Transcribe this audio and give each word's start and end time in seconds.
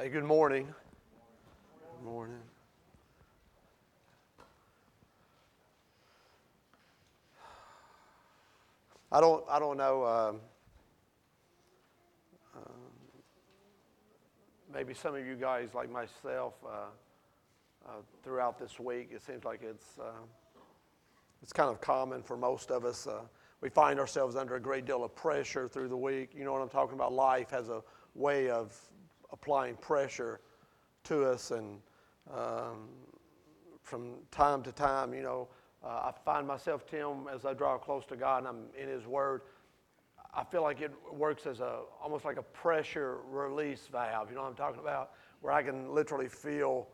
Hey, 0.00 0.10
good 0.10 0.22
morning. 0.22 0.72
Good 1.80 2.08
morning. 2.08 2.38
I 9.10 9.20
don't, 9.20 9.44
I 9.50 9.58
don't 9.58 9.76
know. 9.76 10.04
Um, 10.04 10.40
um, 12.54 12.62
maybe 14.72 14.94
some 14.94 15.16
of 15.16 15.26
you 15.26 15.34
guys, 15.34 15.70
like 15.74 15.90
myself, 15.90 16.54
uh, 16.64 16.68
uh, 17.84 17.90
throughout 18.22 18.56
this 18.56 18.78
week, 18.78 19.08
it 19.10 19.20
seems 19.20 19.44
like 19.44 19.64
it's, 19.64 19.98
uh, 19.98 20.12
it's 21.42 21.52
kind 21.52 21.70
of 21.70 21.80
common 21.80 22.22
for 22.22 22.36
most 22.36 22.70
of 22.70 22.84
us. 22.84 23.08
Uh, 23.08 23.22
we 23.60 23.68
find 23.68 23.98
ourselves 23.98 24.36
under 24.36 24.54
a 24.54 24.60
great 24.60 24.84
deal 24.84 25.02
of 25.02 25.16
pressure 25.16 25.66
through 25.66 25.88
the 25.88 25.96
week. 25.96 26.30
You 26.36 26.44
know 26.44 26.52
what 26.52 26.62
I'm 26.62 26.68
talking 26.68 26.94
about? 26.94 27.12
Life 27.12 27.50
has 27.50 27.68
a 27.68 27.82
way 28.14 28.48
of 28.48 28.80
applying 29.30 29.76
pressure 29.76 30.40
to 31.04 31.24
us, 31.24 31.50
and 31.50 31.80
um, 32.32 32.88
from 33.82 34.14
time 34.30 34.62
to 34.62 34.72
time, 34.72 35.14
you 35.14 35.22
know, 35.22 35.48
uh, 35.84 36.10
I 36.10 36.12
find 36.24 36.46
myself, 36.46 36.86
Tim, 36.86 37.28
as 37.32 37.44
I 37.44 37.54
draw 37.54 37.78
close 37.78 38.04
to 38.06 38.16
God 38.16 38.38
and 38.38 38.48
I'm 38.48 38.64
in 38.78 38.88
His 38.88 39.06
Word, 39.06 39.42
I 40.34 40.44
feel 40.44 40.62
like 40.62 40.80
it 40.80 40.92
works 41.12 41.46
as 41.46 41.60
a 41.60 41.80
almost 42.02 42.24
like 42.24 42.36
a 42.36 42.42
pressure 42.42 43.18
release 43.30 43.88
valve. 43.90 44.28
You 44.28 44.36
know 44.36 44.42
what 44.42 44.50
I'm 44.50 44.56
talking 44.56 44.80
about? 44.80 45.12
Where 45.40 45.52
I 45.52 45.62
can 45.62 45.94
literally 45.94 46.28
feel 46.28 46.88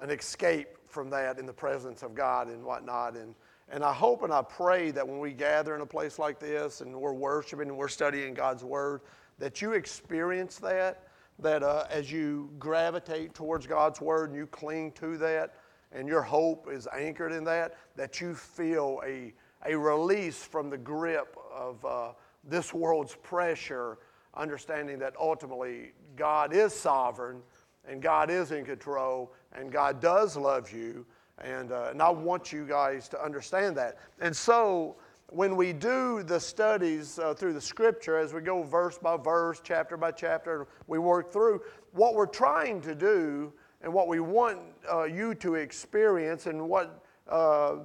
an 0.00 0.10
escape 0.10 0.68
from 0.86 1.10
that 1.10 1.38
in 1.38 1.46
the 1.46 1.52
presence 1.52 2.02
of 2.02 2.14
God 2.14 2.48
and 2.48 2.64
whatnot. 2.64 3.16
And 3.16 3.34
and 3.68 3.82
I 3.82 3.92
hope 3.92 4.22
and 4.22 4.32
I 4.32 4.42
pray 4.42 4.92
that 4.92 5.06
when 5.06 5.18
we 5.18 5.32
gather 5.32 5.74
in 5.74 5.80
a 5.80 5.86
place 5.86 6.18
like 6.18 6.38
this 6.38 6.80
and 6.82 6.94
we're 6.94 7.12
worshiping 7.12 7.68
and 7.68 7.76
we're 7.76 7.88
studying 7.88 8.32
God's 8.32 8.62
Word, 8.62 9.00
that 9.38 9.60
you 9.60 9.72
experience 9.72 10.58
that. 10.58 11.05
That 11.38 11.62
uh, 11.62 11.84
as 11.90 12.10
you 12.10 12.50
gravitate 12.58 13.34
towards 13.34 13.66
God's 13.66 14.00
Word 14.00 14.30
and 14.30 14.38
you 14.38 14.46
cling 14.46 14.92
to 14.92 15.18
that, 15.18 15.54
and 15.92 16.08
your 16.08 16.22
hope 16.22 16.68
is 16.70 16.88
anchored 16.96 17.32
in 17.32 17.44
that, 17.44 17.76
that 17.96 18.20
you 18.20 18.34
feel 18.34 19.00
a, 19.06 19.32
a 19.64 19.76
release 19.76 20.42
from 20.42 20.70
the 20.70 20.78
grip 20.78 21.36
of 21.54 21.84
uh, 21.84 22.12
this 22.44 22.74
world's 22.74 23.14
pressure, 23.16 23.98
understanding 24.34 24.98
that 24.98 25.14
ultimately 25.18 25.92
God 26.16 26.52
is 26.52 26.72
sovereign 26.74 27.40
and 27.88 28.02
God 28.02 28.30
is 28.30 28.52
in 28.52 28.64
control 28.64 29.32
and 29.52 29.70
God 29.70 30.00
does 30.00 30.36
love 30.36 30.72
you. 30.72 31.06
And, 31.42 31.72
uh, 31.72 31.88
and 31.90 32.02
I 32.02 32.10
want 32.10 32.52
you 32.52 32.66
guys 32.66 33.08
to 33.10 33.22
understand 33.22 33.76
that. 33.76 33.98
And 34.20 34.34
so, 34.34 34.96
when 35.36 35.54
we 35.54 35.70
do 35.70 36.22
the 36.22 36.40
studies 36.40 37.18
uh, 37.18 37.34
through 37.34 37.52
the 37.52 37.60
scripture, 37.60 38.16
as 38.16 38.32
we 38.32 38.40
go 38.40 38.62
verse 38.62 38.96
by 38.96 39.18
verse, 39.18 39.60
chapter 39.62 39.98
by 39.98 40.10
chapter, 40.10 40.66
we 40.86 40.98
work 40.98 41.30
through, 41.30 41.60
what 41.92 42.14
we're 42.14 42.24
trying 42.24 42.80
to 42.80 42.94
do 42.94 43.52
and 43.82 43.92
what 43.92 44.08
we 44.08 44.18
want 44.18 44.58
uh, 44.90 45.04
you 45.04 45.34
to 45.34 45.56
experience 45.56 46.46
and 46.46 46.66
what 46.66 47.04
uh, 47.28 47.76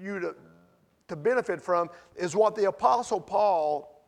you 0.00 0.20
to, 0.20 0.36
to 1.08 1.16
benefit 1.16 1.60
from 1.60 1.90
is 2.14 2.36
what 2.36 2.54
the 2.54 2.68
Apostle 2.68 3.20
Paul 3.20 4.06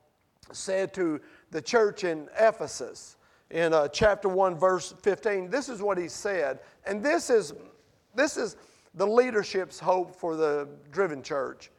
said 0.52 0.94
to 0.94 1.20
the 1.50 1.60
church 1.60 2.04
in 2.04 2.28
Ephesus 2.38 3.16
in 3.50 3.74
uh, 3.74 3.88
chapter 3.88 4.28
1, 4.28 4.56
verse 4.56 4.94
15. 5.02 5.50
This 5.50 5.68
is 5.68 5.82
what 5.82 5.98
he 5.98 6.06
said, 6.06 6.60
and 6.86 7.02
this 7.02 7.28
is, 7.28 7.54
this 8.14 8.36
is 8.36 8.56
the 8.94 9.06
leadership's 9.06 9.80
hope 9.80 10.14
for 10.14 10.36
the 10.36 10.68
driven 10.92 11.20
church. 11.20 11.70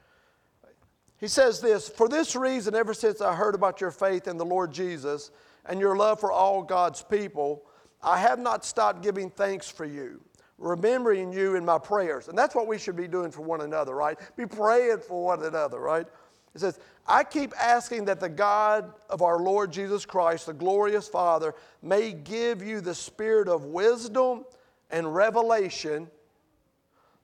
He 1.18 1.28
says 1.28 1.62
this 1.62 1.90
For 1.90 2.08
this 2.08 2.36
reason, 2.36 2.76
ever 2.76 2.94
since 2.94 3.22
I 3.22 3.36
heard 3.36 3.56
about 3.56 3.82
your 3.82 3.92
faith 3.92 4.28
in 4.28 4.38
the 4.38 4.46
Lord 4.46 4.72
Jesus 4.72 5.32
and 5.66 5.80
your 5.80 5.96
love 5.96 6.20
for 6.20 6.32
all 6.32 6.62
God's 6.62 7.02
people, 7.02 7.64
I 8.02 8.20
have 8.20 8.40
not 8.40 8.66
stopped 8.66 9.02
giving 9.02 9.30
thanks 9.30 9.70
for 9.70 9.86
you, 9.86 10.22
remembering 10.58 11.34
you 11.34 11.56
in 11.56 11.66
my 11.66 11.80
prayers. 11.80 12.28
And 12.28 12.38
that's 12.38 12.54
what 12.54 12.68
we 12.68 12.78
should 12.78 12.96
be 12.96 13.08
doing 13.08 13.32
for 13.32 13.42
one 13.42 13.62
another, 13.62 13.96
right? 13.96 14.18
Be 14.36 14.46
praying 14.46 15.00
for 15.00 15.26
one 15.26 15.44
another, 15.44 15.80
right? 15.80 16.06
It 16.54 16.60
says, 16.60 16.80
I 17.08 17.24
keep 17.24 17.54
asking 17.60 18.06
that 18.06 18.20
the 18.20 18.30
God 18.30 18.94
of 19.10 19.22
our 19.22 19.40
Lord 19.40 19.72
Jesus 19.72 20.06
Christ, 20.06 20.46
the 20.46 20.54
glorious 20.54 21.08
Father, 21.08 21.54
may 21.82 22.14
give 22.14 22.64
you 22.64 22.80
the 22.80 22.96
spirit 22.96 23.50
of 23.50 23.66
wisdom 23.66 24.46
and 24.90 25.14
revelation 25.14 26.10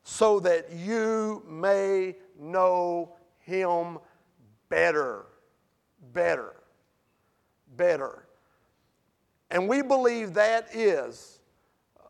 so 0.04 0.40
that 0.42 0.72
you 0.72 1.44
may 1.48 2.16
know 2.40 3.14
him 3.44 4.00
better. 4.70 5.26
Better. 6.14 6.54
Better. 7.76 8.28
And 9.50 9.68
we 9.68 9.82
believe 9.82 10.34
that 10.36 10.74
is 10.76 11.40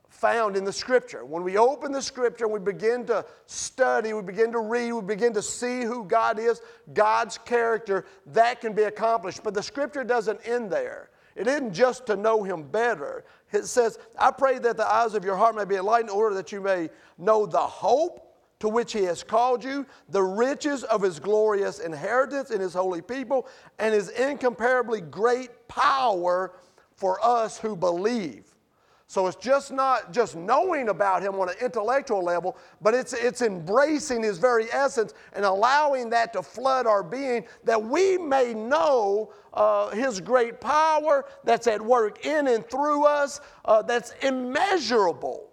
found 0.10 0.56
in 0.56 0.64
the 0.64 0.74
scripture. 0.74 1.26
When 1.26 1.44
we 1.44 1.58
open 1.58 1.92
the 1.92 2.02
scripture 2.02 2.46
and 2.46 2.54
we 2.54 2.60
begin 2.60 3.06
to 3.08 3.26
study, 3.48 4.14
we 4.14 4.22
begin 4.22 4.52
to 4.52 4.60
read, 4.60 4.92
we 4.92 5.02
begin 5.02 5.34
to 5.34 5.42
see 5.42 5.82
who 5.82 6.04
God 6.04 6.38
is, 6.38 6.62
God's 6.94 7.38
character, 7.40 8.06
that 8.28 8.62
can 8.62 8.74
be 8.74 8.84
accomplished. 8.84 9.44
But 9.44 9.54
the 9.54 9.64
scripture 9.64 10.04
doesn't 10.04 10.40
end 10.46 10.72
there. 10.72 11.10
It 11.36 11.48
isn't 11.48 11.74
just 11.74 12.06
to 12.08 12.16
know 12.16 12.44
Him 12.44 12.64
better. 12.64 13.24
It 13.52 13.66
says, 13.66 13.98
I 14.20 14.32
pray 14.32 14.60
that 14.60 14.78
the 14.78 14.86
eyes 14.86 15.16
of 15.16 15.24
your 15.24 15.38
heart 15.38 15.56
may 15.56 15.66
be 15.66 15.76
enlightened 15.76 16.10
in 16.10 16.16
order 16.16 16.36
that 16.36 16.52
you 16.52 16.62
may 16.62 16.90
know 17.18 17.46
the 17.46 17.58
hope 17.58 18.31
to 18.62 18.70
which 18.70 18.94
he 18.94 19.04
has 19.04 19.24
called 19.24 19.64
you, 19.64 19.86
the 20.10 20.22
riches 20.22 20.84
of 20.84 21.02
his 21.02 21.20
glorious 21.20 21.80
inheritance 21.80 22.52
in 22.52 22.62
his 22.62 22.74
holy 22.74 23.02
people, 23.02 23.48
and 23.80 23.94
his 23.94 24.10
incomparably 24.10 25.02
great 25.02 25.68
power 25.68 26.54
for 26.96 27.24
us 27.26 27.58
who 27.58 27.76
believe. 27.76 28.46
So 29.08 29.28
it's 29.28 29.36
just 29.36 29.72
not 29.72 30.14
just 30.14 30.36
knowing 30.36 30.90
about 30.90 31.24
him 31.24 31.36
on 31.40 31.50
an 31.50 31.56
intellectual 31.60 32.24
level, 32.24 32.56
but 32.82 32.94
it's, 32.94 33.14
it's 33.14 33.42
embracing 33.42 34.22
his 34.24 34.38
very 34.38 34.72
essence 34.72 35.16
and 35.34 35.44
allowing 35.44 36.12
that 36.12 36.32
to 36.34 36.44
flood 36.44 36.86
our 36.86 37.04
being 37.04 37.46
that 37.64 37.84
we 37.84 38.18
may 38.18 38.54
know 38.54 39.34
uh, 39.54 39.90
his 39.90 40.22
great 40.22 40.62
power 40.62 41.26
that's 41.44 41.68
at 41.68 41.82
work 41.82 42.26
in 42.26 42.48
and 42.48 42.66
through 42.70 43.06
us, 43.06 43.42
uh, 43.66 43.82
that's 43.82 44.14
immeasurable. 44.22 45.51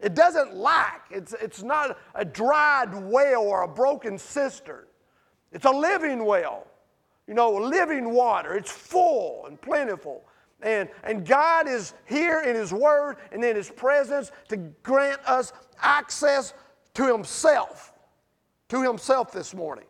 It 0.00 0.14
doesn't 0.14 0.54
lack, 0.54 1.06
it's, 1.10 1.34
it's 1.40 1.62
not 1.62 1.98
a 2.14 2.24
dried 2.24 2.94
well 2.94 3.42
or 3.42 3.62
a 3.62 3.68
broken 3.68 4.16
cistern. 4.16 4.84
It's 5.50 5.64
a 5.64 5.70
living 5.70 6.24
well, 6.24 6.66
you 7.26 7.34
know, 7.34 7.50
living 7.50 8.12
water. 8.12 8.54
It's 8.54 8.70
full 8.70 9.46
and 9.46 9.60
plentiful. 9.60 10.24
And, 10.62 10.88
and 11.04 11.26
God 11.26 11.68
is 11.68 11.94
here 12.06 12.42
in 12.42 12.54
His 12.54 12.72
Word 12.72 13.16
and 13.32 13.44
in 13.44 13.56
His 13.56 13.70
presence 13.70 14.30
to 14.48 14.56
grant 14.56 15.20
us 15.26 15.52
access 15.80 16.54
to 16.94 17.10
Himself, 17.10 17.92
to 18.68 18.82
Himself 18.82 19.32
this 19.32 19.54
morning. 19.54 19.86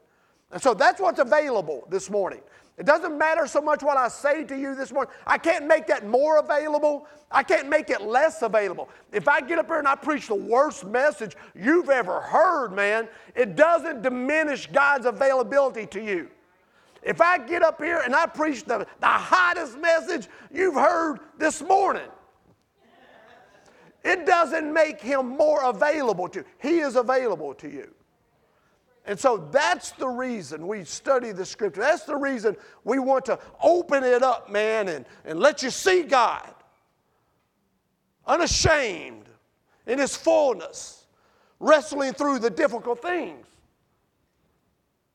And 0.52 0.62
so 0.62 0.74
that's 0.74 1.00
what's 1.00 1.18
available 1.18 1.86
this 1.90 2.08
morning. 2.08 2.40
It 2.78 2.86
doesn't 2.86 3.18
matter 3.18 3.48
so 3.48 3.60
much 3.60 3.82
what 3.82 3.96
I 3.96 4.06
say 4.06 4.44
to 4.44 4.56
you 4.56 4.76
this 4.76 4.92
morning. 4.92 5.12
I 5.26 5.36
can't 5.36 5.66
make 5.66 5.88
that 5.88 6.06
more 6.06 6.38
available. 6.38 7.08
I 7.28 7.42
can't 7.42 7.68
make 7.68 7.90
it 7.90 8.02
less 8.02 8.42
available. 8.42 8.88
If 9.12 9.26
I 9.26 9.40
get 9.40 9.58
up 9.58 9.66
here 9.66 9.80
and 9.80 9.88
I 9.88 9.96
preach 9.96 10.28
the 10.28 10.36
worst 10.36 10.86
message 10.86 11.36
you've 11.56 11.90
ever 11.90 12.20
heard, 12.20 12.72
man, 12.72 13.08
it 13.34 13.56
doesn't 13.56 14.02
diminish 14.02 14.68
God's 14.68 15.06
availability 15.06 15.86
to 15.86 16.00
you. 16.00 16.30
If 17.02 17.20
I 17.20 17.38
get 17.38 17.62
up 17.62 17.82
here 17.82 18.00
and 18.04 18.14
I 18.14 18.26
preach 18.26 18.64
the, 18.64 18.86
the 19.00 19.06
hottest 19.06 19.76
message 19.78 20.28
you've 20.52 20.74
heard 20.74 21.18
this 21.36 21.60
morning, 21.60 22.08
it 24.04 24.24
doesn't 24.24 24.72
make 24.72 25.00
him 25.00 25.36
more 25.36 25.64
available 25.64 26.28
to 26.28 26.40
you. 26.40 26.44
He 26.58 26.78
is 26.78 26.94
available 26.94 27.54
to 27.54 27.68
you. 27.68 27.92
And 29.08 29.18
so 29.18 29.48
that's 29.50 29.92
the 29.92 30.06
reason 30.06 30.66
we 30.66 30.84
study 30.84 31.32
the 31.32 31.46
scripture. 31.46 31.80
That's 31.80 32.04
the 32.04 32.14
reason 32.14 32.54
we 32.84 32.98
want 32.98 33.24
to 33.24 33.38
open 33.62 34.04
it 34.04 34.22
up, 34.22 34.50
man, 34.50 34.88
and, 34.88 35.06
and 35.24 35.40
let 35.40 35.62
you 35.62 35.70
see 35.70 36.02
God 36.02 36.54
unashamed 38.26 39.24
in 39.86 39.98
his 39.98 40.14
fullness, 40.14 41.06
wrestling 41.58 42.12
through 42.12 42.40
the 42.40 42.50
difficult 42.50 43.00
things 43.00 43.46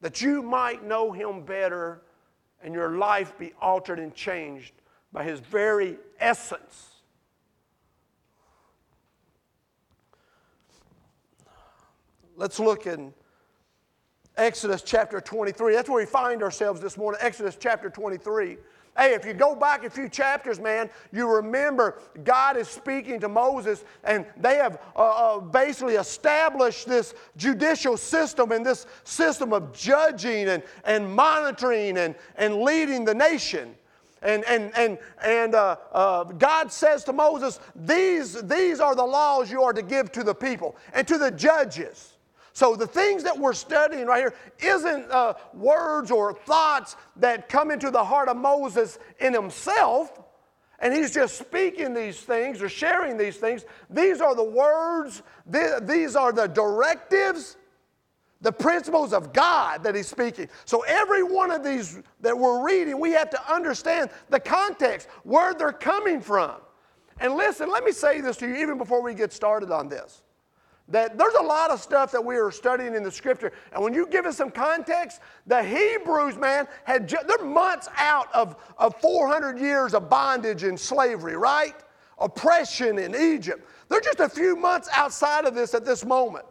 that 0.02 0.22
you 0.22 0.42
might 0.42 0.84
know 0.84 1.12
him 1.12 1.46
better 1.46 2.02
and 2.64 2.74
your 2.74 2.98
life 2.98 3.38
be 3.38 3.54
altered 3.62 4.00
and 4.00 4.16
changed 4.16 4.74
by 5.12 5.24
his 5.24 5.40
very 5.40 5.98
essence. 6.20 6.96
Let's 12.36 12.60
look 12.60 12.88
in 12.88 13.14
Exodus 14.38 14.82
chapter 14.82 15.22
23. 15.22 15.76
That's 15.76 15.90
where 15.90 16.00
we 16.00 16.06
find 16.06 16.42
ourselves 16.42 16.82
this 16.82 16.98
morning, 16.98 17.20
Exodus 17.22 17.56
chapter 17.60 17.90
23. 17.90 18.58
Hey, 18.96 19.16
if 19.16 19.26
you 19.26 19.34
go 19.34 19.56
back 19.56 19.84
a 19.84 19.90
few 19.90 20.08
chapters, 20.08 20.60
man, 20.60 20.90
you 21.12 21.28
remember 21.28 22.00
God 22.24 22.58
is 22.58 22.68
speaking 22.68 23.20
to 23.22 23.30
Moses, 23.30 23.84
and 24.04 24.26
they 24.38 24.56
have 24.56 24.80
uh, 24.96 25.00
uh, 25.00 25.40
basically 25.40 25.96
established 25.96 26.88
this 26.88 27.16
judicial 27.36 27.98
system 27.98 28.52
and 28.52 28.64
this 28.64 28.86
system 29.04 29.52
of 29.52 29.74
judging 29.74 30.48
and, 30.50 30.62
and 30.86 31.12
monitoring 31.12 31.98
and, 31.98 32.14
and 32.36 32.62
leading 32.62 33.04
the 33.04 33.16
nation. 33.16 33.76
And, 34.22 34.44
and, 34.46 34.72
and, 34.78 35.00
and 35.24 35.54
uh, 35.54 35.76
uh, 35.92 36.24
God 36.24 36.72
says 36.72 37.04
to 37.06 37.14
Moses, 37.14 37.60
these, 37.76 38.42
these 38.44 38.80
are 38.80 38.96
the 38.96 39.06
laws 39.06 39.52
you 39.52 39.64
are 39.64 39.74
to 39.74 39.82
give 39.82 40.12
to 40.14 40.24
the 40.24 40.36
people 40.36 40.76
and 40.94 41.08
to 41.08 41.18
the 41.18 41.32
judges. 41.32 42.13
So 42.54 42.76
the 42.76 42.86
things 42.86 43.24
that 43.24 43.38
we're 43.38 43.54
studying 43.54 44.06
right 44.06 44.20
here 44.20 44.36
isn't 44.60 45.10
uh, 45.10 45.34
words 45.56 46.12
or 46.12 46.34
thoughts 46.34 46.96
that 47.16 47.50
come 47.50 47.72
into 47.72 47.90
the 47.90 48.04
heart 48.04 48.30
of 48.30 48.38
Moses 48.38 49.00
in 49.20 49.34
himself, 49.34 50.22
and 50.78 50.94
he's 50.94 51.12
just 51.12 51.40
speaking 51.40 51.96
these 51.96 52.20
things 52.20 52.62
or 52.62 52.70
sharing 52.70 53.18
these 53.18 53.38
things. 53.38 53.66
These 53.90 54.22
are 54.22 54.36
the 54.36 54.44
words, 54.44 55.24
these 55.48 56.16
are 56.16 56.32
the 56.32 56.46
directives, 56.48 57.58
the 58.42 58.52
principles 58.52 59.14
of 59.14 59.34
God 59.34 59.84
that 59.84 59.96
he's 59.96 60.08
speaking. 60.08 60.48
So 60.66 60.82
every 60.82 61.24
one 61.24 61.50
of 61.50 61.64
these 61.64 62.00
that 62.22 62.38
we're 62.38 62.64
reading, 62.64 63.00
we 63.00 63.12
have 63.14 63.32
to 63.32 63.52
understand 63.52 64.12
the 64.30 64.40
context, 64.40 65.08
where 65.24 65.56
they're 65.56 65.72
coming 65.72 66.22
from. 66.22 66.58
And 67.20 67.34
listen, 67.34 67.72
let 67.72 67.84
me 67.84 67.94
say 67.94 68.22
this 68.22 68.38
to 68.38 68.48
you 68.48 68.58
even 68.58 68.78
before 68.78 69.02
we 69.02 69.16
get 69.16 69.34
started 69.34 69.72
on 69.72 69.90
this 69.90 70.22
that 70.94 71.18
there's 71.18 71.34
a 71.34 71.44
lot 71.44 71.72
of 71.72 71.82
stuff 71.82 72.12
that 72.12 72.24
we 72.24 72.36
are 72.36 72.52
studying 72.52 72.94
in 72.94 73.02
the 73.02 73.12
scripture. 73.12 73.52
And 73.74 73.84
when 73.84 73.96
you 73.96 74.06
give 74.06 74.28
us 74.28 74.38
some 74.38 74.52
context, 74.52 75.22
the 75.48 75.64
Hebrews, 75.64 76.38
man, 76.38 76.68
had 76.84 77.08
ju- 77.08 77.18
they're 77.28 77.44
months 77.44 77.90
out 77.98 78.28
of, 78.32 78.56
of 78.78 78.96
400 79.02 79.58
years 79.58 79.96
of 79.96 80.08
bondage 80.08 80.62
and 80.62 80.80
slavery, 80.80 81.36
right? 81.36 81.74
Oppression 82.20 83.00
in 83.00 83.16
Egypt. 83.16 83.68
They're 83.90 84.02
just 84.02 84.20
a 84.20 84.30
few 84.30 84.56
months 84.56 84.88
outside 84.94 85.46
of 85.46 85.56
this 85.56 85.74
at 85.74 85.84
this 85.84 86.06
moment. 86.06 86.46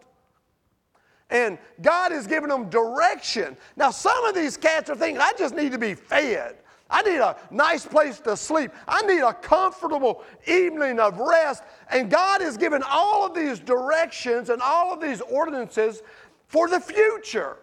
And 1.30 1.56
God 1.80 2.10
is 2.10 2.26
giving 2.26 2.48
them 2.48 2.68
direction. 2.68 3.56
Now, 3.76 3.92
some 3.92 4.24
of 4.24 4.34
these 4.34 4.56
cats 4.56 4.90
are 4.90 4.96
thinking, 4.96 5.20
I 5.20 5.34
just 5.38 5.54
need 5.54 5.70
to 5.70 5.78
be 5.78 5.94
fed. 5.94 6.56
I 6.92 7.00
need 7.02 7.18
a 7.20 7.36
nice 7.50 7.86
place 7.86 8.20
to 8.20 8.36
sleep. 8.36 8.70
I 8.86 9.00
need 9.02 9.20
a 9.20 9.32
comfortable 9.32 10.22
evening 10.46 11.00
of 11.00 11.18
rest. 11.18 11.64
And 11.90 12.10
God 12.10 12.42
has 12.42 12.58
given 12.58 12.82
all 12.86 13.24
of 13.24 13.34
these 13.34 13.58
directions 13.58 14.50
and 14.50 14.60
all 14.60 14.92
of 14.92 15.00
these 15.00 15.22
ordinances 15.22 16.02
for 16.48 16.68
the 16.68 16.78
future. 16.78 17.56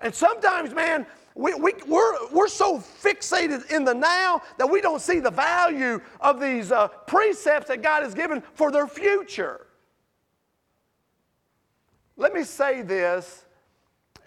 And 0.00 0.12
sometimes, 0.12 0.74
man, 0.74 1.06
we, 1.36 1.54
we, 1.54 1.72
we're, 1.86 2.28
we're 2.32 2.48
so 2.48 2.78
fixated 2.78 3.70
in 3.70 3.84
the 3.84 3.94
now 3.94 4.42
that 4.58 4.68
we 4.68 4.80
don't 4.80 5.00
see 5.00 5.20
the 5.20 5.30
value 5.30 6.00
of 6.20 6.40
these 6.40 6.72
uh, 6.72 6.88
precepts 6.88 7.68
that 7.68 7.80
God 7.80 8.02
has 8.02 8.12
given 8.12 8.42
for 8.54 8.72
their 8.72 8.88
future. 8.88 9.66
Let 12.16 12.34
me 12.34 12.42
say 12.42 12.82
this 12.82 13.45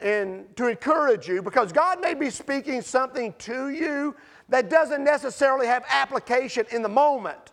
and 0.01 0.55
to 0.55 0.67
encourage 0.67 1.27
you 1.27 1.41
because 1.41 1.71
God 1.71 2.01
may 2.01 2.13
be 2.13 2.29
speaking 2.29 2.81
something 2.81 3.33
to 3.39 3.69
you 3.69 4.15
that 4.49 4.69
doesn't 4.69 5.03
necessarily 5.03 5.67
have 5.67 5.83
application 5.89 6.65
in 6.71 6.81
the 6.81 6.89
moment, 6.89 7.51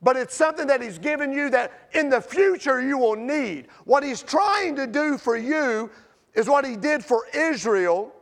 but 0.00 0.16
it's 0.16 0.34
something 0.34 0.66
that 0.68 0.80
He's 0.80 0.98
given 0.98 1.32
you 1.32 1.50
that 1.50 1.88
in 1.92 2.08
the 2.08 2.20
future 2.20 2.80
you 2.80 2.98
will 2.98 3.16
need. 3.16 3.68
What 3.84 4.02
He's 4.02 4.22
trying 4.22 4.76
to 4.76 4.86
do 4.86 5.18
for 5.18 5.36
you 5.36 5.90
is 6.34 6.48
what 6.48 6.64
He 6.64 6.76
did 6.76 7.04
for 7.04 7.26
Israel, 7.34 8.12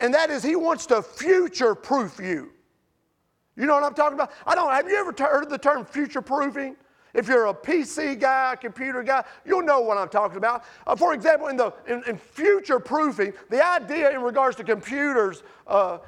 and 0.00 0.12
that 0.12 0.30
is 0.30 0.42
He 0.42 0.56
wants 0.56 0.86
to 0.86 1.02
future 1.02 1.74
proof 1.74 2.18
you. 2.18 2.52
You 3.56 3.66
know 3.66 3.74
what 3.74 3.84
I'm 3.84 3.94
talking 3.94 4.14
about? 4.14 4.32
I 4.46 4.54
don't. 4.54 4.70
Have 4.70 4.88
you 4.88 4.96
ever 4.96 5.14
heard 5.16 5.50
the 5.50 5.58
term 5.58 5.84
future 5.84 6.22
proofing? 6.22 6.76
If 7.14 7.28
you're 7.28 7.46
a 7.46 7.54
PC 7.54 8.18
guy, 8.18 8.54
a 8.54 8.56
computer 8.56 9.02
guy, 9.02 9.24
you'll 9.44 9.62
know 9.62 9.80
what 9.80 9.98
I'm 9.98 10.08
talking 10.08 10.38
about. 10.38 10.64
Uh, 10.86 10.96
for 10.96 11.12
example, 11.14 11.48
in, 11.48 11.56
the, 11.56 11.72
in, 11.86 12.02
in, 12.06 12.16
future 12.16 12.80
proofing, 12.80 13.32
the 13.50 13.64
idea 13.64 14.10
in 14.10 14.22
regards 14.22 14.56
to 14.56 14.64
computers, 14.64 15.42
uh, 15.66 15.98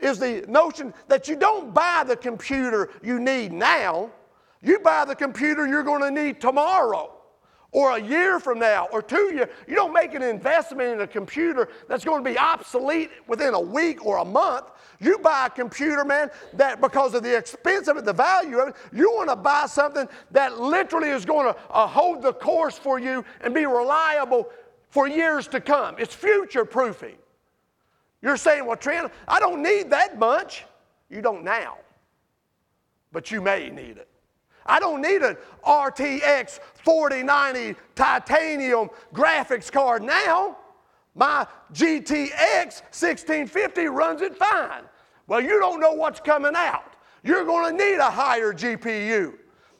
is 0.00 0.18
the 0.18 0.44
notion 0.48 0.94
that 1.08 1.28
you 1.28 1.36
don't 1.36 1.74
buy 1.74 2.04
the 2.06 2.16
computer 2.16 2.90
you 3.02 3.20
need 3.20 3.52
now, 3.52 4.10
you 4.62 4.78
buy 4.78 5.04
the 5.04 5.14
computer 5.14 5.66
you're 5.66 5.82
going 5.82 6.02
to 6.02 6.10
need 6.10 6.40
tomorrow 6.40 7.21
or 7.72 7.96
a 7.96 8.00
year 8.00 8.38
from 8.38 8.58
now 8.58 8.86
or 8.92 9.02
two 9.02 9.34
years. 9.34 9.48
You 9.66 9.74
don't 9.74 9.94
make 9.94 10.14
an 10.14 10.22
investment 10.22 10.90
in 10.90 11.00
a 11.00 11.06
computer 11.06 11.70
that's 11.88 12.04
going 12.04 12.22
to 12.22 12.30
be 12.30 12.38
obsolete 12.38 13.10
within 13.26 13.54
a 13.54 13.60
week 13.60 14.04
or 14.04 14.18
a 14.18 14.24
month. 14.24 14.66
You 15.00 15.18
buy 15.18 15.46
a 15.46 15.50
computer, 15.50 16.04
man, 16.04 16.30
that 16.52 16.80
because 16.80 17.14
of 17.14 17.22
the 17.22 17.36
expense 17.36 17.88
of 17.88 17.96
it, 17.96 18.04
the 18.04 18.12
value 18.12 18.58
of 18.58 18.68
it, 18.68 18.76
you 18.92 19.10
want 19.10 19.30
to 19.30 19.36
buy 19.36 19.66
something 19.66 20.06
that 20.30 20.60
literally 20.60 21.08
is 21.08 21.24
going 21.24 21.52
to 21.52 21.58
uh, 21.70 21.86
hold 21.86 22.22
the 22.22 22.34
course 22.34 22.78
for 22.78 23.00
you 23.00 23.24
and 23.40 23.54
be 23.54 23.64
reliable 23.66 24.48
for 24.90 25.08
years 25.08 25.48
to 25.48 25.60
come. 25.60 25.96
It's 25.98 26.14
future 26.14 26.66
proofing. 26.66 27.16
You're 28.20 28.36
saying, 28.36 28.66
well, 28.66 28.76
Trent, 28.76 29.10
I 29.26 29.40
don't 29.40 29.62
need 29.62 29.90
that 29.90 30.18
much. 30.18 30.64
You 31.08 31.22
don't 31.22 31.42
now, 31.42 31.78
but 33.10 33.30
you 33.30 33.40
may 33.40 33.70
need 33.70 33.96
it. 33.96 34.08
I 34.66 34.80
don't 34.80 35.02
need 35.02 35.22
an 35.22 35.36
RTX 35.66 36.60
4090 36.84 37.78
titanium 37.94 38.90
graphics 39.14 39.70
card 39.70 40.02
now. 40.02 40.56
My 41.14 41.46
GTX 41.72 42.82
1650 42.90 43.86
runs 43.86 44.22
it 44.22 44.36
fine. 44.36 44.82
Well, 45.26 45.40
you 45.40 45.58
don't 45.58 45.80
know 45.80 45.92
what's 45.92 46.20
coming 46.20 46.54
out. 46.56 46.94
You're 47.22 47.44
going 47.44 47.76
to 47.76 47.84
need 47.84 47.98
a 47.98 48.10
higher 48.10 48.52
GPU. 48.52 49.34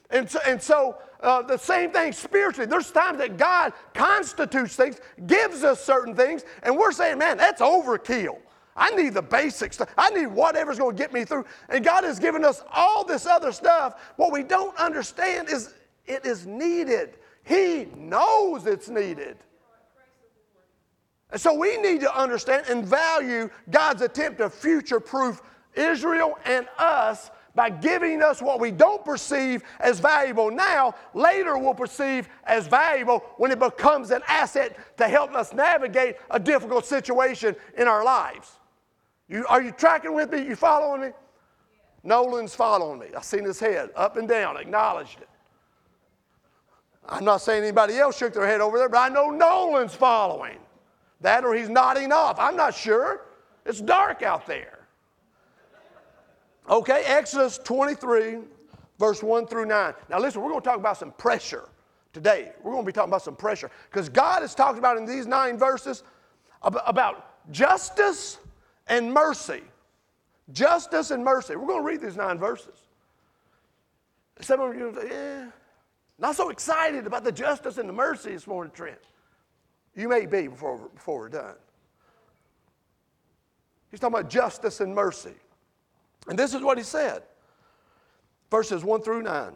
And 0.09 0.29
so, 0.29 0.39
and 0.45 0.61
so 0.61 0.97
uh, 1.21 1.41
the 1.41 1.57
same 1.57 1.91
thing 1.91 2.11
spiritually. 2.11 2.69
There's 2.69 2.91
times 2.91 3.17
that 3.17 3.37
God 3.37 3.73
constitutes 3.93 4.75
things, 4.75 4.99
gives 5.25 5.63
us 5.63 5.83
certain 5.83 6.15
things, 6.15 6.43
and 6.61 6.77
we're 6.77 6.91
saying, 6.91 7.17
man, 7.17 7.37
that's 7.37 7.61
overkill. 7.61 8.37
I 8.75 8.89
need 8.91 9.13
the 9.13 9.21
basics. 9.21 9.79
I 9.97 10.09
need 10.09 10.27
whatever's 10.27 10.79
going 10.79 10.95
to 10.95 11.01
get 11.01 11.13
me 11.13 11.25
through. 11.25 11.45
And 11.69 11.83
God 11.83 12.03
has 12.03 12.19
given 12.19 12.43
us 12.43 12.63
all 12.71 13.05
this 13.05 13.25
other 13.25 13.51
stuff. 13.51 14.01
What 14.15 14.31
we 14.31 14.43
don't 14.43 14.75
understand 14.77 15.49
is 15.49 15.73
it 16.05 16.25
is 16.25 16.45
needed. 16.45 17.17
He 17.43 17.87
knows 17.95 18.65
it's 18.65 18.89
needed. 18.89 19.37
And 21.29 21.41
so 21.41 21.53
we 21.53 21.77
need 21.77 22.01
to 22.01 22.15
understand 22.15 22.65
and 22.69 22.85
value 22.85 23.49
God's 23.69 24.01
attempt 24.01 24.37
to 24.37 24.49
future 24.49 24.99
proof 24.99 25.41
Israel 25.75 26.37
and 26.45 26.67
us 26.77 27.31
by 27.55 27.69
giving 27.69 28.21
us 28.21 28.41
what 28.41 28.59
we 28.59 28.71
don't 28.71 29.03
perceive 29.05 29.63
as 29.79 29.99
valuable 29.99 30.49
now, 30.49 30.95
later 31.13 31.57
we'll 31.57 31.73
perceive 31.73 32.27
as 32.45 32.67
valuable 32.67 33.19
when 33.37 33.51
it 33.51 33.59
becomes 33.59 34.11
an 34.11 34.21
asset 34.27 34.77
to 34.97 35.07
help 35.07 35.33
us 35.33 35.53
navigate 35.53 36.15
a 36.31 36.39
difficult 36.39 36.85
situation 36.85 37.55
in 37.77 37.87
our 37.87 38.03
lives. 38.03 38.59
You, 39.29 39.45
are 39.47 39.61
you 39.61 39.71
tracking 39.71 40.13
with 40.13 40.31
me? 40.31 40.45
You 40.45 40.55
following 40.55 41.01
me? 41.01 41.09
Nolan's 42.03 42.53
following 42.53 42.99
me. 42.99 43.07
I 43.15 43.21
seen 43.21 43.45
his 43.45 43.59
head 43.59 43.89
up 43.95 44.17
and 44.17 44.27
down, 44.27 44.57
acknowledged 44.57 45.21
it. 45.21 45.29
I'm 47.07 47.25
not 47.25 47.37
saying 47.37 47.63
anybody 47.63 47.97
else 47.97 48.17
shook 48.17 48.33
their 48.33 48.47
head 48.47 48.61
over 48.61 48.77
there, 48.77 48.89
but 48.89 48.97
I 48.97 49.09
know 49.09 49.29
Nolan's 49.29 49.93
following. 49.93 50.57
That 51.21 51.45
or 51.45 51.55
he's 51.55 51.69
nodding 51.69 52.11
off. 52.11 52.37
I'm 52.39 52.55
not 52.55 52.73
sure. 52.73 53.25
It's 53.65 53.81
dark 53.81 54.23
out 54.23 54.45
there. 54.45 54.79
Okay, 56.69 57.03
Exodus 57.05 57.57
23, 57.57 58.39
verse 58.99 59.21
1 59.21 59.47
through 59.47 59.65
9. 59.65 59.93
Now, 60.09 60.19
listen, 60.19 60.41
we're 60.41 60.49
going 60.49 60.61
to 60.61 60.67
talk 60.67 60.77
about 60.77 60.97
some 60.97 61.11
pressure 61.11 61.69
today. 62.13 62.51
We're 62.61 62.71
going 62.71 62.83
to 62.83 62.87
be 62.87 62.93
talking 62.93 63.09
about 63.09 63.21
some 63.21 63.35
pressure 63.35 63.69
because 63.89 64.07
God 64.07 64.41
has 64.41 64.55
talked 64.55 64.77
about 64.77 64.97
in 64.97 65.05
these 65.05 65.27
nine 65.27 65.57
verses 65.57 66.03
about 66.61 67.51
justice 67.51 68.37
and 68.87 69.13
mercy. 69.13 69.61
Justice 70.51 71.11
and 71.11 71.23
mercy. 71.23 71.55
We're 71.55 71.67
going 71.67 71.83
to 71.83 71.87
read 71.87 72.01
these 72.01 72.17
nine 72.17 72.37
verses. 72.37 72.75
Some 74.41 74.59
of 74.59 74.75
you 74.75 74.95
yeah, 75.09 75.45
not 76.19 76.35
so 76.35 76.49
excited 76.49 77.07
about 77.07 77.23
the 77.23 77.31
justice 77.31 77.77
and 77.77 77.87
the 77.87 77.93
mercy 77.93 78.31
this 78.31 78.47
morning, 78.47 78.73
Trent. 78.75 78.99
You 79.95 80.09
may 80.09 80.25
be 80.25 80.47
before, 80.47 80.89
before 80.93 81.19
we're 81.19 81.29
done. 81.29 81.55
He's 83.91 83.99
talking 83.99 84.17
about 84.17 84.29
justice 84.29 84.79
and 84.79 84.93
mercy. 84.93 85.35
And 86.27 86.37
this 86.37 86.53
is 86.53 86.61
what 86.61 86.77
he 86.77 86.83
said 86.83 87.23
verses 88.49 88.83
1 88.83 89.01
through 89.01 89.23
9. 89.23 89.53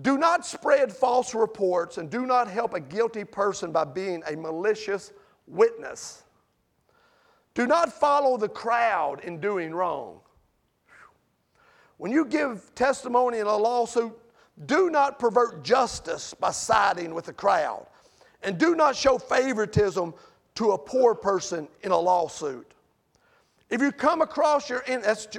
Do 0.00 0.16
not 0.16 0.46
spread 0.46 0.92
false 0.92 1.34
reports 1.34 1.98
and 1.98 2.08
do 2.08 2.24
not 2.24 2.48
help 2.48 2.72
a 2.72 2.78
guilty 2.78 3.24
person 3.24 3.72
by 3.72 3.84
being 3.84 4.22
a 4.28 4.36
malicious 4.36 5.12
witness. 5.48 6.22
Do 7.58 7.66
not 7.66 7.92
follow 7.92 8.36
the 8.36 8.48
crowd 8.48 9.18
in 9.24 9.40
doing 9.40 9.74
wrong. 9.74 10.20
When 11.96 12.12
you 12.12 12.24
give 12.24 12.72
testimony 12.76 13.40
in 13.40 13.48
a 13.48 13.56
lawsuit, 13.56 14.16
do 14.66 14.90
not 14.90 15.18
pervert 15.18 15.64
justice 15.64 16.34
by 16.34 16.52
siding 16.52 17.12
with 17.12 17.24
the 17.24 17.32
crowd. 17.32 17.84
And 18.44 18.58
do 18.58 18.76
not 18.76 18.94
show 18.94 19.18
favoritism 19.18 20.14
to 20.54 20.70
a 20.70 20.78
poor 20.78 21.16
person 21.16 21.66
in 21.82 21.90
a 21.90 21.98
lawsuit. 21.98 22.74
If 23.70 23.80
you 23.80 23.90
come 23.90 24.22
across 24.22 24.70
your, 24.70 24.84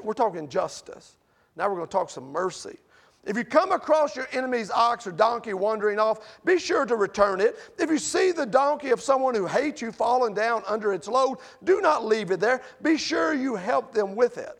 we're 0.03 0.13
talking 0.13 0.49
justice. 0.49 1.15
Now 1.55 1.69
we're 1.69 1.77
going 1.77 1.87
to 1.87 1.91
talk 1.91 2.09
some 2.09 2.33
mercy. 2.33 2.79
If 3.29 3.37
you 3.37 3.43
come 3.43 3.71
across 3.71 4.15
your 4.15 4.27
enemy's 4.31 4.71
ox 4.71 5.05
or 5.05 5.11
donkey 5.11 5.53
wandering 5.53 5.99
off, 5.99 6.41
be 6.45 6.57
sure 6.57 6.83
to 6.87 6.95
return 6.95 7.39
it. 7.41 7.59
If 7.77 7.91
you 7.91 7.99
see 7.99 8.31
the 8.31 8.47
donkey 8.47 8.89
of 8.89 8.99
someone 8.99 9.35
who 9.35 9.45
hates 9.45 9.83
you 9.83 9.91
falling 9.91 10.33
down 10.33 10.63
under 10.65 10.93
its 10.93 11.07
load, 11.07 11.37
do 11.63 11.79
not 11.79 12.03
leave 12.03 12.31
it 12.31 12.39
there. 12.39 12.63
Be 12.81 12.97
sure 12.97 13.35
you 13.35 13.53
help 13.53 13.93
them 13.93 14.15
with 14.15 14.39
it. 14.39 14.57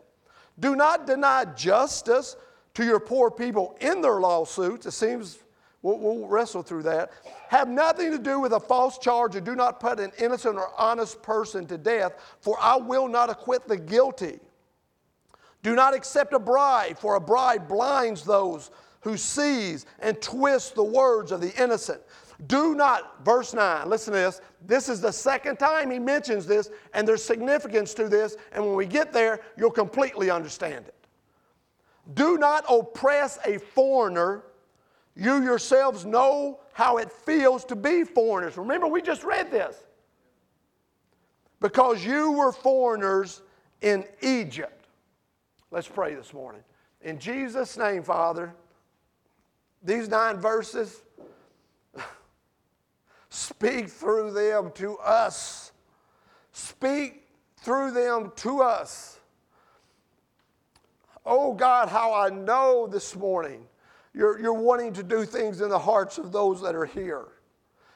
Do 0.59 0.75
not 0.75 1.07
deny 1.07 1.45
justice 1.45 2.35
to 2.75 2.85
your 2.85 2.99
poor 2.99 3.31
people 3.31 3.75
in 3.81 4.01
their 4.01 4.19
lawsuits. 4.19 4.85
It 4.85 4.91
seems 4.91 5.39
we'll, 5.81 5.97
we'll, 5.97 6.27
wrestle 6.27 6.61
through 6.61 6.83
that. 6.83 7.11
Have 7.47 7.69
nothing 7.69 8.11
to 8.11 8.19
do 8.19 8.39
with 8.39 8.53
a 8.53 8.59
false 8.59 8.99
charge, 8.99 9.35
and 9.35 9.43
do 9.43 9.55
not 9.55 9.79
put 9.79 9.99
an 9.99 10.11
innocent 10.19 10.57
or 10.57 10.69
honest 10.77 11.23
person 11.23 11.65
to 11.65 11.77
death, 11.79 12.37
for 12.39 12.55
I 12.61 12.75
will 12.75 13.07
not 13.07 13.31
acquit 13.31 13.67
the 13.67 13.77
guilty. 13.77 14.39
Do 15.61 15.75
not 15.75 15.93
accept 15.93 16.33
a 16.33 16.39
bribe, 16.39 16.97
for 16.97 17.15
a 17.15 17.21
bribe 17.21 17.67
blinds 17.67 18.23
those 18.23 18.71
who 19.01 19.17
sees 19.17 19.85
and 19.99 20.21
twists 20.21 20.71
the 20.71 20.83
words 20.83 21.31
of 21.31 21.41
the 21.41 21.53
innocent. 21.61 22.01
Do 22.47 22.73
not, 22.73 23.25
verse 23.25 23.53
9, 23.53 23.89
listen 23.89 24.13
to 24.13 24.19
this. 24.19 24.41
This 24.65 24.87
is 24.87 25.01
the 25.01 25.11
second 25.11 25.57
time 25.57 25.91
he 25.91 25.99
mentions 25.99 26.45
this, 26.45 26.69
and 26.93 27.05
there's 27.05 27.23
significance 27.23 27.93
to 27.95 28.07
this, 28.07 28.37
and 28.53 28.65
when 28.65 28.75
we 28.75 28.85
get 28.85 29.11
there, 29.11 29.41
you'll 29.57 29.71
completely 29.71 30.29
understand 30.29 30.85
it. 30.87 30.95
Do 32.13 32.37
not 32.37 32.63
oppress 32.69 33.37
a 33.45 33.57
foreigner. 33.57 34.43
You 35.15 35.43
yourselves 35.43 36.05
know 36.05 36.61
how 36.71 36.97
it 36.97 37.11
feels 37.11 37.65
to 37.65 37.75
be 37.75 38.05
foreigners. 38.05 38.57
Remember, 38.57 38.87
we 38.87 39.01
just 39.01 39.23
read 39.23 39.51
this. 39.51 39.75
Because 41.59 42.05
you 42.05 42.31
were 42.31 42.53
foreigners 42.53 43.41
in 43.81 44.05
Egypt. 44.21 44.78
Let's 45.71 45.87
pray 45.87 46.15
this 46.15 46.33
morning. 46.33 46.63
In 47.01 47.19
Jesus' 47.19 47.77
name, 47.77 48.03
Father, 48.03 48.53
these 49.83 50.09
nine 50.09 50.37
verses, 50.37 51.03
Speak 53.29 53.89
through 53.89 54.31
them 54.31 54.71
to 54.75 54.97
us. 54.97 55.71
Speak 56.51 57.27
through 57.57 57.91
them 57.91 58.31
to 58.37 58.61
us. 58.61 59.19
Oh 61.25 61.53
God, 61.53 61.89
how 61.89 62.13
I 62.13 62.29
know 62.29 62.87
this 62.87 63.15
morning 63.15 63.65
you're, 64.13 64.39
you're 64.39 64.53
wanting 64.53 64.93
to 64.93 65.03
do 65.03 65.25
things 65.25 65.61
in 65.61 65.69
the 65.69 65.77
hearts 65.77 66.17
of 66.17 66.31
those 66.31 66.61
that 66.61 66.73
are 66.73 66.85
here. 66.85 67.27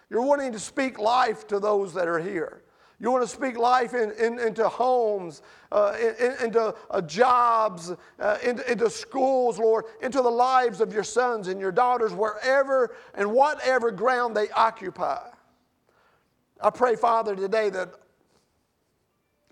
You're 0.09 0.21
wanting 0.21 0.51
to 0.51 0.59
speak 0.59 0.99
life 0.99 1.47
to 1.47 1.59
those 1.59 1.93
that 1.95 2.07
are 2.07 2.19
here. 2.19 2.61
You 3.03 3.12
want 3.12 3.22
to 3.22 3.27
speak 3.27 3.57
life 3.57 3.93
in, 3.93 4.12
in, 4.12 4.39
into 4.39 4.69
homes, 4.69 5.41
uh, 5.74 5.93
in, 6.00 6.45
into 6.45 6.74
uh, 6.89 7.01
jobs, 7.01 7.91
uh, 8.17 8.38
into, 8.41 8.72
into 8.72 8.89
schools, 8.89 9.60
Lord, 9.60 9.83
into 10.01 10.22
the 10.22 10.29
lives 10.29 10.79
of 10.79 10.93
your 10.93 11.03
sons 11.03 11.50
and 11.50 11.60
your 11.60 11.74
daughters, 11.74 12.13
wherever 12.13 12.95
and 13.13 13.29
whatever 13.33 13.91
ground 13.91 14.38
they 14.38 14.50
occupy. 14.51 15.19
I 16.62 16.69
pray, 16.69 16.95
Father, 16.95 17.36
today 17.36 17.69
that 17.72 17.89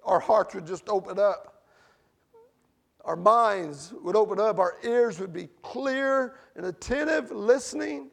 our 0.06 0.22
hearts 0.22 0.56
would 0.56 0.66
just 0.66 0.88
open 0.88 1.20
up. 1.20 1.66
Our 3.04 3.18
minds 3.18 3.94
would 4.02 4.16
open 4.16 4.40
up. 4.40 4.60
Our 4.60 4.78
ears 4.82 5.20
would 5.20 5.34
be 5.34 5.50
clear 5.62 6.36
and 6.56 6.68
attentive, 6.68 7.32
listening 7.32 8.12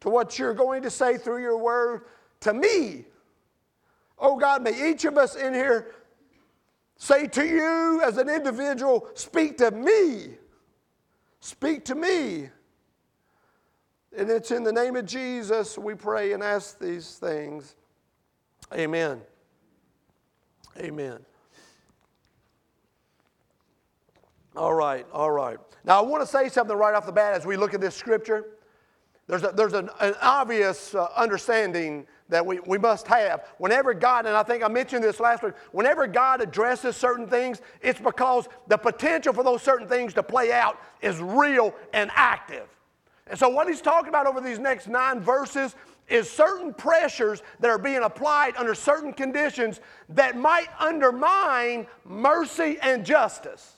to 0.00 0.08
what 0.08 0.38
you're 0.38 0.54
going 0.54 0.80
to 0.84 0.90
say 0.90 1.18
through 1.18 1.42
your 1.42 1.58
word 1.58 2.06
to 2.40 2.54
me 2.54 3.04
Oh 4.20 4.36
God, 4.36 4.62
may 4.62 4.90
each 4.90 5.04
of 5.04 5.16
us 5.16 5.36
in 5.36 5.54
here 5.54 5.92
say 6.96 7.26
to 7.28 7.46
you 7.46 8.02
as 8.04 8.18
an 8.18 8.28
individual, 8.28 9.08
speak 9.14 9.58
to 9.58 9.70
me. 9.70 10.34
Speak 11.40 11.84
to 11.86 11.94
me. 11.94 12.48
And 14.16 14.30
it's 14.30 14.50
in 14.50 14.64
the 14.64 14.72
name 14.72 14.96
of 14.96 15.06
Jesus 15.06 15.78
we 15.78 15.94
pray 15.94 16.32
and 16.32 16.42
ask 16.42 16.78
these 16.78 17.16
things. 17.16 17.76
Amen. 18.74 19.20
Amen. 20.78 21.18
All 24.56 24.74
right, 24.74 25.06
all 25.12 25.30
right. 25.30 25.58
Now, 25.84 26.00
I 26.00 26.02
want 26.02 26.22
to 26.22 26.26
say 26.26 26.48
something 26.48 26.76
right 26.76 26.94
off 26.94 27.06
the 27.06 27.12
bat 27.12 27.34
as 27.34 27.46
we 27.46 27.56
look 27.56 27.74
at 27.74 27.80
this 27.80 27.94
scripture. 27.94 28.44
There's, 29.28 29.44
a, 29.44 29.52
there's 29.54 29.74
an, 29.74 29.88
an 30.00 30.14
obvious 30.20 30.94
uh, 30.94 31.08
understanding 31.16 32.06
that 32.28 32.44
we, 32.44 32.60
we 32.60 32.78
must 32.78 33.06
have. 33.06 33.46
Whenever 33.58 33.94
God, 33.94 34.26
and 34.26 34.36
I 34.36 34.42
think 34.42 34.62
I 34.62 34.68
mentioned 34.68 35.02
this 35.02 35.20
last 35.20 35.42
week, 35.42 35.54
whenever 35.72 36.06
God 36.06 36.40
addresses 36.40 36.96
certain 36.96 37.26
things, 37.26 37.60
it's 37.80 38.00
because 38.00 38.48
the 38.66 38.76
potential 38.76 39.32
for 39.32 39.42
those 39.42 39.62
certain 39.62 39.88
things 39.88 40.14
to 40.14 40.22
play 40.22 40.52
out 40.52 40.78
is 41.00 41.20
real 41.20 41.74
and 41.92 42.10
active. 42.14 42.68
And 43.26 43.38
so, 43.38 43.48
what 43.48 43.68
he's 43.68 43.80
talking 43.80 44.08
about 44.08 44.26
over 44.26 44.40
these 44.40 44.58
next 44.58 44.88
nine 44.88 45.20
verses 45.20 45.74
is 46.08 46.30
certain 46.30 46.72
pressures 46.72 47.42
that 47.60 47.68
are 47.68 47.78
being 47.78 48.02
applied 48.02 48.56
under 48.56 48.74
certain 48.74 49.12
conditions 49.12 49.80
that 50.08 50.36
might 50.36 50.68
undermine 50.78 51.86
mercy 52.04 52.78
and 52.80 53.04
justice. 53.04 53.74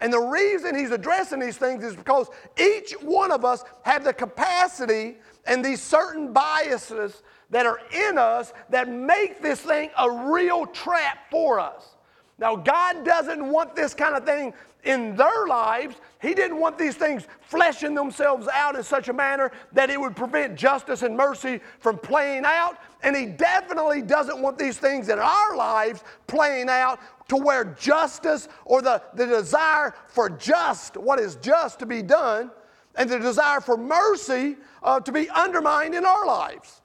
And 0.00 0.12
the 0.12 0.20
reason 0.20 0.74
he's 0.74 0.90
addressing 0.90 1.38
these 1.38 1.56
things 1.56 1.84
is 1.84 1.94
because 1.94 2.28
each 2.60 2.92
one 3.00 3.30
of 3.30 3.44
us 3.44 3.64
have 3.82 4.04
the 4.04 4.12
capacity 4.12 5.16
and 5.46 5.64
these 5.64 5.80
certain 5.80 6.32
biases 6.32 7.22
that 7.52 7.66
are 7.66 7.80
in 8.08 8.18
us 8.18 8.52
that 8.70 8.88
make 8.88 9.40
this 9.40 9.60
thing 9.60 9.90
a 9.98 10.10
real 10.10 10.66
trap 10.66 11.18
for 11.30 11.60
us. 11.60 11.96
Now, 12.38 12.56
God 12.56 13.04
doesn't 13.04 13.44
want 13.48 13.76
this 13.76 13.94
kind 13.94 14.16
of 14.16 14.24
thing 14.24 14.52
in 14.84 15.14
their 15.14 15.46
lives. 15.46 15.96
He 16.20 16.34
didn't 16.34 16.58
want 16.58 16.76
these 16.78 16.96
things 16.96 17.26
fleshing 17.42 17.94
themselves 17.94 18.48
out 18.52 18.74
in 18.74 18.82
such 18.82 19.08
a 19.08 19.12
manner 19.12 19.52
that 19.72 19.90
it 19.90 20.00
would 20.00 20.16
prevent 20.16 20.56
justice 20.56 21.02
and 21.02 21.16
mercy 21.16 21.60
from 21.78 21.98
playing 21.98 22.44
out. 22.44 22.78
And 23.02 23.14
He 23.14 23.26
definitely 23.26 24.00
doesn't 24.00 24.40
want 24.40 24.58
these 24.58 24.78
things 24.78 25.08
in 25.08 25.18
our 25.18 25.54
lives 25.54 26.02
playing 26.26 26.68
out 26.68 27.00
to 27.28 27.36
where 27.36 27.64
justice 27.78 28.48
or 28.64 28.82
the, 28.82 29.02
the 29.14 29.26
desire 29.26 29.94
for 30.08 30.30
just, 30.30 30.96
what 30.96 31.20
is 31.20 31.36
just 31.36 31.78
to 31.80 31.86
be 31.86 32.02
done, 32.02 32.50
and 32.96 33.08
the 33.08 33.18
desire 33.18 33.60
for 33.60 33.76
mercy 33.76 34.56
uh, 34.82 35.00
to 35.00 35.12
be 35.12 35.28
undermined 35.30 35.94
in 35.94 36.04
our 36.04 36.26
lives. 36.26 36.81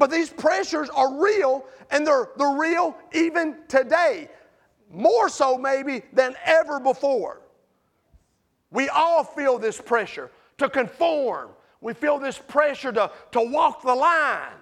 But 0.00 0.10
these 0.10 0.30
pressures 0.30 0.88
are 0.88 1.22
real, 1.22 1.66
and 1.90 2.06
they're, 2.06 2.30
they're 2.38 2.56
real 2.56 2.96
even 3.12 3.58
today, 3.68 4.30
more 4.90 5.28
so 5.28 5.58
maybe 5.58 6.00
than 6.14 6.34
ever 6.42 6.80
before. 6.80 7.42
We 8.70 8.88
all 8.88 9.22
feel 9.22 9.58
this 9.58 9.78
pressure 9.78 10.30
to 10.56 10.70
conform. 10.70 11.50
We 11.82 11.92
feel 11.92 12.18
this 12.18 12.38
pressure 12.38 12.92
to, 12.92 13.10
to 13.32 13.40
walk 13.42 13.82
the 13.82 13.94
line. 13.94 14.54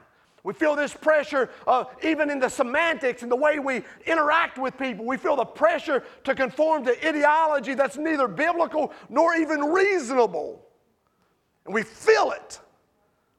We 0.43 0.55
feel 0.55 0.75
this 0.75 0.93
pressure 0.93 1.51
uh, 1.69 1.85
even 2.03 2.31
in 2.31 2.41
the 2.41 2.49
semantics 2.49 3.23
and 3.23 3.31
the 3.31 3.37
way 3.37 3.61
we 3.61 3.83
interact 4.07 4.59
with 4.59 4.77
people. 4.77 5.05
We 5.05 5.19
feel 5.19 5.37
the 5.37 5.45
pressure 5.45 6.03
to 6.25 6.35
conform 6.35 6.85
to 6.87 7.09
ideology 7.09 7.75
that's 7.75 7.97
neither 7.97 8.27
biblical 8.27 8.93
nor 9.09 9.37
even 9.37 9.61
reasonable. 9.61 10.67
And 11.65 11.73
we 11.73 11.85
feel 11.85 12.33
it. 12.33 12.59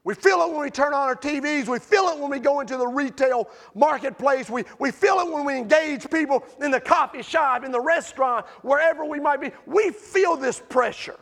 We 0.04 0.16
feel 0.16 0.42
it 0.42 0.50
when 0.50 0.62
we 0.62 0.70
turn 0.70 0.94
on 0.94 1.02
our 1.02 1.16
TVs. 1.16 1.68
We 1.68 1.80
feel 1.80 2.08
it 2.08 2.20
when 2.20 2.32
we 2.32 2.40
go 2.40 2.62
into 2.62 2.78
the 2.78 2.88
retail 2.88 3.50
marketplace. 3.76 4.50
We, 4.50 4.64
we 4.80 4.92
feel 4.92 5.20
it 5.20 5.32
when 5.32 5.44
we 5.44 5.58
engage 5.58 6.10
people 6.10 6.46
in 6.62 6.72
the 6.72 6.80
coffee 6.80 7.22
shop, 7.22 7.66
in 7.66 7.72
the 7.72 7.82
restaurant, 7.82 8.46
wherever 8.62 9.04
we 9.04 9.20
might 9.20 9.42
be. 9.42 9.52
We 9.66 9.92
feel 9.92 10.38
this 10.38 10.62
pressure. 10.70 11.20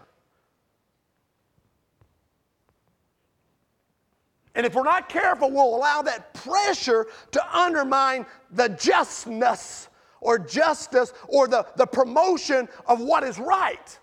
And 4.53 4.65
if 4.65 4.75
we're 4.75 4.83
not 4.83 5.09
careful, 5.09 5.51
we'll 5.51 5.75
allow 5.75 6.01
that 6.03 6.33
pressure 6.33 7.07
to 7.31 7.57
undermine 7.57 8.25
the 8.51 8.69
justness 8.69 9.89
or 10.21 10.39
justice 10.39 11.13
or 11.27 11.47
the, 11.47 11.65
the 11.77 11.85
promotion 11.85 12.67
of 12.87 12.99
what 12.99 13.23
is 13.23 13.39
right 13.39 13.99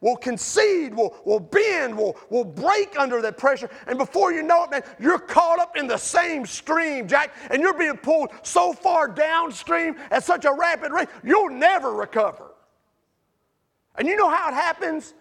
will 0.00 0.16
concede, 0.16 0.94
will, 0.94 1.14
will 1.24 1.40
bend, 1.40 1.96
will, 1.96 2.16
will 2.30 2.44
break 2.44 2.98
under 2.98 3.20
that 3.20 3.36
pressure. 3.36 3.68
And 3.86 3.98
before 3.98 4.32
you 4.32 4.42
know 4.42 4.64
it, 4.64 4.70
man, 4.70 4.82
you're 4.98 5.18
caught 5.18 5.58
up 5.58 5.76
in 5.76 5.86
the 5.86 5.98
same 5.98 6.46
stream, 6.46 7.06
Jack, 7.06 7.34
and 7.50 7.60
you're 7.60 7.76
being 7.76 7.96
pulled 7.96 8.30
so 8.42 8.72
far 8.72 9.08
downstream 9.08 9.96
at 10.10 10.24
such 10.24 10.44
a 10.44 10.52
rapid 10.52 10.92
rate, 10.92 11.08
you'll 11.22 11.50
never 11.50 11.92
recover. 11.92 12.52
And 13.96 14.08
you 14.08 14.16
know 14.16 14.30
how 14.30 14.48
it 14.48 14.54
happens? 14.54 15.14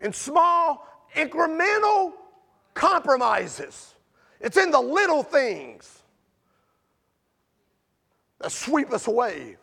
In 0.00 0.12
small, 0.12 0.86
incremental 1.16 2.12
compromises. 2.74 3.94
It's 4.40 4.56
in 4.56 4.70
the 4.70 4.80
little 4.80 5.22
things 5.22 5.98
that 8.40 8.52
sweep 8.52 8.92
us 8.92 9.06
away. 9.06 9.56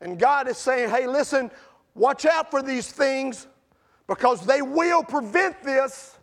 And 0.00 0.18
God 0.18 0.48
is 0.48 0.58
saying, 0.58 0.90
hey, 0.90 1.06
listen, 1.06 1.50
Watch 1.94 2.26
out 2.26 2.50
for 2.50 2.62
these 2.62 2.90
things 2.90 3.46
because 4.06 4.44
they 4.44 4.62
will 4.62 5.02
prevent 5.02 5.62
this. 5.62 6.18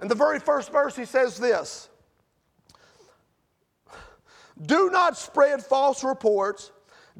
In 0.00 0.08
the 0.08 0.14
very 0.14 0.40
first 0.40 0.72
verse, 0.72 0.96
he 0.96 1.04
says 1.04 1.36
this 1.36 1.88
Do 4.66 4.90
not 4.90 5.16
spread 5.16 5.62
false 5.62 6.02
reports. 6.02 6.72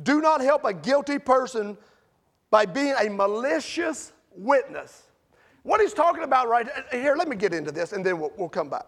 Do 0.03 0.21
not 0.21 0.41
help 0.41 0.65
a 0.65 0.73
guilty 0.73 1.19
person 1.19 1.77
by 2.51 2.65
being 2.65 2.95
a 2.99 3.11
malicious 3.11 4.13
witness. 4.33 5.05
What 5.63 5.81
he's 5.81 5.93
talking 5.93 6.25
about 6.25 6.49
right 6.49 6.67
here, 6.91 7.17
let 7.17 7.29
me 7.29 7.37
get 7.37 7.53
into 7.53 7.71
this 7.71 7.93
and 7.93 8.05
then 8.05 8.19
we'll, 8.19 8.33
we'll 8.37 8.49
come 8.49 8.71
back. 8.71 8.87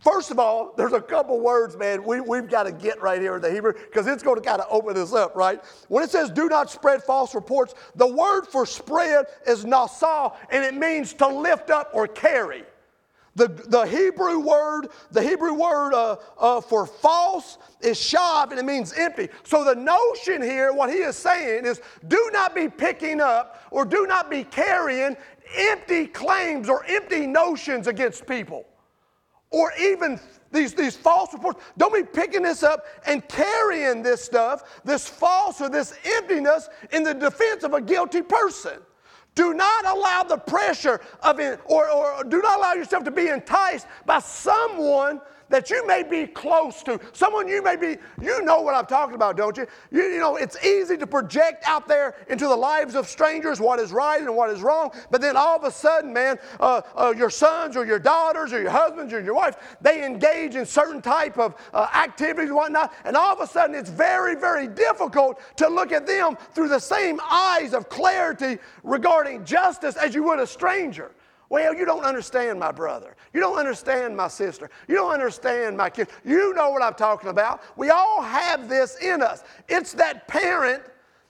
First 0.00 0.30
of 0.30 0.38
all, 0.38 0.74
there's 0.76 0.92
a 0.92 1.00
couple 1.00 1.40
words, 1.40 1.76
man, 1.76 2.04
we, 2.04 2.20
we've 2.20 2.48
got 2.48 2.64
to 2.64 2.72
get 2.72 3.02
right 3.02 3.20
here 3.20 3.36
in 3.36 3.42
the 3.42 3.50
Hebrew 3.50 3.72
because 3.72 4.06
it's 4.06 4.22
going 4.22 4.40
to 4.40 4.42
kind 4.42 4.60
of 4.60 4.68
open 4.70 4.94
this 4.94 5.12
up, 5.12 5.34
right? 5.34 5.60
When 5.88 6.04
it 6.04 6.10
says 6.10 6.30
do 6.30 6.48
not 6.48 6.70
spread 6.70 7.02
false 7.02 7.34
reports, 7.34 7.74
the 7.96 8.06
word 8.06 8.46
for 8.46 8.64
spread 8.64 9.26
is 9.46 9.64
nasah, 9.64 10.36
and 10.50 10.64
it 10.64 10.74
means 10.74 11.14
to 11.14 11.26
lift 11.26 11.70
up 11.70 11.90
or 11.94 12.06
carry. 12.06 12.64
The, 13.34 13.48
the 13.48 13.82
Hebrew 13.82 14.40
word, 14.40 14.88
the 15.12 15.22
Hebrew 15.22 15.54
word 15.54 15.94
uh, 15.94 16.16
uh, 16.38 16.60
for 16.60 16.86
false 16.86 17.58
is 17.80 17.96
shav, 17.96 18.50
and 18.50 18.58
it 18.58 18.64
means 18.64 18.92
empty. 18.92 19.28
So 19.44 19.64
the 19.64 19.74
notion 19.74 20.42
here, 20.42 20.72
what 20.72 20.90
he 20.90 20.96
is 20.96 21.16
saying 21.16 21.64
is, 21.64 21.80
do 22.06 22.30
not 22.32 22.54
be 22.54 22.68
picking 22.68 23.20
up 23.20 23.62
or 23.70 23.84
do 23.84 24.06
not 24.06 24.30
be 24.30 24.44
carrying 24.44 25.16
empty 25.56 26.06
claims 26.06 26.68
or 26.68 26.84
empty 26.86 27.26
notions 27.26 27.86
against 27.86 28.26
people 28.26 28.64
or 29.50 29.72
even 29.80 30.20
these, 30.50 30.74
these 30.74 30.96
false 30.96 31.32
reports. 31.32 31.62
Don't 31.76 31.92
be 31.92 32.02
picking 32.02 32.42
this 32.42 32.62
up 32.62 32.86
and 33.06 33.26
carrying 33.28 34.02
this 34.02 34.22
stuff, 34.24 34.80
this 34.84 35.08
false 35.08 35.60
or 35.60 35.68
this 35.68 35.94
emptiness 36.04 36.68
in 36.92 37.02
the 37.02 37.14
defense 37.14 37.64
of 37.64 37.74
a 37.74 37.80
guilty 37.80 38.22
person. 38.22 38.78
Do 39.34 39.54
not 39.54 39.86
allow 39.86 40.24
the 40.24 40.36
pressure 40.36 41.00
of 41.22 41.38
it, 41.38 41.60
or, 41.66 41.88
or 41.90 42.24
do 42.24 42.42
not 42.42 42.58
allow 42.58 42.72
yourself 42.72 43.04
to 43.04 43.10
be 43.10 43.28
enticed 43.28 43.86
by 44.04 44.18
someone 44.18 45.20
that 45.48 45.70
you 45.70 45.86
may 45.86 46.02
be 46.02 46.26
close 46.26 46.82
to, 46.84 47.00
someone 47.12 47.48
you 47.48 47.62
may 47.62 47.76
be, 47.76 47.96
you 48.20 48.42
know 48.42 48.60
what 48.60 48.74
I'm 48.74 48.86
talking 48.86 49.14
about, 49.14 49.36
don't 49.36 49.56
you? 49.56 49.66
you? 49.90 50.02
You 50.04 50.18
know, 50.18 50.36
it's 50.36 50.62
easy 50.64 50.96
to 50.96 51.06
project 51.06 51.64
out 51.66 51.88
there 51.88 52.16
into 52.28 52.46
the 52.46 52.56
lives 52.56 52.94
of 52.94 53.06
strangers 53.06 53.60
what 53.60 53.78
is 53.78 53.92
right 53.92 54.20
and 54.20 54.34
what 54.34 54.50
is 54.50 54.60
wrong, 54.60 54.90
but 55.10 55.20
then 55.20 55.36
all 55.36 55.56
of 55.56 55.64
a 55.64 55.70
sudden, 55.70 56.12
man, 56.12 56.38
uh, 56.60 56.82
uh, 56.96 57.14
your 57.16 57.30
sons 57.30 57.76
or 57.76 57.84
your 57.84 57.98
daughters 57.98 58.52
or 58.52 58.60
your 58.60 58.70
husbands 58.70 59.12
or 59.12 59.20
your 59.20 59.34
wife, 59.34 59.76
they 59.80 60.04
engage 60.04 60.54
in 60.54 60.66
certain 60.66 61.00
type 61.00 61.38
of 61.38 61.54
uh, 61.72 61.86
activities 61.94 62.48
and 62.48 62.56
whatnot, 62.56 62.92
and 63.04 63.16
all 63.16 63.32
of 63.32 63.40
a 63.40 63.46
sudden 63.46 63.74
it's 63.74 63.90
very, 63.90 64.34
very 64.34 64.66
difficult 64.66 65.40
to 65.56 65.68
look 65.68 65.92
at 65.92 66.06
them 66.06 66.36
through 66.52 66.68
the 66.68 66.78
same 66.78 67.20
eyes 67.30 67.74
of 67.74 67.88
clarity 67.88 68.58
regarding 68.82 69.44
justice 69.44 69.96
as 69.96 70.14
you 70.14 70.22
would 70.22 70.38
a 70.38 70.46
stranger. 70.46 71.12
Well, 71.50 71.74
you 71.74 71.86
don't 71.86 72.04
understand 72.04 72.58
my 72.58 72.70
brother. 72.70 73.16
You 73.32 73.40
don't 73.40 73.58
understand 73.58 74.16
my 74.16 74.28
sister. 74.28 74.70
You 74.86 74.96
don't 74.96 75.12
understand 75.12 75.76
my 75.76 75.88
kid. 75.88 76.08
You 76.24 76.54
know 76.54 76.70
what 76.70 76.82
I'm 76.82 76.94
talking 76.94 77.30
about. 77.30 77.62
We 77.76 77.88
all 77.90 78.22
have 78.22 78.68
this 78.68 78.96
in 78.96 79.22
us. 79.22 79.44
It's 79.66 79.92
that 79.94 80.28
parent 80.28 80.82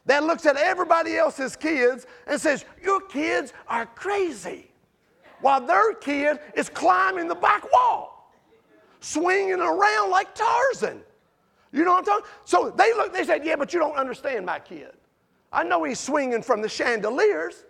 that 0.07 0.25
looks 0.25 0.45
at 0.47 0.57
everybody 0.57 1.17
else's 1.17 1.55
kids 1.55 2.07
and 2.27 2.41
says, 2.41 2.65
Your 2.83 3.01
kids 3.01 3.53
are 3.69 3.87
crazy, 3.87 4.71
while 5.41 5.61
their 5.61 5.95
kid 5.95 6.41
is 6.55 6.69
climbing 6.69 7.29
the 7.29 7.35
back 7.37 7.71
wall, 7.73 8.33
swinging 9.01 9.61
around 9.61 10.11
like 10.11 10.35
Tarzan. 10.35 11.01
You 11.71 11.85
know 11.85 11.93
what 11.93 11.99
I'm 11.99 12.05
talking? 12.05 12.27
So 12.45 12.71
they 12.71 12.93
look, 12.95 13.13
they 13.13 13.25
said, 13.25 13.45
Yeah, 13.45 13.55
but 13.55 13.73
you 13.73 13.79
don't 13.79 13.97
understand 13.97 14.45
my 14.47 14.59
kid. 14.59 14.93
I 15.53 15.63
know 15.63 15.85
he's 15.85 16.01
swinging 16.01 16.43
from 16.43 16.61
the 16.61 16.69
chandeliers, 16.69 17.65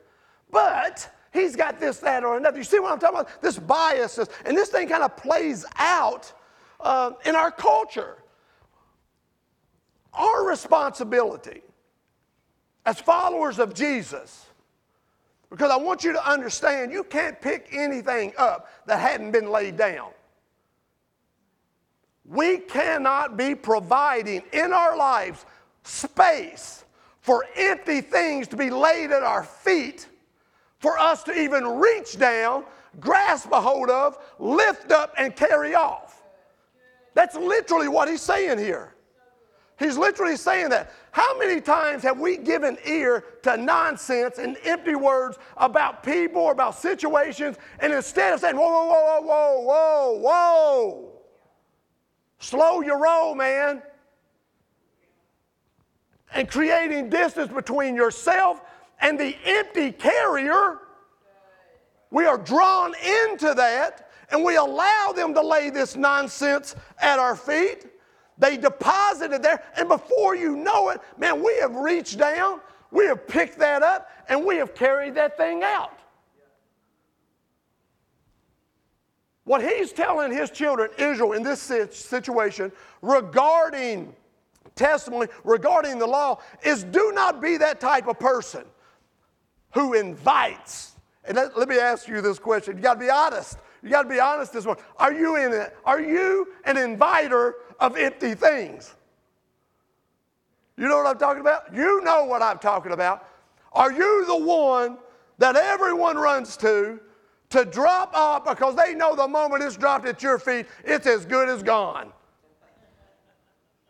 but 0.50 1.10
He's 1.32 1.56
got 1.56 1.78
this, 1.78 1.99
that, 1.99 2.25
or 2.25 2.37
another. 2.37 2.58
You 2.58 2.64
see 2.64 2.78
what 2.78 2.92
I'm 2.92 2.99
talking 2.99 3.20
about? 3.20 3.42
This 3.42 3.58
biases. 3.58 4.28
and 4.44 4.56
this 4.56 4.70
thing 4.70 4.88
kind 4.88 5.02
of 5.02 5.16
plays 5.16 5.64
out 5.76 6.32
uh, 6.80 7.12
in 7.25 7.37
our 7.37 7.50
culture. 7.50 8.16
Our 10.14 10.47
responsibility 10.47 11.62
as 12.87 12.99
followers 12.99 13.58
of 13.58 13.75
Jesus, 13.75 14.47
because 15.50 15.70
I 15.70 15.76
want 15.76 16.04
you 16.04 16.12
to 16.12 16.28
understand 16.28 16.90
you 16.90 17.04
can't 17.04 17.40
pick 17.40 17.68
anything 17.73 18.32
up 18.38 18.68
that 18.87 18.99
hadn't 18.99 19.30
been 19.30 19.50
laid 19.50 19.76
down. 19.76 20.11
We 22.25 22.58
cannot 22.58 23.37
be 23.37 23.54
providing 23.54 24.42
in 24.52 24.73
our 24.73 24.97
lives 24.97 25.44
space 25.82 26.85
for 27.20 27.44
empty 27.56 28.00
things 28.00 28.49
to 28.49 28.56
be 28.56 28.70
laid 28.70 29.11
at 29.11 29.23
our 29.23 29.44
feet 29.44 30.07
for 30.78 30.99
us 30.99 31.23
to 31.25 31.32
even 31.38 31.64
reach 31.78 32.18
down, 32.18 32.64
grasp 33.00 33.50
a 33.52 33.61
hold 33.61 33.90
of, 33.90 34.18
lift 34.38 34.92
up, 34.92 35.14
and 35.18 35.35
carry 35.35 35.74
off. 35.74 36.22
That's 37.14 37.37
literally 37.37 37.88
what 37.88 38.09
he's 38.09 38.22
saying 38.22 38.59
here. 38.59 38.94
He's 39.79 39.96
literally 39.96 40.37
saying 40.37 40.70
that. 40.70 40.92
How 41.12 41.38
many 41.38 41.61
times 41.61 42.02
have 42.02 42.18
we 42.20 42.37
given 42.37 42.76
ear 42.85 43.24
to 43.42 43.57
nonsense 43.57 44.38
and 44.38 44.57
empty 44.64 44.94
words 44.94 45.38
about 45.57 46.02
people 46.02 46.42
or 46.42 46.52
about 46.52 46.76
situations, 46.76 47.57
and 47.81 47.92
instead 47.92 48.35
of 48.35 48.40
saying, 48.40 48.57
whoa, 48.57 48.68
whoa, 48.68 48.90
whoa, 48.90 49.20
whoa, 49.20 49.61
whoa, 49.61 50.18
whoa, 50.18 51.12
slow 52.38 52.83
your 52.83 52.98
roll, 52.98 53.35
man, 53.35 53.83
and 56.35 56.48
creating 56.48 57.09
distance 57.09 57.52
between 57.52 57.96
yourself 57.96 58.61
and 59.00 59.18
the 59.18 59.37
empty 59.44 59.92
carrier, 59.92 60.78
we 62.11 62.24
are 62.24 62.38
drawn 62.38 62.94
into 62.96 63.54
that 63.54 64.11
and 64.30 64.44
we 64.44 64.56
allow 64.56 65.12
them 65.14 65.34
to 65.34 65.42
lay 65.42 65.70
this 65.70 65.96
nonsense 65.96 66.76
at 67.00 67.18
our 67.18 67.37
feet. 67.37 67.87
They 68.38 68.56
deposit 68.56 69.32
it 69.32 69.42
there, 69.42 69.62
and 69.76 69.88
before 69.88 70.37
you 70.37 70.54
know 70.56 70.90
it, 70.90 71.00
man, 71.16 71.42
we 71.42 71.56
have 71.61 71.74
reached 71.74 72.18
down, 72.18 72.61
we 72.90 73.06
have 73.06 73.26
picked 73.26 73.58
that 73.58 73.82
up, 73.82 74.11
and 74.28 74.44
we 74.44 74.56
have 74.56 74.74
carried 74.74 75.14
that 75.16 75.37
thing 75.37 75.62
out. 75.64 75.98
What 79.44 79.62
he's 79.62 79.92
telling 79.92 80.30
his 80.30 80.50
children, 80.50 80.90
Israel, 80.98 81.32
in 81.32 81.42
this 81.42 81.61
situation 81.90 82.70
regarding 83.00 84.14
testimony, 84.76 85.28
regarding 85.42 85.98
the 85.98 86.06
law, 86.06 86.38
is 86.62 86.84
do 86.84 87.12
not 87.14 87.40
be 87.40 87.56
that 87.56 87.80
type 87.80 88.06
of 88.06 88.18
person 88.18 88.64
who 89.72 89.94
invites. 89.94 90.96
And 91.24 91.37
let, 91.37 91.57
let 91.59 91.68
me 91.68 91.78
ask 91.78 92.09
you 92.09 92.20
this 92.20 92.38
question. 92.38 92.76
You 92.76 92.83
got 92.83 92.94
to 92.94 93.00
be 93.00 93.11
honest. 93.11 93.59
You 93.83 93.90
got 93.90 94.02
to 94.02 94.09
be 94.09 94.20
honest 94.20 94.52
this 94.52 94.64
one. 94.64 94.76
Are 94.96 95.12
you 95.12 95.37
in 95.37 95.52
it? 95.52 95.76
Are 95.85 96.00
you 96.00 96.48
an 96.64 96.76
inviter 96.76 97.57
of 97.78 97.96
empty 97.96 98.35
things? 98.35 98.94
You 100.76 100.88
know 100.88 100.96
what 100.96 101.07
I'm 101.07 101.18
talking 101.18 101.40
about? 101.40 101.74
You 101.74 102.02
know 102.02 102.24
what 102.24 102.40
I'm 102.40 102.59
talking 102.59 102.92
about. 102.92 103.26
Are 103.72 103.92
you 103.92 104.24
the 104.26 104.37
one 104.37 104.96
that 105.38 105.57
everyone 105.57 106.16
runs 106.16 106.57
to 106.59 107.00
to 107.50 107.64
drop 107.64 108.14
off 108.14 108.44
because 108.44 108.76
they 108.76 108.94
know 108.94 109.16
the 109.16 109.26
moment 109.26 109.62
it's 109.62 109.76
dropped 109.76 110.07
at 110.07 110.22
your 110.22 110.38
feet, 110.38 110.66
it's 110.85 111.07
as 111.07 111.24
good 111.24 111.48
as 111.48 111.62
gone? 111.62 112.12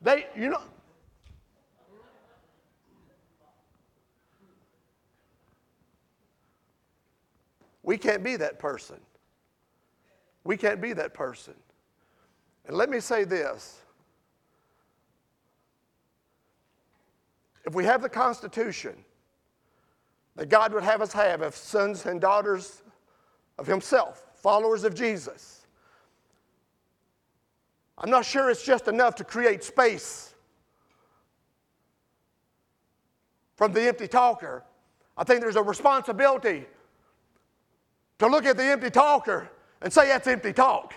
They, 0.01 0.27
you 0.37 0.51
know, 0.51 0.63
We 7.89 7.97
can't 7.97 8.23
be 8.23 8.37
that 8.37 8.59
person. 8.59 9.01
We 10.45 10.59
can't 10.59 10.79
be 10.79 10.93
that 10.93 11.15
person. 11.15 11.55
And 12.67 12.77
let 12.77 12.91
me 12.91 13.01
say 13.01 13.25
this 13.25 13.81
if 17.65 17.75
we 17.75 17.87
have 17.87 18.03
the 18.03 18.09
Constitution 18.11 18.93
that 20.37 20.51
God 20.51 20.75
would 20.75 20.83
have 20.83 21.01
us 21.01 21.15
have 21.15 21.41
as 21.41 21.55
sons 21.55 22.05
and 22.05 22.21
daughters 22.21 22.83
of 23.59 23.67
Himself, 23.67 24.23
followers 24.35 24.85
of 24.85 24.95
Jesus, 24.95 25.67
I'm 27.97 28.11
not 28.11 28.27
sure 28.27 28.51
it's 28.51 28.67
just 28.67 28.87
enough 28.89 29.15
to 29.15 29.25
create 29.25 29.65
space 29.65 30.35
from 33.57 33.73
the 33.73 33.89
empty 33.89 34.09
talker. 34.09 34.63
I 35.17 35.25
think 35.25 35.41
there's 35.41 35.57
a 35.57 35.63
responsibility 35.63 36.67
to 38.19 38.27
look 38.27 38.45
at 38.45 38.57
the 38.57 38.65
empty 38.65 38.91
talker 38.91 39.51
and 39.81 39.93
say 39.93 40.09
that's 40.09 40.27
empty 40.27 40.53
talk. 40.53 40.95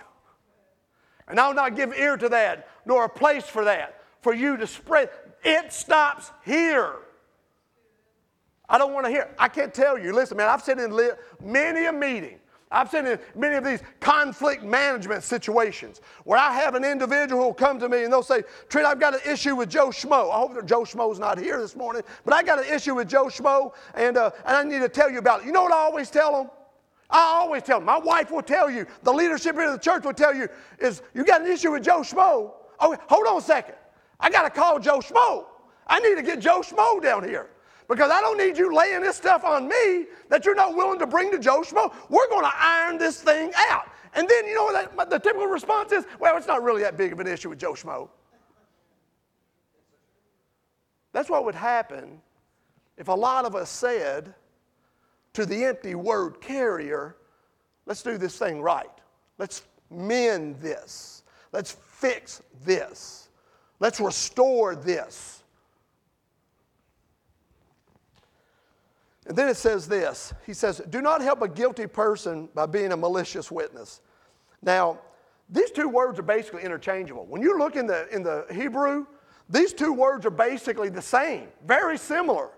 And 1.27 1.39
I'll 1.39 1.53
not 1.53 1.75
give 1.75 1.93
ear 1.93 2.17
to 2.17 2.29
that, 2.29 2.67
nor 2.85 3.05
a 3.05 3.09
place 3.09 3.45
for 3.45 3.63
that, 3.65 4.01
for 4.21 4.33
you 4.33 4.57
to 4.57 4.67
spread. 4.67 5.09
It 5.43 5.71
stops 5.71 6.31
here. 6.43 6.95
I 8.67 8.77
don't 8.77 8.93
want 8.93 9.05
to 9.05 9.11
hear. 9.11 9.29
I 9.37 9.47
can't 9.47 9.73
tell 9.73 9.97
you. 9.97 10.13
Listen, 10.13 10.37
man, 10.37 10.49
I've 10.49 10.61
sat 10.61 10.79
in 10.79 10.97
many 11.43 11.85
a 11.85 11.93
meeting. 11.93 12.39
I've 12.71 12.89
sat 12.89 13.05
in 13.05 13.19
many 13.35 13.55
of 13.55 13.65
these 13.65 13.81
conflict 13.99 14.63
management 14.63 15.23
situations 15.23 15.99
where 16.23 16.39
I 16.39 16.53
have 16.53 16.73
an 16.75 16.85
individual 16.85 17.41
who 17.41 17.47
will 17.47 17.53
come 17.53 17.79
to 17.79 17.89
me 17.89 18.03
and 18.03 18.13
they'll 18.13 18.23
say, 18.23 18.43
Trent, 18.69 18.87
I've 18.87 18.99
got 18.99 19.13
an 19.13 19.19
issue 19.29 19.57
with 19.57 19.69
Joe 19.69 19.87
Schmo. 19.87 20.31
I 20.31 20.37
hope 20.37 20.53
that 20.55 20.65
Joe 20.65 20.83
Schmo's 20.83 21.19
not 21.19 21.37
here 21.37 21.59
this 21.59 21.75
morning, 21.75 22.01
but 22.23 22.33
I 22.33 22.43
got 22.43 22.59
an 22.59 22.73
issue 22.73 22.95
with 22.95 23.09
Joe 23.09 23.25
Schmo 23.25 23.73
and, 23.93 24.15
uh, 24.15 24.31
and 24.45 24.55
I 24.55 24.63
need 24.63 24.79
to 24.79 24.89
tell 24.89 25.11
you 25.11 25.19
about 25.19 25.41
it. 25.41 25.47
You 25.47 25.51
know 25.51 25.63
what 25.63 25.73
I 25.73 25.79
always 25.79 26.09
tell 26.09 26.31
them? 26.31 26.49
I 27.11 27.19
always 27.19 27.63
tell 27.63 27.79
them, 27.79 27.85
my 27.85 27.97
wife 27.97 28.31
will 28.31 28.41
tell 28.41 28.69
you, 28.69 28.85
the 29.03 29.11
leadership 29.11 29.57
of 29.57 29.71
the 29.71 29.77
church 29.77 30.05
will 30.05 30.13
tell 30.13 30.33
you, 30.33 30.47
is 30.79 31.01
you 31.13 31.25
got 31.25 31.41
an 31.41 31.51
issue 31.51 31.71
with 31.71 31.83
Joe 31.83 32.01
Schmo. 32.01 32.53
Oh, 32.79 32.97
hold 33.07 33.27
on 33.27 33.37
a 33.37 33.41
second. 33.41 33.75
I 34.19 34.29
got 34.29 34.43
to 34.43 34.49
call 34.49 34.79
Joe 34.79 34.99
Schmo. 34.99 35.45
I 35.87 35.99
need 35.99 36.15
to 36.15 36.23
get 36.23 36.39
Joe 36.39 36.61
Schmo 36.61 37.01
down 37.01 37.27
here. 37.27 37.49
Because 37.89 38.09
I 38.09 38.21
don't 38.21 38.37
need 38.37 38.57
you 38.57 38.73
laying 38.73 39.01
this 39.01 39.17
stuff 39.17 39.43
on 39.43 39.67
me 39.67 40.05
that 40.29 40.45
you're 40.45 40.55
not 40.55 40.75
willing 40.75 40.97
to 40.99 41.07
bring 41.07 41.29
to 41.31 41.39
Joe 41.39 41.61
Schmo. 41.61 41.93
We're 42.09 42.29
going 42.29 42.45
to 42.45 42.53
iron 42.55 42.97
this 42.97 43.21
thing 43.21 43.51
out. 43.69 43.87
And 44.13 44.29
then 44.29 44.47
you 44.47 44.55
know 44.55 44.71
that, 44.71 45.09
the 45.09 45.19
typical 45.19 45.47
response 45.47 45.91
is? 45.91 46.05
Well, 46.19 46.37
it's 46.37 46.47
not 46.47 46.63
really 46.63 46.81
that 46.83 46.95
big 46.95 47.11
of 47.11 47.19
an 47.19 47.27
issue 47.27 47.49
with 47.49 47.59
Joe 47.59 47.73
Schmo. 47.73 48.07
That's 51.11 51.29
what 51.29 51.43
would 51.43 51.55
happen 51.55 52.21
if 52.97 53.09
a 53.09 53.13
lot 53.13 53.43
of 53.43 53.55
us 53.55 53.69
said 53.69 54.33
to 55.33 55.45
the 55.45 55.63
empty 55.65 55.95
word 55.95 56.41
carrier, 56.41 57.15
let's 57.85 58.03
do 58.03 58.17
this 58.17 58.37
thing 58.37 58.61
right. 58.61 58.89
Let's 59.37 59.63
mend 59.89 60.59
this. 60.59 61.23
Let's 61.51 61.71
fix 61.71 62.41
this. 62.63 63.29
Let's 63.79 63.99
restore 63.99 64.75
this. 64.75 65.43
And 69.27 69.37
then 69.37 69.47
it 69.47 69.57
says 69.57 69.87
this 69.87 70.33
He 70.45 70.53
says, 70.53 70.81
Do 70.89 71.01
not 71.01 71.21
help 71.21 71.41
a 71.41 71.47
guilty 71.47 71.87
person 71.87 72.49
by 72.53 72.65
being 72.65 72.91
a 72.91 72.97
malicious 72.97 73.51
witness. 73.51 74.01
Now, 74.61 74.99
these 75.49 75.71
two 75.71 75.89
words 75.89 76.19
are 76.19 76.23
basically 76.23 76.63
interchangeable. 76.63 77.25
When 77.25 77.41
you 77.41 77.57
look 77.57 77.75
in 77.75 77.85
the, 77.85 78.07
in 78.13 78.23
the 78.23 78.45
Hebrew, 78.53 79.05
these 79.49 79.73
two 79.73 79.91
words 79.91 80.25
are 80.25 80.31
basically 80.31 80.89
the 80.89 81.01
same, 81.01 81.47
very 81.65 81.97
similar. 81.97 82.49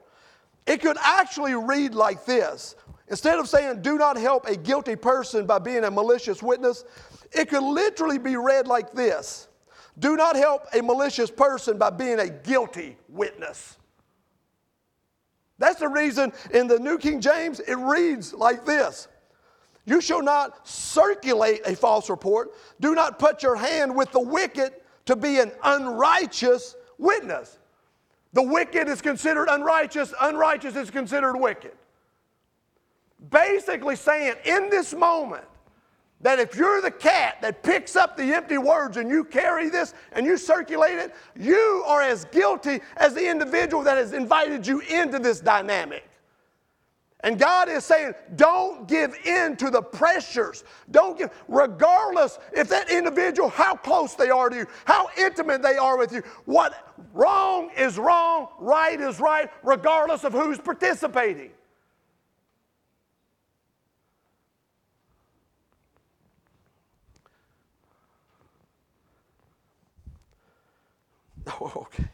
It 0.66 0.82
could 0.82 0.98
actually 1.02 1.56
read 1.56 1.94
like 1.94 2.26
this. 2.26 2.76
Instead 3.08 3.38
of 3.38 3.50
saying, 3.50 3.82
do 3.82 3.98
not 3.98 4.18
help 4.18 4.46
a 4.46 4.56
guilty 4.56 4.96
person 4.96 5.46
by 5.46 5.60
being 5.60 5.84
a 5.84 5.92
malicious 5.92 6.42
witness, 6.42 6.86
it 7.32 7.50
could 7.50 7.64
literally 7.64 8.18
be 8.18 8.38
read 8.38 8.68
like 8.68 8.92
this 8.94 9.50
Do 10.00 10.16
not 10.16 10.36
help 10.36 10.66
a 10.74 10.82
malicious 10.82 11.30
person 11.30 11.78
by 11.78 11.90
being 11.90 12.20
a 12.20 12.30
guilty 12.30 12.98
witness. 13.10 13.78
That's 15.60 15.80
the 15.80 15.88
reason 15.88 16.34
in 16.54 16.68
the 16.68 16.80
New 16.80 16.98
King 16.98 17.22
James 17.22 17.60
it 17.60 17.76
reads 17.76 18.34
like 18.34 18.66
this 18.66 19.08
You 19.86 20.02
shall 20.02 20.22
not 20.22 20.68
circulate 20.68 21.62
a 21.66 21.76
false 21.76 22.10
report. 22.10 22.52
Do 22.80 22.96
not 22.96 23.20
put 23.20 23.44
your 23.44 23.56
hand 23.56 23.96
with 23.96 24.12
the 24.12 24.20
wicked 24.20 24.74
to 25.06 25.16
be 25.16 25.40
an 25.40 25.52
unrighteous 25.64 26.76
witness. 26.98 27.60
The 28.34 28.44
wicked 28.44 28.88
is 28.90 29.02
considered 29.02 29.48
unrighteous, 29.50 30.14
unrighteous 30.20 30.76
is 30.76 30.90
considered 30.90 31.38
wicked. 31.38 31.74
Basically, 33.30 33.96
saying 33.96 34.36
in 34.46 34.70
this 34.70 34.94
moment, 34.94 35.46
that 36.24 36.40
if 36.40 36.56
you're 36.56 36.82
the 36.82 36.90
cat 36.90 37.38
that 37.42 37.62
picks 37.64 37.96
up 37.96 38.18
the 38.18 38.34
empty 38.34 38.58
words 38.58 38.98
and 38.98 39.10
you 39.10 39.26
carry 39.26 39.70
this 39.70 39.94
and 40.14 40.26
you 40.26 40.38
circulate 40.38 40.98
it, 40.98 41.14
you 41.38 41.84
are 41.86 42.02
as 42.02 42.26
guilty 42.26 42.80
as 42.98 43.14
the 43.14 43.30
individual 43.30 43.84
that 43.84 43.98
has 43.98 44.14
invited 44.14 44.66
you 44.66 44.80
into 44.80 45.20
this 45.20 45.42
dynamic. 45.42 46.10
And 47.24 47.40
God 47.40 47.70
is 47.70 47.86
saying, 47.86 48.14
don't 48.36 48.86
give 48.86 49.16
in 49.26 49.56
to 49.56 49.70
the 49.70 49.82
pressures. 49.82 50.66
Don't 50.92 51.18
give, 51.18 51.32
regardless 51.48 52.38
if 52.52 52.68
that 52.68 52.92
individual, 52.92 53.48
how 53.48 53.76
close 53.78 54.14
they 54.14 54.30
are 54.30 54.50
to 54.50 54.56
you, 54.58 54.68
how 54.84 55.08
intimate 55.18 55.62
they 55.62 55.78
are 55.78 55.98
with 55.98 56.12
you, 56.12 56.22
what 56.44 56.94
wrong 57.14 57.72
is 57.78 57.98
wrong, 57.98 58.50
right 58.60 59.00
is 59.00 59.22
right, 59.22 59.50
regardless 59.64 60.26
of 60.26 60.34
who's 60.34 60.60
participating. 60.60 61.52
Oh, 71.48 71.72
okay. 71.94 72.10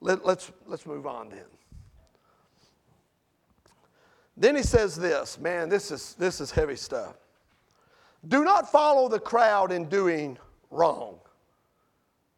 Let, 0.00 0.26
let's, 0.26 0.50
let's 0.66 0.84
move 0.84 1.06
on 1.06 1.28
then. 1.28 1.44
Then 4.40 4.56
he 4.56 4.62
says 4.62 4.96
this 4.96 5.38
man, 5.38 5.68
this 5.68 5.92
is, 5.92 6.14
this 6.18 6.40
is 6.40 6.50
heavy 6.50 6.74
stuff. 6.74 7.14
Do 8.26 8.42
not 8.42 8.72
follow 8.72 9.08
the 9.08 9.20
crowd 9.20 9.70
in 9.70 9.84
doing 9.84 10.38
wrong. 10.70 11.20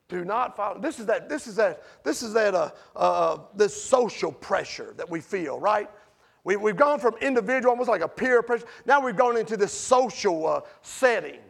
Do 0.08 0.24
not 0.24 0.56
follow. 0.56 0.78
This 0.78 0.98
is 0.98 1.06
that. 1.06 1.28
This 1.28 1.46
is 1.46 1.56
that. 1.56 1.82
This 2.04 2.22
is 2.22 2.34
that. 2.34 2.54
Uh, 2.54 2.70
uh, 2.94 3.38
this 3.54 3.80
social 3.80 4.30
pressure 4.30 4.92
that 4.96 5.08
we 5.08 5.20
feel, 5.20 5.58
right? 5.58 5.88
We, 6.44 6.56
we've 6.56 6.76
gone 6.76 6.98
from 6.98 7.14
individual, 7.20 7.70
almost 7.70 7.88
like 7.88 8.02
a 8.02 8.08
peer 8.08 8.42
pressure. 8.42 8.66
Now 8.84 9.00
we've 9.00 9.16
gone 9.16 9.36
into 9.36 9.56
this 9.56 9.72
social 9.72 10.46
uh, 10.46 10.60
setting, 10.82 11.40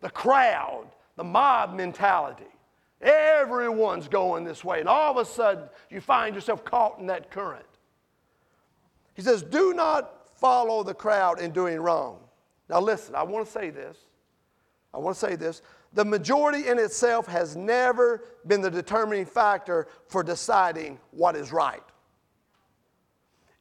the 0.00 0.10
crowd, 0.10 0.86
the 1.16 1.24
mob 1.24 1.74
mentality. 1.74 2.44
Everyone's 3.00 4.06
going 4.06 4.44
this 4.44 4.62
way, 4.62 4.80
and 4.80 4.88
all 4.88 5.10
of 5.10 5.16
a 5.16 5.24
sudden 5.28 5.64
you 5.90 6.00
find 6.00 6.34
yourself 6.34 6.64
caught 6.64 6.98
in 7.00 7.06
that 7.06 7.30
current. 7.30 7.64
He 9.14 9.22
says, 9.22 9.42
Do 9.42 9.72
not 9.72 10.28
follow 10.38 10.82
the 10.82 10.94
crowd 10.94 11.40
in 11.40 11.52
doing 11.52 11.80
wrong. 11.80 12.18
Now, 12.68 12.80
listen, 12.80 13.14
I 13.14 13.22
want 13.22 13.46
to 13.46 13.52
say 13.52 13.70
this. 13.70 13.96
I 14.92 14.98
want 14.98 15.16
to 15.16 15.20
say 15.20 15.36
this. 15.36 15.62
The 15.92 16.04
majority 16.04 16.68
in 16.68 16.78
itself 16.78 17.26
has 17.26 17.56
never 17.56 18.24
been 18.46 18.60
the 18.60 18.70
determining 18.70 19.26
factor 19.26 19.86
for 20.08 20.22
deciding 20.22 20.98
what 21.12 21.36
is 21.36 21.52
right. 21.52 21.82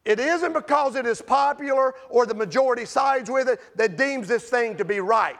It 0.05 0.19
isn't 0.19 0.53
because 0.53 0.95
it 0.95 1.05
is 1.05 1.21
popular 1.21 1.95
or 2.09 2.25
the 2.25 2.33
majority 2.33 2.85
sides 2.85 3.29
with 3.29 3.47
it 3.47 3.61
that 3.77 3.97
deems 3.97 4.27
this 4.27 4.49
thing 4.49 4.75
to 4.77 4.85
be 4.85 4.99
right. 4.99 5.39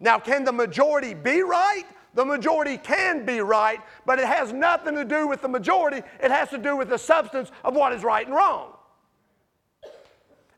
Now, 0.00 0.18
can 0.18 0.44
the 0.44 0.52
majority 0.52 1.14
be 1.14 1.42
right? 1.42 1.84
The 2.14 2.24
majority 2.24 2.76
can 2.76 3.24
be 3.24 3.40
right, 3.40 3.80
but 4.04 4.18
it 4.18 4.26
has 4.26 4.52
nothing 4.52 4.94
to 4.96 5.04
do 5.04 5.28
with 5.28 5.42
the 5.42 5.48
majority. 5.48 6.02
It 6.20 6.30
has 6.30 6.50
to 6.50 6.58
do 6.58 6.76
with 6.76 6.88
the 6.88 6.98
substance 6.98 7.50
of 7.64 7.74
what 7.74 7.92
is 7.92 8.02
right 8.02 8.26
and 8.26 8.34
wrong. 8.34 8.72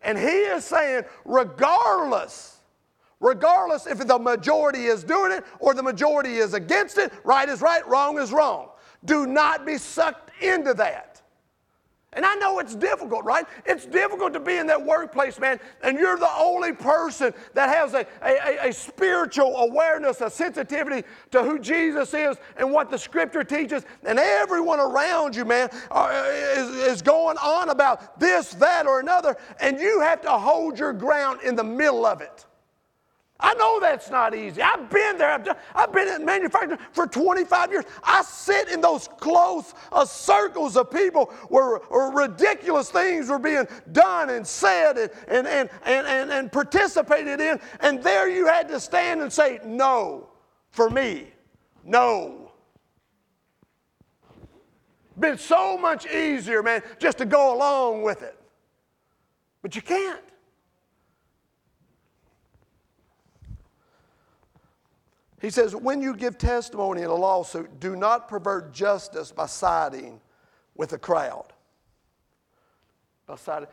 And 0.05 0.19
he 0.19 0.25
is 0.25 0.65
saying, 0.65 1.05
regardless, 1.25 2.59
regardless 3.21 3.87
if 3.87 4.07
the 4.07 4.19
majority 4.19 4.85
is 4.85 5.03
doing 5.03 5.33
it 5.33 5.45
or 5.59 5.75
the 5.75 5.83
majority 5.83 6.37
is 6.37 6.55
against 6.55 6.99
it, 6.99 7.13
right 7.25 7.49
is 7.49 7.63
right, 7.63 7.87
wrong 7.89 8.19
is 8.19 8.33
wrong. 8.33 8.69
Do 9.05 9.27
not 9.27 9.67
be 9.67 9.79
sucked 9.79 10.31
into 10.43 10.75
that. 10.75 11.23
And 12.15 12.25
I 12.25 12.35
know 12.37 12.59
it's 12.59 12.75
difficult, 12.75 13.25
right? 13.25 13.45
It's 13.67 13.87
difficult 13.87 14.33
to 14.35 14.41
be 14.41 14.57
in 14.57 14.67
that 14.69 14.85
workplace, 14.85 15.39
man, 15.39 15.59
and 15.83 15.99
you're 15.99 16.19
the 16.19 16.31
only 16.39 16.73
person 16.73 17.35
that 17.55 17.75
has 17.75 17.95
a, 17.95 18.07
a, 18.23 18.69
a, 18.69 18.73
spiritual 18.73 19.57
awareness, 19.57 20.21
a 20.21 20.31
sensitivity 20.31 21.07
to 21.33 21.43
who 21.43 21.59
Jesus 21.59 22.15
is 22.15 22.37
and 22.57 22.71
what 22.71 22.91
the 22.91 22.99
scripture 22.99 23.45
teaches, 23.45 23.85
and 24.05 24.19
everyone 24.19 24.81
around 24.81 25.35
you, 25.35 25.45
man, 25.45 25.69
is, 25.71 26.71
is 26.71 27.03
going 27.03 27.37
on 27.39 27.71
about 27.71 28.19
this, 28.21 28.51
that, 28.55 28.87
or 28.87 29.01
another, 29.01 29.37
and 29.61 29.79
you 29.81 30.01
have 30.01 30.21
to 30.23 30.31
hold 30.31 30.79
your 30.79 30.93
ground 30.93 31.41
in 31.43 31.57
the 31.57 31.65
middle 31.65 32.07
of 32.07 32.21
it. 32.21 32.47
I 33.41 33.53
know 33.55 33.81
that's 33.81 34.11
not 34.11 34.35
easy. 34.35 34.63
I've 34.63 34.89
been 34.89 35.19
there. 35.19 35.33
I've, 35.33 35.45
done, 35.45 35.57
I've 35.75 35.93
been 35.93 36.09
in 36.09 36.25
manufacturing 36.25 36.79
for 36.93 37.07
25 37.07 37.73
years. 37.73 37.85
I 38.05 38.23
sit 38.23 38.69
in 38.69 38.81
those 38.81 39.09
close 39.19 39.75
uh, 39.91 40.05
circles 40.05 40.77
of 40.77 40.91
people 40.91 41.27
where, 41.49 41.79
where, 41.79 42.11
ridiculous 42.11 42.91
things 42.91 43.29
were 43.29 43.41
being 43.41 43.67
done 43.91 44.31
and 44.31 44.47
said 44.47 44.99
and, 44.99 45.11
and, 45.27 45.49
and, 45.49 45.69
and, 45.85 46.07
and, 46.07 46.31
and 46.31 46.53
participated 46.53 47.41
in. 47.41 47.61
And 47.81 48.01
there 48.03 48.29
you 48.29 48.47
had 48.47 48.69
to 48.69 48.79
stand 48.79 49.21
and 49.21 49.33
say, 49.33 49.59
no, 49.65 50.29
for 50.71 50.89
me, 50.89 51.33
no. 51.85 52.53
Been 55.19 55.39
so 55.39 55.77
much 55.77 56.07
easier, 56.07 56.63
man, 56.63 56.83
just 56.99 57.19
to 57.19 57.27
go 57.27 57.55
along 57.55 58.03
with 58.03 58.23
it. 58.23 58.39
But 59.61 59.75
you 59.75 59.83
can't. 59.83 60.24
He 65.45 65.51
says, 65.51 65.77
when 65.77 66.01
you 66.01 66.17
give 66.17 66.39
testimony 66.39 67.03
in 67.03 67.11
a 67.11 67.15
lawsuit, 67.15 67.79
do 67.79 67.97
not 67.97 68.29
pervert 68.29 68.73
justice 68.73 69.31
by 69.31 69.45
siding 69.45 70.19
with 70.75 70.89
the 70.89 70.99
crowd. 70.99 71.53
By 73.27 73.37
siding. 73.37 73.69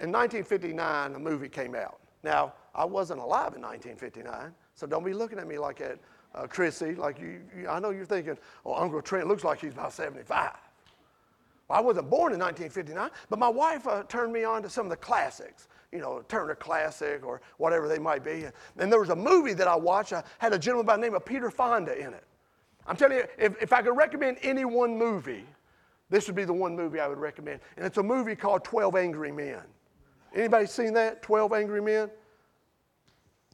In 0.00 0.10
1959, 0.10 1.14
a 1.14 1.18
movie 1.20 1.48
came 1.48 1.76
out. 1.76 2.00
Now, 2.24 2.52
I 2.74 2.84
wasn't 2.84 3.20
alive 3.20 3.54
in 3.54 3.62
1959, 3.62 4.52
so 4.74 4.88
don't 4.88 5.04
be 5.04 5.12
looking 5.12 5.38
at 5.38 5.46
me 5.46 5.56
like 5.56 5.78
that, 5.78 6.00
uh, 6.34 6.48
Chrissy. 6.48 6.96
Like 6.96 7.20
you, 7.20 7.42
you, 7.56 7.68
I 7.68 7.78
know 7.78 7.90
you're 7.90 8.04
thinking, 8.04 8.36
oh, 8.66 8.74
Uncle 8.74 9.00
Trent 9.00 9.28
looks 9.28 9.44
like 9.44 9.60
he's 9.60 9.74
about 9.74 9.92
75. 9.92 10.50
Well, 11.68 11.78
I 11.78 11.80
wasn't 11.80 12.10
born 12.10 12.32
in 12.32 12.40
1959, 12.40 13.08
but 13.30 13.38
my 13.38 13.48
wife 13.48 13.86
uh, 13.86 14.02
turned 14.08 14.32
me 14.32 14.42
on 14.42 14.64
to 14.64 14.68
some 14.68 14.86
of 14.86 14.90
the 14.90 14.96
classics 14.96 15.68
you 15.92 15.98
know, 15.98 16.22
Turner 16.28 16.54
Classic 16.54 17.24
or 17.24 17.40
whatever 17.56 17.88
they 17.88 17.98
might 17.98 18.22
be. 18.22 18.44
And 18.78 18.92
there 18.92 19.00
was 19.00 19.10
a 19.10 19.16
movie 19.16 19.54
that 19.54 19.66
I 19.66 19.76
watched. 19.76 20.12
I 20.12 20.22
had 20.38 20.52
a 20.52 20.58
gentleman 20.58 20.86
by 20.86 20.96
the 20.96 21.02
name 21.02 21.14
of 21.14 21.24
Peter 21.24 21.50
Fonda 21.50 21.96
in 21.96 22.12
it. 22.12 22.24
I'm 22.86 22.96
telling 22.96 23.18
you, 23.18 23.24
if, 23.38 23.62
if 23.62 23.72
I 23.72 23.82
could 23.82 23.96
recommend 23.96 24.38
any 24.42 24.64
one 24.64 24.96
movie, 24.96 25.44
this 26.10 26.26
would 26.26 26.36
be 26.36 26.44
the 26.44 26.52
one 26.52 26.74
movie 26.74 27.00
I 27.00 27.08
would 27.08 27.18
recommend. 27.18 27.60
And 27.76 27.84
it's 27.84 27.98
a 27.98 28.02
movie 28.02 28.34
called 28.34 28.64
12 28.64 28.96
Angry 28.96 29.32
Men. 29.32 29.60
Anybody 30.34 30.66
seen 30.66 30.94
that? 30.94 31.22
12 31.22 31.52
Angry 31.52 31.82
Men? 31.82 32.10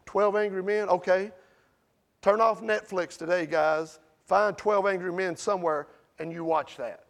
12 0.06 0.36
Angry 0.36 0.62
Men? 0.62 0.88
Okay. 0.88 1.32
Turn 2.22 2.40
off 2.40 2.62
Netflix 2.62 3.16
today, 3.16 3.46
guys. 3.46 3.98
Find 4.26 4.56
12 4.56 4.86
Angry 4.86 5.12
Men 5.12 5.36
somewhere 5.36 5.88
and 6.18 6.32
you 6.32 6.44
watch 6.44 6.76
that. 6.76 7.03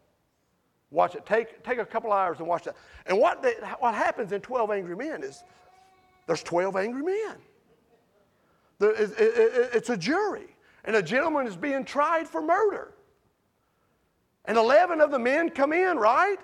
Watch 0.94 1.16
it. 1.16 1.26
Take, 1.26 1.64
take 1.64 1.78
a 1.78 1.84
couple 1.84 2.12
hours 2.12 2.38
and 2.38 2.46
watch 2.46 2.64
that. 2.64 2.76
And 3.06 3.18
what, 3.18 3.42
they, 3.42 3.54
what 3.80 3.94
happens 3.94 4.30
in 4.32 4.40
12 4.40 4.70
Angry 4.70 4.96
Men 4.96 5.24
is 5.24 5.42
there's 6.26 6.42
12 6.42 6.76
angry 6.76 7.02
men. 7.02 7.36
It's 8.80 9.90
a 9.90 9.96
jury, 9.96 10.56
and 10.84 10.96
a 10.96 11.02
gentleman 11.02 11.46
is 11.46 11.56
being 11.56 11.84
tried 11.84 12.28
for 12.28 12.40
murder. 12.40 12.92
And 14.46 14.56
11 14.56 15.00
of 15.00 15.10
the 15.10 15.18
men 15.18 15.50
come 15.50 15.72
in, 15.72 15.96
right? 15.96 16.38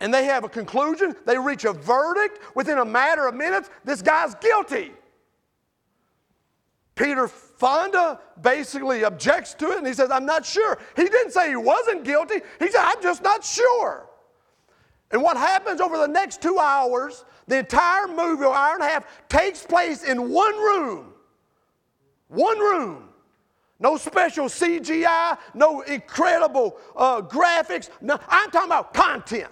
And 0.00 0.12
they 0.12 0.24
have 0.24 0.44
a 0.44 0.48
conclusion, 0.48 1.14
they 1.24 1.38
reach 1.38 1.64
a 1.64 1.72
verdict 1.72 2.40
within 2.54 2.78
a 2.78 2.84
matter 2.84 3.26
of 3.26 3.34
minutes. 3.34 3.70
This 3.84 4.02
guy's 4.02 4.34
guilty. 4.34 4.92
Peter 6.94 7.28
Fonda 7.64 8.20
basically 8.42 9.04
objects 9.04 9.54
to 9.54 9.70
it 9.70 9.78
and 9.78 9.86
he 9.86 9.94
says, 9.94 10.10
I'm 10.10 10.26
not 10.26 10.44
sure. 10.44 10.76
He 10.96 11.04
didn't 11.04 11.30
say 11.30 11.48
he 11.48 11.56
wasn't 11.56 12.04
guilty, 12.04 12.42
he 12.58 12.70
said, 12.70 12.82
I'm 12.84 13.02
just 13.02 13.22
not 13.22 13.42
sure. 13.42 14.06
And 15.10 15.22
what 15.22 15.38
happens 15.38 15.80
over 15.80 15.96
the 15.96 16.06
next 16.06 16.42
two 16.42 16.58
hours, 16.58 17.24
the 17.46 17.60
entire 17.60 18.06
movie, 18.06 18.44
or 18.44 18.54
hour 18.54 18.74
and 18.74 18.82
a 18.82 18.86
half, 18.86 19.06
takes 19.30 19.64
place 19.64 20.04
in 20.04 20.30
one 20.30 20.54
room. 20.56 21.14
One 22.28 22.58
room. 22.58 23.08
No 23.78 23.96
special 23.96 24.48
CGI, 24.48 25.38
no 25.54 25.80
incredible 25.80 26.76
uh, 26.94 27.22
graphics. 27.22 27.88
No, 28.02 28.20
I'm 28.28 28.50
talking 28.50 28.68
about 28.68 28.92
content. 28.92 29.48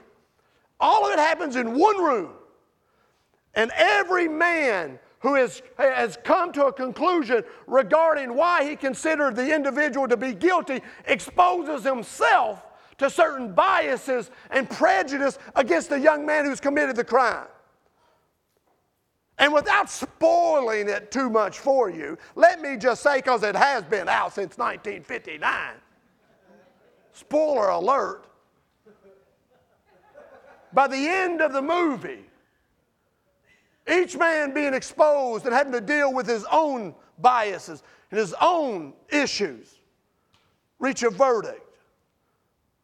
All 0.79 1.07
of 1.07 1.15
it 1.15 1.19
happens 1.19 1.57
in 1.57 1.79
one 1.79 1.97
room. 1.97 2.33
And 3.55 3.71
every 3.75 4.29
man 4.29 4.99
who 5.23 5.37
is, 5.37 5.63
has 5.79 6.19
come 6.25 6.53
to 6.53 6.67
a 6.67 6.73
conclusion 6.73 7.45
regarding 7.67 8.35
why 8.35 8.69
he 8.69 8.77
considered 8.77 9.37
the 9.37 9.55
individual 9.55 10.09
to 10.09 10.17
be 10.17 10.35
guilty 10.35 10.83
exposes 11.07 11.85
himself 11.85 12.67
to 12.99 13.09
certain 13.09 13.55
biases 13.55 14.31
and 14.51 14.69
prejudice 14.69 15.39
against 15.55 15.89
the 15.89 15.99
young 15.99 16.27
man 16.27 16.45
who's 16.45 16.61
committed 16.61 16.97
the 16.97 17.05
crime. 17.05 17.47
And 19.39 19.53
without 19.53 19.89
spoiling 19.89 20.89
it 20.89 21.11
too 21.11 21.31
much 21.31 21.59
for 21.59 21.89
you, 21.89 22.19
let 22.35 22.61
me 22.61 22.77
just 22.77 23.03
say, 23.03 23.17
because 23.17 23.43
it 23.43 23.57
has 23.57 23.83
been 23.85 24.09
out 24.09 24.35
since 24.35 24.59
1959, 24.59 25.75
spoiler 27.13 27.69
alert, 27.69 28.27
by 30.73 30.87
the 30.87 30.97
end 30.97 31.41
of 31.41 31.53
the 31.53 31.63
movie, 31.63 32.25
each 33.91 34.17
man 34.17 34.55
being 34.55 34.75
exposed 34.75 35.45
and 35.45 35.55
having 35.55 35.73
to 35.73 35.81
deal 35.81 36.13
with 36.13 36.27
his 36.27 36.45
own 36.51 36.95
biases 37.19 37.83
and 38.11 38.19
his 38.19 38.35
own 38.41 38.93
issues, 39.09 39.75
reach 40.79 41.03
a 41.03 41.11
verdict 41.11 41.79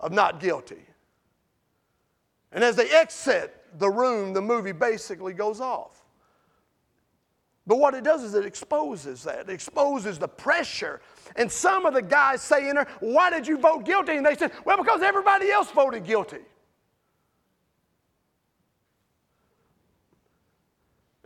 of 0.01 0.13
not 0.13 0.41
guilty. 0.41 0.83
And 2.53 2.65
as 2.65 2.77
they 2.77 2.89
exit 2.91 3.55
the 3.79 3.91
room, 3.91 4.33
the 4.33 4.41
movie 4.41 4.73
basically 4.73 5.35
goes 5.35 5.61
off. 5.61 6.03
But 7.67 7.79
what 7.79 7.93
it 7.93 8.03
does 8.03 8.25
is 8.25 8.35
it 8.35 8.47
exposes 8.47 9.25
that. 9.25 9.41
It 9.41 9.51
exposes 9.51 10.19
the 10.19 10.27
pressure. 10.27 11.03
And 11.37 11.53
some 11.53 11.85
of 11.85 11.93
the 11.93 12.01
guys 12.01 12.41
say 12.41 12.71
in 12.71 12.77
there, 12.77 12.89
Why 13.01 13.29
did 13.29 13.47
you 13.47 13.59
vote 13.59 13.85
guilty? 13.85 14.17
And 14.17 14.25
they 14.25 14.37
said, 14.37 14.53
Well, 14.65 14.79
because 14.79 15.03
everybody 15.03 15.51
else 15.51 15.71
voted 15.71 16.05
guilty. 16.05 16.41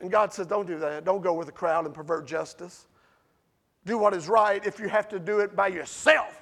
And 0.03 0.11
God 0.11 0.33
says, 0.33 0.47
Don't 0.47 0.67
do 0.67 0.79
that. 0.81 1.05
Don't 1.05 1.23
go 1.23 1.33
with 1.33 1.47
the 1.47 1.53
crowd 1.53 1.87
and 1.87 1.95
pervert 1.95 2.27
justice. 2.27 2.87
Do 3.87 3.97
what 3.97 4.12
is 4.15 4.29
right 4.29 4.65
if 4.67 4.79
you 4.79 4.88
have 4.88 5.09
to 5.09 5.19
do 5.19 5.38
it 5.38 5.57
by 5.57 5.69
yourself. 5.69 6.38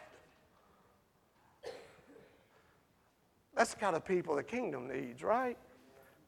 That's 3.54 3.74
the 3.74 3.80
kind 3.80 3.94
of 3.94 4.04
people 4.04 4.34
the 4.34 4.42
kingdom 4.42 4.88
needs, 4.88 5.22
right? 5.22 5.56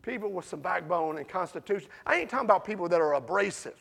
People 0.02 0.30
with 0.30 0.44
some 0.44 0.60
backbone 0.60 1.18
and 1.18 1.26
constitution. 1.26 1.88
I 2.04 2.16
ain't 2.16 2.28
talking 2.28 2.44
about 2.44 2.64
people 2.64 2.88
that 2.88 3.00
are 3.00 3.14
abrasive. 3.14 3.76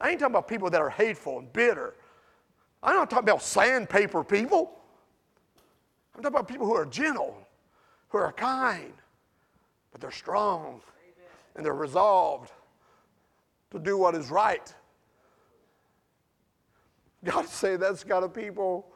I 0.00 0.10
ain't 0.10 0.20
talking 0.20 0.34
about 0.34 0.48
people 0.48 0.68
that 0.70 0.80
are 0.80 0.90
hateful 0.90 1.38
and 1.38 1.52
bitter. 1.52 1.94
I'm 2.82 2.94
not 2.94 3.08
talking 3.08 3.28
about 3.28 3.42
sandpaper 3.42 4.24
people. 4.24 4.72
I'm 6.14 6.22
talking 6.22 6.36
about 6.36 6.48
people 6.48 6.66
who 6.66 6.74
are 6.74 6.86
gentle, 6.86 7.36
who 8.08 8.18
are 8.18 8.32
kind, 8.32 8.92
but 9.92 10.00
they're 10.00 10.10
strong 10.10 10.80
and 11.54 11.64
they're 11.64 11.74
resolved 11.74 12.50
to 13.76 13.82
do 13.82 13.96
what 13.98 14.14
is 14.14 14.30
right. 14.30 14.72
God 17.24 17.46
say 17.46 17.76
that's 17.76 18.04
kind 18.04 18.24
of 18.24 18.32
people 18.32 18.92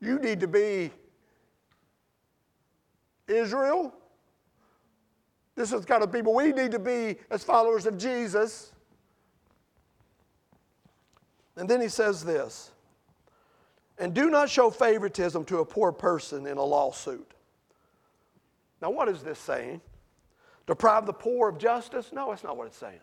you 0.00 0.18
need 0.18 0.40
to 0.40 0.48
be 0.48 0.90
Israel. 3.26 3.92
This 5.54 5.72
is 5.72 5.80
the 5.80 5.86
kind 5.86 6.02
of 6.02 6.12
people 6.12 6.34
we 6.34 6.52
need 6.52 6.70
to 6.70 6.78
be 6.78 7.16
as 7.30 7.42
followers 7.42 7.84
of 7.86 7.98
Jesus. 7.98 8.72
And 11.56 11.68
then 11.68 11.80
he 11.80 11.88
says 11.88 12.24
this 12.24 12.70
and 13.98 14.14
do 14.14 14.30
not 14.30 14.48
show 14.48 14.70
favoritism 14.70 15.44
to 15.46 15.58
a 15.58 15.64
poor 15.64 15.90
person 15.90 16.46
in 16.46 16.56
a 16.56 16.64
lawsuit. 16.64 17.34
Now, 18.80 18.90
what 18.90 19.08
is 19.08 19.22
this 19.24 19.40
saying? 19.40 19.80
Deprive 20.68 21.04
the 21.04 21.12
poor 21.12 21.48
of 21.48 21.58
justice? 21.58 22.12
No, 22.12 22.28
that's 22.28 22.44
not 22.44 22.56
what 22.56 22.68
it's 22.68 22.76
saying. 22.76 23.00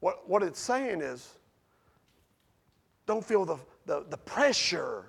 What, 0.00 0.28
what 0.28 0.42
it's 0.42 0.60
saying 0.60 1.00
is 1.00 1.34
don't 3.06 3.24
feel 3.24 3.44
the, 3.44 3.56
the, 3.86 4.04
the 4.08 4.18
pressure 4.18 5.06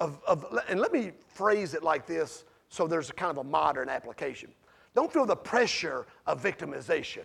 of, 0.00 0.20
of, 0.26 0.44
and 0.68 0.80
let 0.80 0.92
me 0.92 1.12
phrase 1.34 1.74
it 1.74 1.82
like 1.82 2.06
this 2.06 2.44
so 2.68 2.86
there's 2.86 3.10
a 3.10 3.12
kind 3.12 3.30
of 3.30 3.38
a 3.38 3.48
modern 3.48 3.88
application. 3.88 4.50
Don't 4.94 5.12
feel 5.12 5.26
the 5.26 5.36
pressure 5.36 6.06
of 6.26 6.42
victimization. 6.42 7.24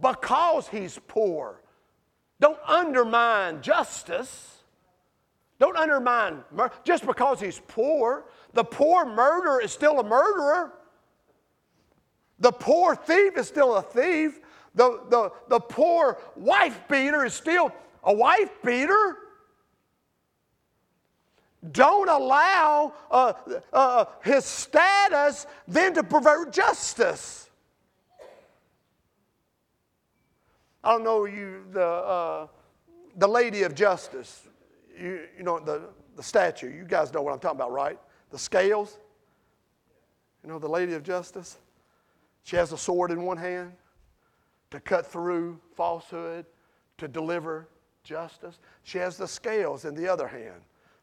Because 0.00 0.68
he's 0.68 0.98
poor, 1.08 1.62
don't 2.40 2.58
undermine 2.66 3.62
justice. 3.62 4.58
Don't 5.58 5.76
undermine 5.76 6.44
murder. 6.52 6.72
Just 6.84 7.04
because 7.04 7.40
he's 7.40 7.60
poor, 7.66 8.26
the 8.52 8.64
poor 8.64 9.04
murderer 9.04 9.60
is 9.60 9.72
still 9.72 9.98
a 9.98 10.04
murderer. 10.04 10.72
The 12.38 12.52
poor 12.52 12.94
thief 12.94 13.36
is 13.36 13.48
still 13.48 13.74
a 13.76 13.82
thief. 13.82 14.40
The, 14.74 15.00
the, 15.08 15.32
the 15.48 15.60
poor 15.60 16.18
wife 16.36 16.80
beater 16.88 17.24
is 17.24 17.34
still 17.34 17.72
a 18.04 18.12
wife 18.12 18.50
beater. 18.64 19.16
Don't 21.72 22.08
allow 22.08 22.92
uh, 23.10 23.32
uh, 23.72 24.04
his 24.22 24.44
status 24.44 25.46
then 25.66 25.94
to 25.94 26.04
pervert 26.04 26.52
justice. 26.52 27.50
I 30.84 30.92
don't 30.92 31.04
know 31.04 31.24
you, 31.24 31.64
the, 31.72 31.84
uh, 31.84 32.46
the 33.16 33.26
Lady 33.26 33.64
of 33.64 33.74
Justice. 33.74 34.46
You, 34.96 35.26
you 35.36 35.42
know, 35.42 35.58
the, 35.58 35.82
the 36.16 36.22
statue. 36.22 36.70
You 36.70 36.84
guys 36.84 37.12
know 37.12 37.22
what 37.22 37.32
I'm 37.32 37.40
talking 37.40 37.58
about, 37.58 37.72
right? 37.72 37.98
The 38.30 38.38
scales. 38.38 38.98
You 40.44 40.50
know, 40.50 40.58
the 40.60 40.68
Lady 40.68 40.94
of 40.94 41.02
Justice. 41.02 41.58
She 42.44 42.54
has 42.56 42.72
a 42.72 42.78
sword 42.78 43.10
in 43.10 43.22
one 43.22 43.36
hand 43.36 43.72
to 44.70 44.80
cut 44.80 45.06
through 45.06 45.58
falsehood, 45.74 46.46
to 46.98 47.08
deliver 47.08 47.68
justice. 48.04 48.58
She 48.82 48.98
has 48.98 49.16
the 49.16 49.28
scales 49.28 49.84
in 49.84 49.94
the 49.94 50.08
other 50.08 50.28
hand 50.28 50.60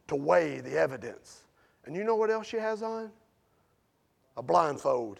to 0.07 0.15
weigh 0.15 0.59
the 0.59 0.77
evidence. 0.77 1.43
And 1.85 1.95
you 1.95 2.03
know 2.03 2.15
what 2.15 2.31
else 2.31 2.47
she 2.47 2.57
has 2.57 2.83
on? 2.83 3.11
A 4.37 4.43
blindfold. 4.43 5.19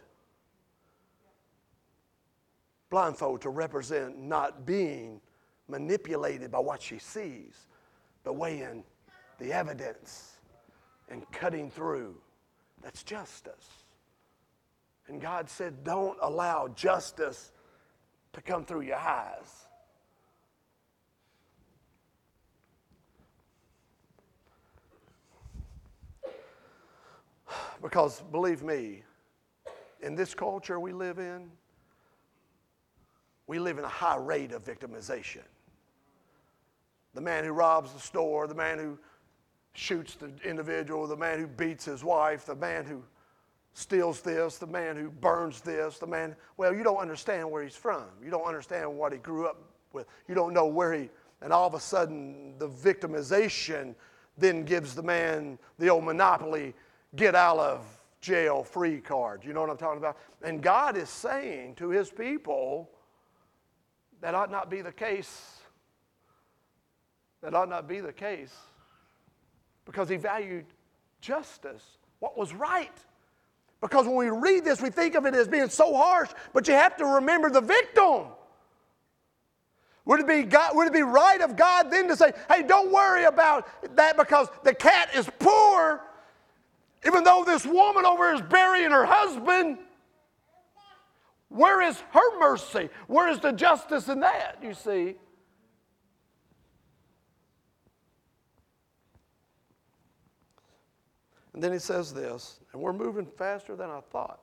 Blindfold 2.90 3.42
to 3.42 3.50
represent 3.50 4.20
not 4.20 4.66
being 4.66 5.22
manipulated 5.68 6.52
by 6.52 6.60
what 6.60 6.82
she 6.82 7.00
sees, 7.00 7.68
but 8.24 8.36
weighing 8.36 8.84
the 9.40 9.52
evidence 9.52 10.34
and 11.10 11.30
cutting 11.32 11.70
through. 11.70 12.16
That's 12.82 13.04
justice. 13.04 13.70
And 15.08 15.22
God 15.22 15.50
said, 15.50 15.84
don't 15.84 16.18
allow 16.22 16.68
justice 16.70 17.52
to 18.36 18.42
come 18.42 18.66
through 18.66 18.82
your 18.82 18.98
eyes. 18.98 19.66
Because 27.82 28.22
believe 28.34 28.62
me, 28.62 29.04
in 30.02 30.16
this 30.16 30.34
culture 30.34 30.82
we 30.82 30.92
live 30.92 31.18
in, 31.18 31.50
we 33.48 33.58
live 33.58 33.78
in 33.78 33.86
a 33.86 33.90
high 33.90 34.18
rate 34.18 34.52
of 34.52 34.66
victimization. 34.66 35.44
The 37.14 37.22
man 37.22 37.46
who 37.46 37.54
robs 37.54 37.94
the 37.94 38.02
store, 38.02 38.48
the 38.48 38.56
man 38.56 38.80
who 38.80 39.00
shoots 39.72 40.16
the 40.16 40.30
individual, 40.44 41.08
the 41.08 41.16
man 41.16 41.40
who 41.40 41.48
beats 41.48 41.86
his 41.86 42.04
wife, 42.04 42.46
the 42.46 42.56
man 42.56 42.84
who 42.84 43.02
steals 43.76 44.22
this, 44.22 44.58
the 44.58 44.66
man 44.66 44.96
who 44.96 45.10
burns 45.10 45.60
this, 45.60 46.00
the 46.00 46.08
man, 46.08 46.34
well, 46.56 46.74
you 46.74 46.82
don't 46.82 46.98
understand 46.98 47.50
where 47.52 47.62
he's 47.62 47.76
from. 47.76 48.06
You 48.24 48.32
don't 48.32 48.46
understand 48.46 48.92
what 48.98 49.12
he 49.12 49.20
grew 49.20 49.46
up 49.48 49.62
with. 49.92 50.08
You 50.28 50.34
don't 50.34 50.54
know 50.54 50.66
where 50.66 50.94
he, 50.94 51.10
and 51.42 51.52
all 51.52 51.68
of 51.68 51.74
a 51.74 51.80
sudden 51.80 52.58
the 52.58 52.70
victimization 52.70 53.94
then 54.38 54.64
gives 54.64 54.96
the 54.96 55.04
man 55.04 55.60
the 55.78 55.90
old 55.90 56.06
monopoly 56.06 56.74
get 57.18 57.36
out 57.36 57.60
of 57.60 57.86
jail 58.22 58.64
free 58.64 59.02
card. 59.02 59.44
You 59.44 59.52
know 59.52 59.62
what 59.62 59.70
I'm 59.70 59.78
talking 59.78 60.00
about? 60.00 60.18
And 60.42 60.62
God 60.62 60.96
is 60.96 61.10
saying 61.10 61.76
to 61.76 61.90
his 61.90 62.10
people, 62.10 62.90
that 64.22 64.34
ought 64.34 64.50
not 64.50 64.70
be 64.70 64.82
the 64.82 64.92
case. 64.92 65.60
That 67.42 67.54
ought 67.54 67.70
not 67.70 67.90
be 67.90 68.00
the 68.00 68.14
case 68.14 68.56
because 69.86 70.08
he 70.08 70.16
valued 70.16 70.66
justice, 71.20 71.84
what 72.20 72.38
was 72.38 72.54
right. 72.54 72.98
Because 73.88 74.08
when 74.08 74.16
we 74.16 74.30
read 74.30 74.66
this, 74.66 74.82
we 74.82 74.90
think 74.90 75.14
of 75.14 75.26
it 75.26 75.36
as 75.36 75.48
being 75.48 75.70
so 75.70 75.96
harsh, 75.96 76.32
but 76.54 76.68
you 76.68 76.74
have 76.74 76.98
to 76.98 77.06
remember 77.06 77.52
the 77.52 77.62
victim. 77.62 78.24
Would 80.06 80.22
it, 80.22 80.28
be 80.28 80.44
God, 80.44 80.76
would 80.76 80.88
it 80.88 80.94
be 80.94 81.04
right 81.04 81.40
of 81.42 81.56
God 81.56 81.92
then 81.92 82.08
to 82.08 82.16
say, 82.16 82.34
hey, 82.50 82.64
don't 82.64 82.92
worry 82.92 83.26
about 83.26 83.68
that 83.96 84.18
because 84.18 84.48
the 84.64 84.74
cat 84.74 85.10
is 85.16 85.30
poor, 85.38 86.02
even 87.06 87.24
though 87.24 87.44
this 87.46 87.66
woman 87.66 88.06
over 88.06 88.34
is 88.34 88.42
burying 88.42 88.92
her 88.92 89.06
husband? 89.06 89.78
Where 91.50 91.82
is 91.82 92.02
her 92.12 92.40
mercy? 92.40 92.90
Where 93.08 93.28
is 93.28 93.40
the 93.40 93.52
justice 93.52 94.08
in 94.10 94.20
that, 94.22 94.58
you 94.64 94.74
see? 94.74 95.16
And 101.54 101.64
then 101.64 101.72
he 101.72 101.80
says 101.80 102.14
this, 102.14 102.60
and 102.76 102.84
we're 102.84 102.92
moving 102.92 103.26
faster 103.26 103.74
than 103.78 103.90
I 103.90 104.02
thought. 104.12 104.42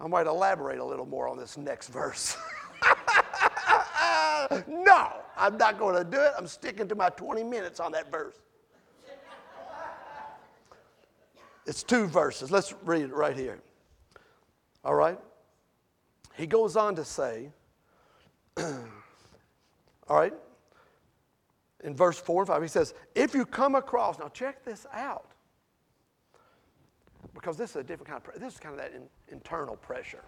I 0.00 0.08
might 0.08 0.26
elaborate 0.26 0.80
a 0.80 0.84
little 0.84 1.06
more 1.06 1.28
on 1.28 1.38
this 1.38 1.56
next 1.56 1.90
verse. 1.90 2.36
no, 4.66 5.12
I'm 5.36 5.56
not 5.56 5.78
going 5.78 5.94
to 5.94 6.02
do 6.02 6.20
it. 6.20 6.32
I'm 6.36 6.48
sticking 6.48 6.88
to 6.88 6.96
my 6.96 7.08
20 7.10 7.44
minutes 7.44 7.78
on 7.78 7.92
that 7.92 8.10
verse. 8.10 8.34
It's 11.66 11.84
two 11.84 12.06
verses. 12.08 12.50
Let's 12.50 12.74
read 12.84 13.02
it 13.02 13.14
right 13.14 13.36
here. 13.36 13.60
All 14.84 14.96
right? 14.96 15.20
He 16.36 16.48
goes 16.48 16.74
on 16.74 16.96
to 16.96 17.04
say, 17.04 17.50
all 18.56 18.66
right, 20.10 20.34
in 21.84 21.94
verse 21.94 22.18
4 22.18 22.42
and 22.42 22.48
5, 22.48 22.62
he 22.62 22.66
says, 22.66 22.92
If 23.14 23.34
you 23.34 23.46
come 23.46 23.76
across, 23.76 24.18
now 24.18 24.28
check 24.30 24.64
this 24.64 24.84
out, 24.92 25.30
because 27.36 27.56
this 27.56 27.70
is 27.70 27.76
a 27.76 27.82
different 27.84 28.08
kind 28.08 28.22
of, 28.34 28.40
this 28.40 28.54
is 28.54 28.58
kind 28.58 28.74
of 28.74 28.80
that 28.80 28.92
in, 28.92 29.02
internal 29.30 29.76
pressure, 29.76 30.24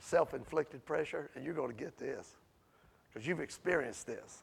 self 0.00 0.34
inflicted 0.34 0.84
pressure, 0.84 1.30
and 1.34 1.44
you're 1.44 1.54
going 1.54 1.70
to 1.70 1.76
get 1.76 1.96
this, 1.96 2.36
because 3.12 3.26
you've 3.26 3.40
experienced 3.40 4.06
this. 4.06 4.42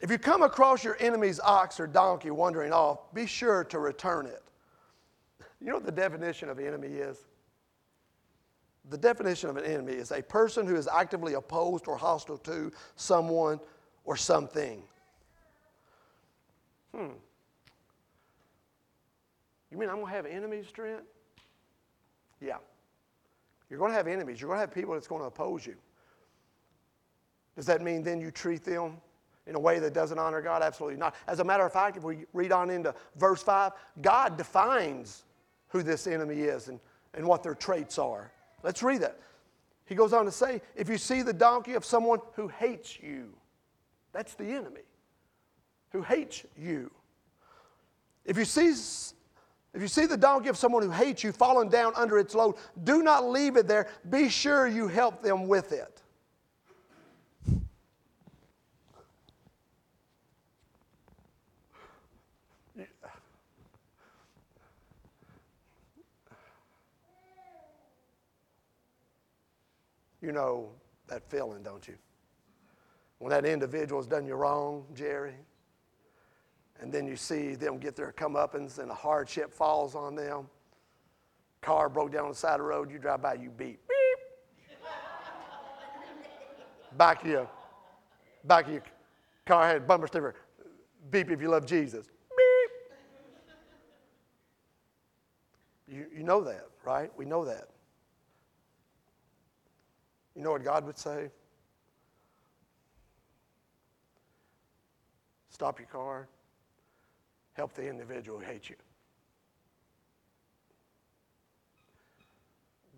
If 0.00 0.10
you 0.10 0.18
come 0.18 0.42
across 0.42 0.82
your 0.82 0.96
enemy's 0.98 1.40
ox 1.40 1.78
or 1.78 1.86
donkey 1.86 2.30
wandering 2.30 2.72
off, 2.72 3.12
be 3.14 3.26
sure 3.26 3.64
to 3.64 3.78
return 3.78 4.26
it. 4.26 4.42
You 5.60 5.68
know 5.68 5.74
what 5.74 5.86
the 5.86 5.92
definition 5.92 6.48
of 6.48 6.58
enemy 6.58 6.88
is? 6.88 7.18
The 8.88 8.98
definition 8.98 9.50
of 9.50 9.56
an 9.56 9.64
enemy 9.64 9.94
is 9.94 10.12
a 10.12 10.22
person 10.22 10.66
who 10.66 10.76
is 10.76 10.86
actively 10.86 11.34
opposed 11.34 11.88
or 11.88 11.96
hostile 11.96 12.38
to 12.38 12.72
someone 12.94 13.58
or 14.04 14.16
something. 14.16 14.82
Hmm. 16.94 17.08
You 19.76 19.80
mean 19.80 19.90
I'm 19.90 19.96
going 19.96 20.06
to 20.06 20.16
have 20.16 20.24
enemies, 20.24 20.68
Trent? 20.72 21.02
Yeah. 22.40 22.56
You're 23.68 23.78
going 23.78 23.90
to 23.90 23.96
have 23.96 24.06
enemies. 24.06 24.40
You're 24.40 24.48
going 24.48 24.56
to 24.56 24.62
have 24.62 24.72
people 24.72 24.94
that's 24.94 25.06
going 25.06 25.20
to 25.20 25.26
oppose 25.26 25.66
you. 25.66 25.74
Does 27.56 27.66
that 27.66 27.82
mean 27.82 28.02
then 28.02 28.18
you 28.18 28.30
treat 28.30 28.64
them 28.64 28.96
in 29.46 29.54
a 29.54 29.60
way 29.60 29.78
that 29.78 29.92
doesn't 29.92 30.18
honor 30.18 30.40
God? 30.40 30.62
Absolutely 30.62 30.98
not. 30.98 31.14
As 31.26 31.40
a 31.40 31.44
matter 31.44 31.66
of 31.66 31.74
fact, 31.74 31.98
if 31.98 32.04
we 32.04 32.24
read 32.32 32.52
on 32.52 32.70
into 32.70 32.94
verse 33.16 33.42
5, 33.42 33.72
God 34.00 34.38
defines 34.38 35.24
who 35.68 35.82
this 35.82 36.06
enemy 36.06 36.36
is 36.40 36.68
and, 36.68 36.80
and 37.12 37.26
what 37.26 37.42
their 37.42 37.54
traits 37.54 37.98
are. 37.98 38.32
Let's 38.62 38.82
read 38.82 39.02
that. 39.02 39.20
He 39.84 39.94
goes 39.94 40.14
on 40.14 40.24
to 40.24 40.32
say, 40.32 40.62
if 40.74 40.88
you 40.88 40.96
see 40.96 41.20
the 41.20 41.34
donkey 41.34 41.74
of 41.74 41.84
someone 41.84 42.20
who 42.32 42.48
hates 42.48 42.98
you, 42.98 43.34
that's 44.12 44.32
the 44.36 44.46
enemy 44.46 44.86
who 45.90 46.00
hates 46.00 46.46
you. 46.56 46.90
If 48.24 48.38
you 48.38 48.46
see 48.46 48.72
if 49.76 49.82
you 49.82 49.88
see 49.88 50.06
the 50.06 50.16
donkey 50.16 50.48
of 50.48 50.56
someone 50.56 50.82
who 50.82 50.90
hates 50.90 51.22
you 51.22 51.32
falling 51.32 51.68
down 51.68 51.92
under 51.96 52.18
its 52.18 52.34
load, 52.34 52.56
do 52.84 53.02
not 53.02 53.28
leave 53.28 53.56
it 53.56 53.68
there. 53.68 53.88
Be 54.08 54.30
sure 54.30 54.66
you 54.66 54.88
help 54.88 55.22
them 55.22 55.46
with 55.46 55.70
it. 55.72 56.00
You 70.22 70.32
know 70.32 70.70
that 71.06 71.22
feeling, 71.30 71.62
don't 71.62 71.86
you? 71.86 71.94
when 73.18 73.30
that 73.30 73.44
individual 73.44 74.00
has 74.00 74.06
done 74.06 74.26
you 74.26 74.34
wrong, 74.34 74.84
Jerry, 74.94 75.34
and 76.80 76.92
then 76.92 77.06
you 77.06 77.16
see 77.16 77.54
them 77.54 77.78
get 77.78 77.96
their 77.96 78.12
comeuppance 78.12 78.78
and 78.78 78.90
a 78.90 78.94
hardship 78.94 79.52
falls 79.52 79.94
on 79.94 80.14
them. 80.14 80.48
Car 81.62 81.88
broke 81.88 82.12
down 82.12 82.24
on 82.24 82.30
the 82.30 82.36
side 82.36 82.54
of 82.54 82.58
the 82.60 82.64
road, 82.64 82.90
you 82.90 82.98
drive 82.98 83.22
by, 83.22 83.34
you 83.34 83.50
beep. 83.50 83.80
Beep. 83.88 84.86
back 86.96 87.22
of 87.22 87.30
your, 87.30 87.48
back 88.44 88.66
of 88.66 88.72
your 88.72 88.82
car 89.46 89.66
had 89.66 89.86
bumper 89.86 90.06
sticker. 90.06 90.34
Beep 91.10 91.30
if 91.30 91.40
you 91.40 91.48
love 91.48 91.66
Jesus. 91.66 92.06
Beep. 92.36 92.70
You, 95.88 96.06
you 96.16 96.22
know 96.22 96.42
that, 96.42 96.66
right? 96.84 97.10
We 97.16 97.24
know 97.24 97.44
that. 97.44 97.68
You 100.34 100.42
know 100.42 100.52
what 100.52 100.62
God 100.62 100.84
would 100.84 100.98
say? 100.98 101.30
Stop 105.48 105.78
your 105.78 105.88
car. 105.88 106.28
Help 107.56 107.72
the 107.72 107.88
individual 107.88 108.38
who 108.38 108.44
hates 108.44 108.68
you. 108.68 108.76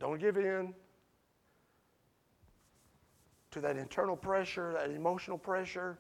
Don't 0.00 0.20
give 0.20 0.36
in 0.36 0.74
to 3.52 3.60
that 3.60 3.76
internal 3.76 4.16
pressure, 4.16 4.72
that 4.74 4.90
emotional 4.90 5.38
pressure 5.38 5.98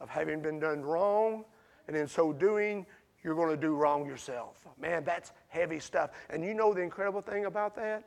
of 0.00 0.08
having 0.08 0.40
been 0.40 0.58
done 0.58 0.82
wrong, 0.82 1.44
and 1.86 1.96
in 1.96 2.08
so 2.08 2.32
doing, 2.32 2.84
you're 3.22 3.34
going 3.34 3.48
to 3.48 3.56
do 3.56 3.74
wrong 3.74 4.06
yourself. 4.06 4.66
Man, 4.78 5.04
that's 5.04 5.32
heavy 5.48 5.78
stuff. 5.78 6.10
And 6.30 6.44
you 6.44 6.52
know 6.52 6.74
the 6.74 6.80
incredible 6.80 7.22
thing 7.22 7.44
about 7.44 7.76
that? 7.76 8.04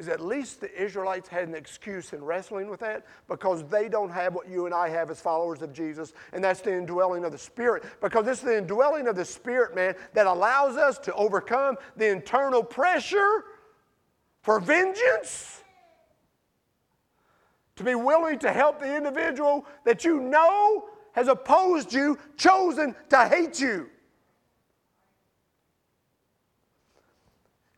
Is 0.00 0.08
at 0.08 0.20
least 0.20 0.62
the 0.62 0.82
Israelites 0.82 1.28
had 1.28 1.46
an 1.46 1.54
excuse 1.54 2.14
in 2.14 2.24
wrestling 2.24 2.70
with 2.70 2.80
that 2.80 3.04
because 3.28 3.64
they 3.64 3.86
don't 3.86 4.08
have 4.08 4.34
what 4.34 4.48
you 4.48 4.64
and 4.64 4.74
I 4.74 4.88
have 4.88 5.10
as 5.10 5.20
followers 5.20 5.60
of 5.60 5.74
Jesus, 5.74 6.14
and 6.32 6.42
that's 6.42 6.62
the 6.62 6.74
indwelling 6.74 7.22
of 7.24 7.32
the 7.32 7.38
Spirit. 7.38 7.84
Because 8.00 8.26
it's 8.26 8.40
the 8.40 8.56
indwelling 8.56 9.06
of 9.06 9.14
the 9.14 9.26
Spirit, 9.26 9.74
man, 9.74 9.94
that 10.14 10.26
allows 10.26 10.78
us 10.78 10.98
to 11.00 11.12
overcome 11.12 11.76
the 11.98 12.08
internal 12.08 12.62
pressure 12.62 13.44
for 14.40 14.58
vengeance, 14.58 15.62
to 17.76 17.84
be 17.84 17.94
willing 17.94 18.38
to 18.38 18.50
help 18.50 18.80
the 18.80 18.96
individual 18.96 19.66
that 19.84 20.02
you 20.02 20.18
know 20.18 20.86
has 21.12 21.28
opposed 21.28 21.92
you, 21.92 22.18
chosen 22.38 22.94
to 23.10 23.28
hate 23.28 23.60
you. 23.60 23.90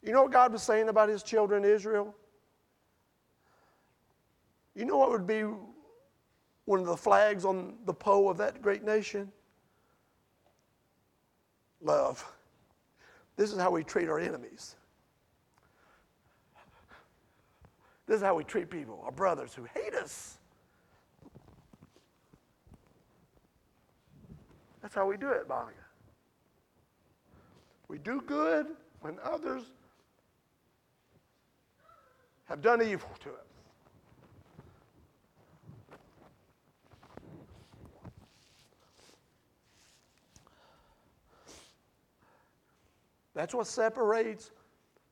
You 0.03 0.13
know 0.13 0.23
what 0.23 0.33
God 0.33 0.53
was 0.53 0.63
saying 0.63 0.89
about 0.89 1.09
his 1.09 1.23
children, 1.23 1.65
Israel? 1.65 2.15
You 4.75 4.85
know 4.85 4.97
what 4.97 5.11
would 5.11 5.27
be 5.27 5.45
one 6.65 6.81
of 6.81 6.87
the 6.87 6.97
flags 6.97 7.45
on 7.45 7.75
the 7.85 7.95
pole 7.95 8.31
of 8.31 8.37
that 8.39 8.63
great 8.63 8.83
nation? 8.83 9.31
Love. 11.81 12.25
This 13.37 13.53
is 13.53 13.59
how 13.59 13.71
we 13.71 13.85
treat 13.85 14.09
our 14.09 14.19
enemies. 14.19 14.77
This 18.07 18.17
is 18.17 18.23
how 18.23 18.35
we 18.35 18.45
treat 18.45 18.71
people, 18.71 19.01
our 19.05 19.13
brothers 19.13 19.55
who 19.55 19.65
hate 19.75 19.95
us. 19.95 20.39
That's 24.81 24.95
how 24.95 25.07
we 25.07 25.17
do 25.17 25.31
it, 25.31 25.49
Monica. 25.49 25.79
We 27.89 27.99
do 27.99 28.21
good 28.27 28.67
when 29.01 29.19
others 29.23 29.65
have 32.45 32.61
done 32.61 32.83
evil 32.83 33.11
to 33.21 33.31
us. 33.31 33.53
That's 43.35 43.55
what 43.55 43.67
separates 43.67 44.51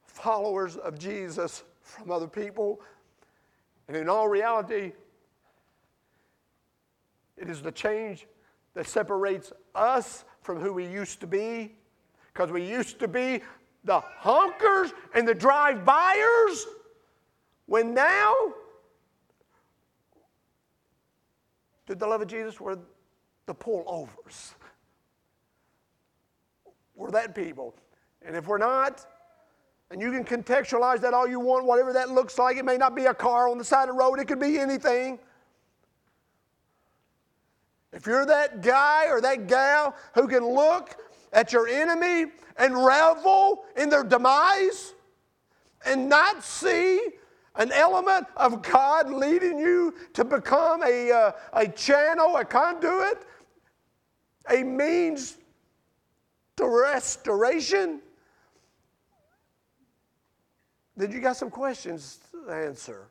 followers 0.05 0.77
of 0.77 0.99
Jesus 0.99 1.65
from 1.81 2.11
other 2.11 2.29
people. 2.29 2.81
And 3.89 3.97
in 3.97 4.09
all 4.09 4.29
reality, 4.29 4.93
it 7.37 7.49
is 7.49 7.63
the 7.63 7.73
change 7.73 8.27
that 8.75 8.87
separates 8.87 9.53
us 9.75 10.25
from 10.43 10.61
who 10.61 10.73
we 10.73 10.87
used 10.87 11.21
to 11.21 11.27
be. 11.27 11.75
Because 12.33 12.53
we 12.53 12.65
used 12.65 12.99
to 13.01 13.09
be 13.09 13.41
the 13.85 14.01
honkers 14.23 14.93
and 15.15 15.27
the 15.27 15.35
drive 15.35 15.85
buyers, 15.85 16.67
when 17.71 17.95
now, 17.95 18.35
through 21.87 21.95
the 21.95 22.07
love 22.09 22.21
of 22.21 22.27
Jesus, 22.27 22.61
we're 22.61 22.79
the 23.47 23.55
pullovers. 23.55 24.55
We're 26.97 27.13
that 27.13 27.33
people. 27.33 27.77
And 28.27 28.35
if 28.35 28.49
we're 28.49 28.59
not, 28.59 29.07
and 29.93 30.03
you 30.03 30.11
can 30.11 30.25
contextualize 30.25 31.01
that 31.03 31.15
all 31.15 31.29
you 31.29 31.39
want, 31.39 31.65
whatever 31.65 31.93
that 31.93 32.11
looks 32.11 32.41
like. 32.41 32.57
It 32.57 32.65
may 32.65 32.77
not 32.77 32.97
be 32.97 33.05
a 33.05 33.15
car 33.15 33.49
on 33.49 33.57
the 33.57 33.63
side 33.63 33.89
of 33.89 33.95
the 33.95 34.01
road, 34.01 34.19
it 34.19 34.25
could 34.27 34.41
be 34.41 34.59
anything. 34.59 35.21
If 37.93 38.05
you're 38.05 38.27
that 38.27 38.63
guy 38.63 39.07
or 39.07 39.21
that 39.21 39.47
gal 39.47 39.95
who 40.17 40.27
can 40.27 40.45
look 40.45 40.97
at 41.33 41.53
your 41.53 41.69
enemy 41.69 42.33
and 42.57 42.85
revel 42.85 43.63
in 43.77 43.91
their 43.91 44.03
demise 44.03 44.93
and 45.87 46.09
not 46.09 46.43
see 46.43 47.01
an 47.57 47.73
element 47.73 48.27
of 48.37 48.63
God 48.63 49.11
leading 49.11 49.59
you 49.59 49.95
to 50.15 50.25
become 50.25 50.83
a, 50.83 51.11
uh, 51.11 51.33
a 51.53 51.69
channel, 51.69 52.37
a 52.37 52.45
conduit, 52.45 53.27
a 54.49 54.63
means 54.63 55.39
to 56.57 56.67
restoration, 56.67 58.01
then 60.97 61.11
you 61.11 61.21
got 61.21 61.37
some 61.37 61.51
questions 61.51 62.21
to 62.31 62.53
answer. 62.53 63.09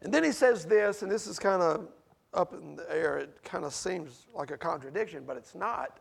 And 0.00 0.14
then 0.14 0.22
he 0.22 0.30
says 0.30 0.64
this, 0.64 1.02
and 1.02 1.10
this 1.10 1.26
is 1.26 1.38
kind 1.38 1.60
of 1.60 1.88
up 2.32 2.52
in 2.52 2.76
the 2.76 2.86
air. 2.88 3.18
It 3.18 3.42
kind 3.42 3.64
of 3.64 3.74
seems 3.74 4.26
like 4.32 4.52
a 4.52 4.56
contradiction, 4.56 5.24
but 5.26 5.36
it's 5.36 5.54
not. 5.54 5.98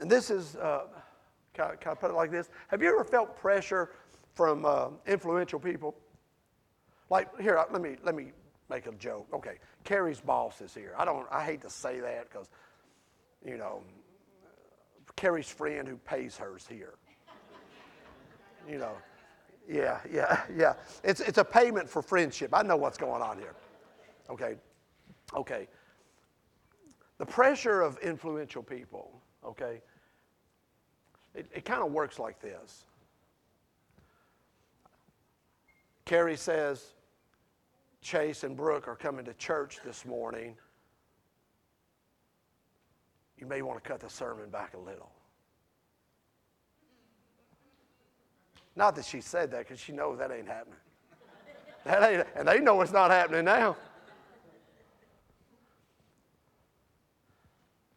And 0.00 0.10
this 0.10 0.28
is, 0.28 0.56
uh, 0.56 0.82
can, 1.54 1.64
I, 1.64 1.76
can 1.76 1.92
I 1.92 1.94
put 1.94 2.10
it 2.10 2.14
like 2.14 2.30
this? 2.30 2.48
Have 2.68 2.82
you 2.82 2.88
ever 2.88 3.04
felt 3.04 3.36
pressure 3.36 3.90
from 4.34 4.64
uh, 4.64 4.88
influential 5.06 5.58
people? 5.58 5.94
Like 7.10 7.28
here, 7.40 7.62
let 7.70 7.82
me 7.82 7.96
let 8.02 8.14
me 8.14 8.32
make 8.70 8.86
a 8.86 8.92
joke. 8.92 9.26
Okay, 9.34 9.58
Carrie's 9.84 10.20
boss 10.20 10.60
is 10.60 10.74
here. 10.74 10.94
I 10.96 11.04
don't. 11.04 11.26
I 11.30 11.44
hate 11.44 11.60
to 11.62 11.70
say 11.70 12.00
that 12.00 12.30
because, 12.30 12.48
you 13.44 13.58
know, 13.58 13.82
Carrie's 15.16 15.50
friend 15.50 15.86
who 15.86 15.96
pays 15.96 16.36
hers 16.36 16.66
here. 16.66 16.94
You 18.68 18.78
know, 18.78 18.92
yeah, 19.68 20.00
yeah, 20.10 20.42
yeah. 20.56 20.74
It's, 21.04 21.20
it's 21.20 21.38
a 21.38 21.44
payment 21.44 21.88
for 21.88 22.02
friendship. 22.02 22.50
I 22.52 22.62
know 22.62 22.76
what's 22.76 22.98
going 22.98 23.22
on 23.22 23.38
here. 23.38 23.54
Okay, 24.30 24.54
okay. 25.34 25.68
The 27.18 27.26
pressure 27.26 27.82
of 27.82 27.98
influential 27.98 28.62
people, 28.62 29.20
okay, 29.44 29.80
it, 31.34 31.46
it 31.54 31.64
kind 31.64 31.82
of 31.82 31.92
works 31.92 32.18
like 32.18 32.40
this. 32.40 32.84
Carrie 36.04 36.36
says, 36.36 36.94
Chase 38.00 38.44
and 38.44 38.56
Brooke 38.56 38.88
are 38.88 38.96
coming 38.96 39.24
to 39.24 39.34
church 39.34 39.78
this 39.84 40.04
morning 40.04 40.56
you 43.42 43.48
may 43.48 43.60
want 43.60 43.82
to 43.82 43.88
cut 43.90 43.98
the 43.98 44.08
sermon 44.08 44.48
back 44.50 44.74
a 44.74 44.78
little. 44.78 45.10
Not 48.76 48.94
that 48.94 49.04
she 49.04 49.20
said 49.20 49.50
that 49.50 49.66
because 49.66 49.80
she 49.80 49.90
knows 49.90 50.18
that 50.18 50.30
ain't 50.30 50.46
happening. 50.46 50.78
That 51.84 52.08
ain't, 52.08 52.26
and 52.36 52.46
they 52.46 52.60
know 52.60 52.80
it's 52.82 52.92
not 52.92 53.10
happening 53.10 53.44
now. 53.44 53.76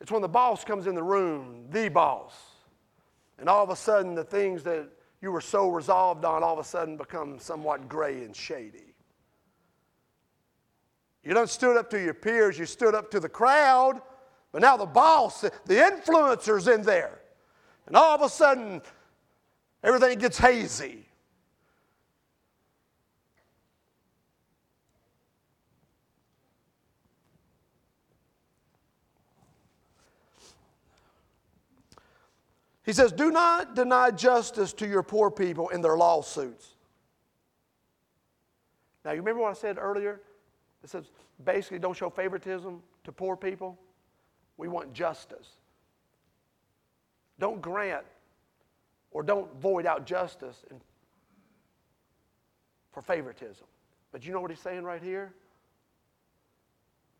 It's 0.01 0.11
when 0.11 0.23
the 0.23 0.27
boss 0.27 0.63
comes 0.63 0.87
in 0.87 0.95
the 0.95 1.03
room, 1.03 1.67
the 1.69 1.89
boss, 1.89 2.33
and 3.39 3.49
all 3.49 3.63
of 3.63 3.69
a 3.69 3.75
sudden 3.75 4.15
the 4.15 4.23
things 4.23 4.63
that 4.63 4.87
you 5.21 5.31
were 5.31 5.41
so 5.41 5.69
resolved 5.69 6.25
on 6.25 6.43
all 6.43 6.53
of 6.53 6.59
a 6.59 6.63
sudden 6.63 6.97
become 6.97 7.39
somewhat 7.39 7.87
gray 7.87 8.23
and 8.23 8.35
shady. 8.35 8.93
You 11.23 11.33
don't 11.33 11.49
stood 11.49 11.77
up 11.77 11.89
to 11.89 11.99
your 11.99 12.13
peers, 12.13 12.59
you 12.59 12.65
stood 12.65 12.93
up 12.93 13.09
to 13.11 13.19
the 13.19 13.29
crowd 13.29 14.01
but 14.55 14.61
now 14.61 14.77
the 14.77 14.85
boss, 14.85 15.41
the 15.41 15.51
influencer's 15.67 16.69
in 16.69 16.81
there. 16.83 17.19
And 17.87 17.97
all 17.97 18.15
of 18.15 18.21
a 18.21 18.29
sudden, 18.29 18.81
everything 19.83 20.17
gets 20.17 20.37
hazy. 20.37 21.04
He 32.85 32.93
says, 32.93 33.11
Do 33.11 33.31
not 33.31 33.75
deny 33.75 34.11
justice 34.11 34.71
to 34.73 34.87
your 34.87 35.03
poor 35.03 35.31
people 35.31 35.69
in 35.69 35.81
their 35.81 35.97
lawsuits. 35.97 36.75
Now, 39.03 39.11
you 39.11 39.17
remember 39.17 39.41
what 39.41 39.51
I 39.51 39.53
said 39.53 39.77
earlier? 39.79 40.21
It 40.83 40.89
says 40.89 41.05
basically 41.43 41.79
don't 41.79 41.97
show 41.97 42.09
favoritism 42.09 42.81
to 43.03 43.11
poor 43.11 43.35
people. 43.35 43.77
We 44.57 44.67
want 44.67 44.93
justice. 44.93 45.47
Don't 47.39 47.61
grant 47.61 48.05
or 49.11 49.23
don't 49.23 49.53
void 49.59 49.85
out 49.85 50.05
justice 50.05 50.63
for 52.91 53.01
favoritism. 53.01 53.65
But 54.11 54.25
you 54.25 54.31
know 54.31 54.41
what 54.41 54.51
he's 54.51 54.59
saying 54.59 54.83
right 54.83 55.01
here? 55.01 55.33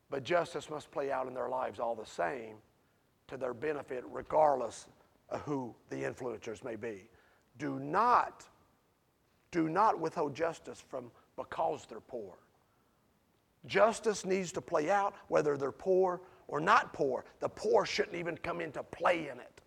But 0.10 0.24
justice 0.24 0.70
must 0.70 0.92
play 0.92 1.12
out 1.12 1.28
in 1.28 1.34
their 1.34 1.50
lives 1.50 1.80
all 1.80 1.96
the 1.96 2.06
same 2.06 2.56
to 3.28 3.38
their 3.38 3.54
benefit, 3.54 4.04
regardless 4.10 4.88
Uh, 5.32 5.40
who 5.40 5.74
the 5.90 5.96
influencers 5.96 6.64
may 6.64 6.76
be. 6.76 7.10
Do 7.58 7.80
not, 7.80 8.44
do 9.50 9.70
not 9.70 10.00
withhold 10.00 10.36
justice 10.36 10.84
from 10.88 11.10
because 11.36 11.88
they're 11.90 12.00
poor. 12.00 12.36
Justice 13.66 14.24
needs 14.24 14.52
to 14.52 14.62
play 14.62 14.92
out 14.92 15.16
whether 15.28 15.58
they're 15.58 15.72
poor 15.72 16.22
or 16.48 16.60
not 16.60 16.94
poor. 16.94 17.26
The 17.40 17.50
poor 17.50 17.88
shouldn't 17.88 18.16
even 18.16 18.38
come 18.38 18.62
into 18.62 18.84
play 18.84 19.30
in 19.30 19.40
it. 19.40 19.62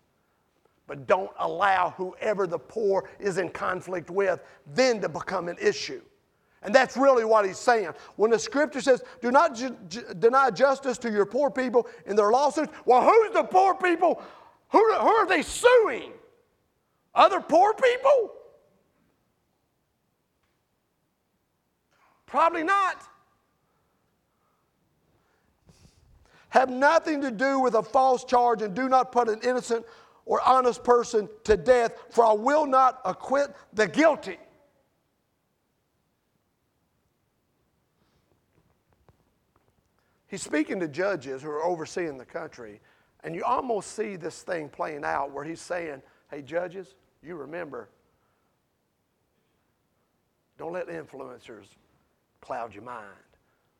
But 0.87 1.07
don't 1.07 1.31
allow 1.39 1.89
whoever 1.89 2.47
the 2.47 2.57
poor 2.57 3.09
is 3.19 3.37
in 3.37 3.49
conflict 3.49 4.09
with 4.09 4.39
then 4.73 5.01
to 5.01 5.09
become 5.09 5.49
an 5.49 5.57
issue. 5.61 6.01
And 6.61 6.73
that's 6.73 6.97
really 6.97 7.23
what 7.23 7.45
he's 7.45 7.57
saying. 7.57 7.89
When 8.15 8.31
the 8.31 8.39
scripture 8.39 8.81
says, 8.81 9.03
do 9.21 9.31
not 9.31 9.55
ju- 9.55 9.77
deny 10.19 10.51
justice 10.51 10.97
to 10.99 11.11
your 11.11 11.25
poor 11.25 11.49
people 11.49 11.87
in 12.05 12.15
their 12.15 12.31
lawsuits, 12.31 12.71
well, 12.85 13.01
who's 13.01 13.33
the 13.33 13.43
poor 13.43 13.75
people? 13.75 14.21
Who, 14.69 14.93
who 14.93 15.07
are 15.07 15.27
they 15.27 15.41
suing? 15.41 16.13
Other 17.15 17.41
poor 17.41 17.73
people? 17.73 18.31
Probably 22.25 22.63
not. 22.63 23.09
have 26.49 26.69
nothing 26.69 27.21
to 27.21 27.31
do 27.31 27.59
with 27.59 27.75
a 27.75 27.83
false 27.83 28.23
charge 28.23 28.61
and 28.61 28.75
do 28.75 28.89
not 28.89 29.11
put 29.11 29.29
an 29.29 29.39
innocent 29.43 29.85
or 30.25 30.41
honest 30.41 30.83
person 30.83 31.29
to 31.43 31.55
death, 31.55 31.93
for 32.11 32.25
I 32.25 32.33
will 32.33 32.65
not 32.65 33.01
acquit 33.05 33.55
the 33.73 33.87
guilty. 33.87 34.37
He's 40.27 40.43
speaking 40.43 40.79
to 40.81 40.87
judges 40.87 41.41
who 41.41 41.49
are 41.49 41.63
overseeing 41.63 42.17
the 42.17 42.25
country, 42.25 42.81
and 43.23 43.35
you 43.35 43.43
almost 43.43 43.95
see 43.95 44.15
this 44.15 44.41
thing 44.41 44.69
playing 44.69 45.03
out 45.03 45.31
where 45.31 45.43
he's 45.43 45.61
saying, 45.61 46.01
Hey, 46.29 46.41
judges, 46.41 46.95
you 47.23 47.35
remember, 47.35 47.89
don't 50.57 50.73
let 50.73 50.87
influencers 50.87 51.65
cloud 52.41 52.73
your 52.73 52.83
mind 52.83 53.07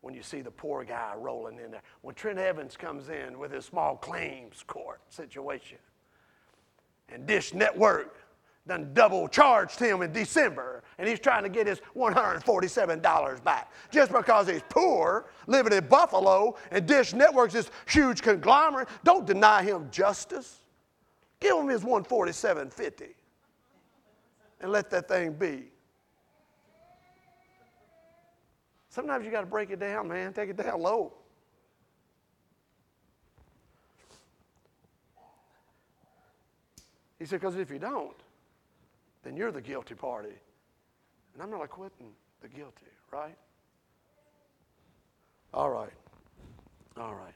when 0.02 0.14
you 0.14 0.24
see 0.24 0.42
the 0.42 0.52
poor 0.52 0.84
guy 0.84 1.14
rolling 1.16 1.60
in 1.60 1.72
there. 1.72 1.82
When 2.02 2.16
Trent 2.16 2.40
Evans 2.40 2.78
comes 2.78 3.10
in 3.10 3.38
with 3.38 3.52
his 3.52 3.66
small 3.66 3.98
claims 3.98 4.64
court 4.66 5.02
situation, 5.10 5.78
and 7.10 7.26
Dish 7.26 7.54
Network 7.54 8.16
done 8.70 8.92
double 8.94 9.28
charged 9.28 9.80
him 9.80 10.02
in 10.02 10.14
December, 10.14 10.84
and 10.98 11.08
he's 11.08 11.20
trying 11.20 11.44
to 11.44 11.50
get 11.50 11.68
his 11.68 11.82
$147 11.96 13.44
back 13.44 13.72
just 13.92 14.12
because 14.12 14.48
he's 14.48 14.64
poor, 14.70 15.26
living 15.48 15.74
in 15.74 15.86
Buffalo, 15.88 16.56
and 16.72 16.86
Dish 16.86 17.14
Network's 17.14 17.54
this 17.54 17.70
huge 17.88 18.22
conglomerate. 18.22 18.88
Don't 19.04 19.26
deny 19.26 19.64
him 19.64 19.90
justice. 19.92 20.60
Give 21.42 21.58
him 21.58 21.68
his 21.68 21.82
147.50 21.82 23.10
and 24.62 24.72
let 24.72 24.90
that 24.90 25.08
thing 25.08 25.34
be. 25.34 25.66
Sometimes 28.90 29.26
you 29.26 29.32
got 29.32 29.42
to 29.42 29.48
break 29.48 29.70
it 29.70 29.80
down, 29.80 30.08
man. 30.08 30.34
Take 30.34 30.50
it 30.50 30.58
down 30.58 30.82
low. 30.82 31.14
He 37.20 37.26
said, 37.26 37.42
because 37.42 37.58
if 37.58 37.70
you 37.70 37.80
don't, 37.80 38.16
then 39.24 39.36
you're 39.36 39.52
the 39.52 39.62
guilty 39.62 39.96
party. 39.96 40.34
And 41.34 41.44
I'm 41.44 41.52
not 41.52 41.64
acquitting 41.64 42.12
the 42.42 42.48
guilty, 42.48 42.88
right? 43.12 43.36
All 45.54 45.70
right. 45.70 45.94
All 46.98 47.16
right. 47.16 47.34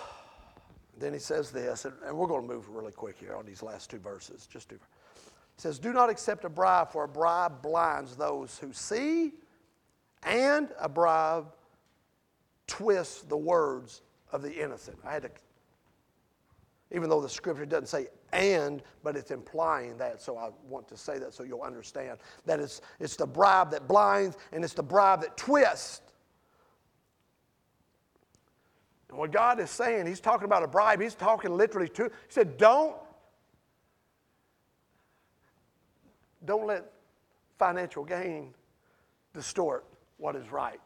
Then 1.00 1.12
he 1.12 1.20
says 1.20 1.52
this, 1.52 1.86
and 1.86 2.18
we're 2.18 2.28
going 2.28 2.48
to 2.48 2.54
move 2.54 2.70
really 2.70 2.92
quick 2.92 3.18
here 3.20 3.36
on 3.36 3.46
these 3.46 3.64
last 3.64 3.90
two 3.90 3.98
verses. 3.98 4.48
Just 4.48 4.70
do. 4.70 4.76
He 4.76 5.62
says, 5.62 5.80
Do 5.80 5.92
not 5.92 6.10
accept 6.10 6.46
a 6.46 6.50
bribe, 6.50 6.92
for 6.92 7.04
a 7.04 7.08
bribe 7.08 7.62
blinds 7.62 8.16
those 8.16 8.58
who 8.60 8.72
see, 8.72 9.34
and 10.24 10.70
a 10.80 10.88
bribe 10.88 11.48
twists 12.68 13.22
the 13.24 13.36
words 13.36 14.02
of 14.32 14.42
the 14.42 14.54
innocent. 14.54 14.98
I 15.04 15.14
had 15.14 15.24
to, 15.24 15.30
even 16.94 17.10
though 17.10 17.22
the 17.22 17.30
scripture 17.30 17.66
doesn't 17.66 17.88
say 17.88 18.08
and, 18.32 18.82
but 19.04 19.16
it's 19.16 19.32
implying 19.32 19.98
that, 19.98 20.22
so 20.22 20.38
I 20.38 20.50
want 20.68 20.88
to 20.88 20.98
say 20.98 21.18
that 21.20 21.34
so 21.34 21.44
you'll 21.44 21.62
understand 21.62 22.20
that 22.46 22.60
it's, 22.60 22.82
it's 23.00 23.16
the 23.16 23.26
bribe 23.26 23.72
that 23.72 23.88
blinds 23.88 24.38
and 24.52 24.64
it's 24.64 24.74
the 24.74 24.84
bribe 24.84 25.22
that 25.22 25.36
twists. 25.36 26.02
And 29.10 29.18
what 29.18 29.32
God 29.32 29.60
is 29.60 29.70
saying, 29.70 30.06
He's 30.06 30.20
talking 30.20 30.46
about 30.46 30.64
a 30.64 30.68
bribe, 30.68 31.02
He's 31.02 31.16
talking 31.16 31.56
literally 31.56 31.90
to, 31.90 32.04
He 32.04 32.10
said, 32.30 32.58
Don't, 32.58 32.96
don't 36.46 36.68
let 36.68 36.92
financial 37.58 38.04
gain 38.04 38.54
distort 39.34 39.86
what 40.18 40.36
is 40.36 40.52
right. 40.52 40.80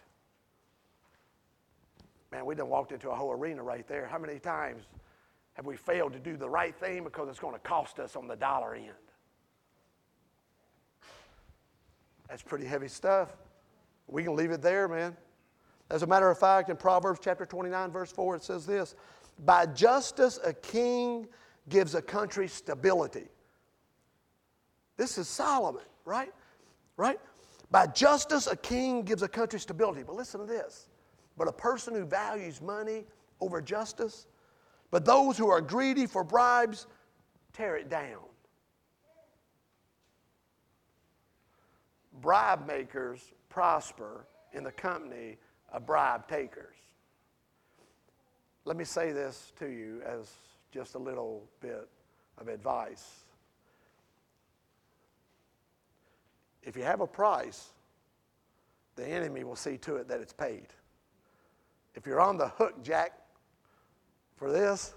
Man, 2.32 2.46
we 2.46 2.56
done 2.56 2.70
walked 2.70 2.92
into 2.92 3.10
a 3.10 3.16
whole 3.16 3.32
arena 3.32 3.64
right 3.64 3.88
there. 3.88 4.06
How 4.06 4.18
many 4.18 4.40
times 4.40 4.84
have 5.58 5.66
we 5.66 5.76
failed 5.76 6.14
to 6.14 6.20
do 6.20 6.38
the 6.38 6.48
right 6.48 6.76
thing 6.76 7.04
because 7.04 7.28
it's 7.28 7.40
going 7.40 7.56
to 7.56 7.60
cost 7.60 7.98
us 7.98 8.16
on 8.16 8.28
the 8.28 8.36
dollar 8.36 8.76
end? 8.76 8.92
That's 12.30 12.44
pretty 12.44 12.66
heavy 12.66 12.88
stuff. 12.88 13.36
We 14.08 14.24
can 14.24 14.36
leave 14.36 14.52
it 14.52 14.62
there, 14.62 14.88
man. 14.88 15.18
As 15.90 16.04
a 16.04 16.08
matter 16.08 16.30
of 16.30 16.38
fact, 16.38 16.70
in 16.70 16.78
Proverbs 16.78 17.20
chapter 17.24 17.44
29, 17.44 17.90
verse 17.90 18.12
4, 18.12 18.36
it 18.36 18.44
says 18.44 18.68
this 18.68 18.94
By 19.46 19.66
justice, 19.66 20.40
a 20.44 20.54
king 20.54 21.28
gives 21.70 21.96
a 21.96 22.04
country 22.04 22.48
stability. 22.48 23.26
This 24.96 25.18
is 25.18 25.28
Solomon, 25.28 25.86
right? 26.06 26.34
Right? 26.98 27.20
By 27.72 27.88
justice, 27.88 28.46
a 28.46 28.56
king 28.56 29.02
gives 29.02 29.24
a 29.24 29.28
country 29.28 29.60
stability. 29.60 30.04
But 30.04 30.16
listen 30.16 30.40
to 30.40 30.46
this. 30.46 30.88
But 31.36 31.48
a 31.48 31.52
person 31.52 31.96
who 31.96 32.06
values 32.06 32.62
money 32.62 33.06
over 33.42 33.60
justice, 33.60 34.28
but 34.92 35.06
those 35.06 35.38
who 35.38 35.50
are 35.50 35.62
greedy 35.62 36.06
for 36.06 36.24
bribes 36.24 36.88
tear 37.54 37.76
it 37.76 37.90
down. 37.90 38.24
Bribe 42.22 42.66
makers 42.66 43.34
prosper 43.50 44.26
in 44.54 44.64
the 44.64 44.72
company 44.72 45.38
of 45.72 45.86
bribe 45.86 46.28
takers. 46.28 46.76
Let 48.66 48.76
me 48.76 48.84
say 48.84 49.12
this 49.12 49.54
to 49.60 49.68
you 49.68 50.02
as 50.06 50.32
just 50.72 50.96
a 50.96 51.00
little 51.00 51.44
bit 51.62 51.88
of 52.38 52.48
advice. 52.48 53.24
If 56.64 56.76
you 56.76 56.84
have 56.84 57.00
a 57.00 57.08
price, 57.08 57.70
the 58.96 59.08
enemy 59.08 59.44
will 59.44 59.56
see 59.56 59.78
to 59.78 59.96
it 59.96 60.08
that 60.10 60.20
it's 60.20 60.34
paid. 60.34 60.68
If 61.96 62.06
you're 62.06 62.20
on 62.20 62.38
the 62.38 62.50
hook, 62.50 62.84
Jack, 62.84 63.14
for 64.38 64.52
this, 64.52 64.94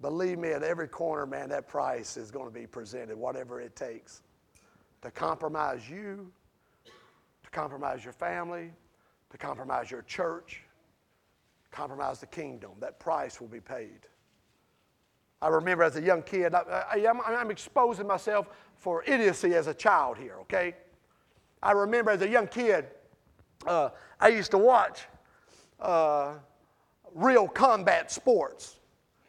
believe 0.00 0.38
me, 0.38 0.50
at 0.50 0.62
every 0.62 0.88
corner, 0.88 1.24
man, 1.24 1.48
that 1.48 1.68
price 1.68 2.16
is 2.16 2.30
going 2.30 2.46
to 2.46 2.52
be 2.52 2.66
presented, 2.66 3.16
whatever 3.16 3.60
it 3.60 3.74
takes 3.74 4.22
to 5.02 5.10
compromise 5.10 5.88
you, 5.88 6.30
to 6.84 7.50
compromise 7.50 8.04
your 8.04 8.12
family, 8.12 8.70
to 9.30 9.38
compromise 9.38 9.90
your 9.90 10.02
church, 10.02 10.62
compromise 11.70 12.20
the 12.20 12.26
kingdom. 12.26 12.70
That 12.80 13.00
price 13.00 13.40
will 13.40 13.48
be 13.48 13.60
paid. 13.60 14.00
I 15.40 15.48
remember 15.48 15.82
as 15.82 15.96
a 15.96 16.02
young 16.02 16.22
kid, 16.22 16.54
I, 16.54 17.04
am 17.04 17.50
exposing 17.50 18.06
myself 18.06 18.46
for 18.76 19.02
idiocy 19.04 19.54
as 19.54 19.66
a 19.66 19.74
child 19.74 20.16
here, 20.16 20.36
okay? 20.42 20.76
I 21.60 21.72
remember 21.72 22.12
as 22.12 22.22
a 22.22 22.28
young 22.28 22.46
kid, 22.46 22.86
uh, 23.66 23.90
I 24.20 24.28
used 24.28 24.52
to 24.52 24.58
watch 24.58 25.06
uh, 25.80 26.34
real 27.14 27.48
combat 27.48 28.10
sports. 28.10 28.76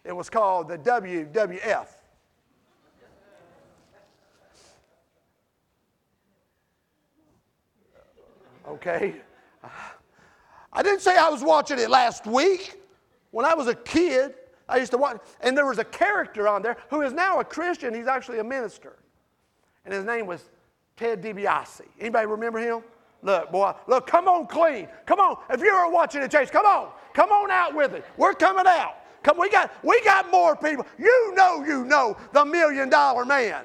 It 0.03 0.15
was 0.15 0.29
called 0.29 0.67
the 0.67 0.77
WWF. 0.77 1.87
Okay? 8.67 9.15
I 10.71 10.81
didn't 10.81 11.01
say 11.01 11.17
I 11.17 11.29
was 11.29 11.43
watching 11.43 11.79
it 11.79 11.89
last 11.89 12.25
week. 12.25 12.79
When 13.31 13.45
I 13.45 13.53
was 13.53 13.67
a 13.67 13.75
kid, 13.75 14.35
I 14.67 14.77
used 14.77 14.91
to 14.91 14.97
watch, 14.97 15.17
and 15.41 15.57
there 15.57 15.65
was 15.65 15.79
a 15.79 15.83
character 15.83 16.47
on 16.47 16.61
there 16.61 16.77
who 16.89 17.01
is 17.01 17.13
now 17.13 17.39
a 17.39 17.43
Christian. 17.43 17.93
He's 17.93 18.07
actually 18.07 18.39
a 18.39 18.43
minister. 18.43 18.97
And 19.85 19.93
his 19.93 20.05
name 20.05 20.25
was 20.25 20.49
Ted 20.95 21.21
DiBiase. 21.21 21.81
Anybody 21.99 22.25
remember 22.25 22.59
him? 22.59 22.83
Look, 23.23 23.51
boy, 23.51 23.73
look, 23.87 24.05
come 24.05 24.27
on 24.27 24.47
clean. 24.47 24.87
Come 25.05 25.19
on. 25.19 25.37
If 25.49 25.61
you 25.61 25.69
are 25.69 25.89
watching 25.89 26.21
the 26.21 26.27
chase, 26.27 26.51
come 26.51 26.65
on. 26.65 26.89
Come 27.13 27.31
on 27.31 27.49
out 27.49 27.73
with 27.73 27.93
it. 27.93 28.05
We're 28.17 28.33
coming 28.33 28.65
out. 28.67 28.97
Come, 29.23 29.39
we 29.39 29.49
got 29.49 29.71
we 29.83 30.01
got 30.03 30.29
more 30.29 30.55
people. 30.55 30.85
You 30.99 31.33
know, 31.33 31.63
you 31.63 31.85
know 31.85 32.17
the 32.33 32.43
million 32.43 32.89
dollar 32.89 33.23
man. 33.23 33.63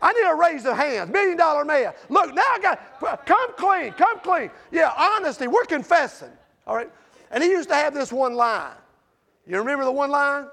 I 0.00 0.12
need 0.12 0.26
a 0.26 0.34
raise 0.34 0.64
of 0.64 0.76
hands. 0.76 1.10
Million 1.10 1.36
dollar 1.36 1.64
man. 1.64 1.92
Look, 2.08 2.34
now 2.34 2.42
I 2.42 2.58
got, 2.60 3.26
come 3.26 3.54
clean, 3.56 3.92
come 3.92 4.20
clean. 4.20 4.50
Yeah, 4.70 4.92
honesty, 4.96 5.48
we're 5.48 5.64
confessing. 5.64 6.30
All 6.66 6.76
right? 6.76 6.90
And 7.30 7.42
he 7.42 7.50
used 7.50 7.68
to 7.68 7.74
have 7.74 7.94
this 7.94 8.12
one 8.12 8.34
line. 8.34 8.76
You 9.46 9.58
remember 9.58 9.84
the 9.84 9.92
one 9.92 10.10
line? 10.10 10.46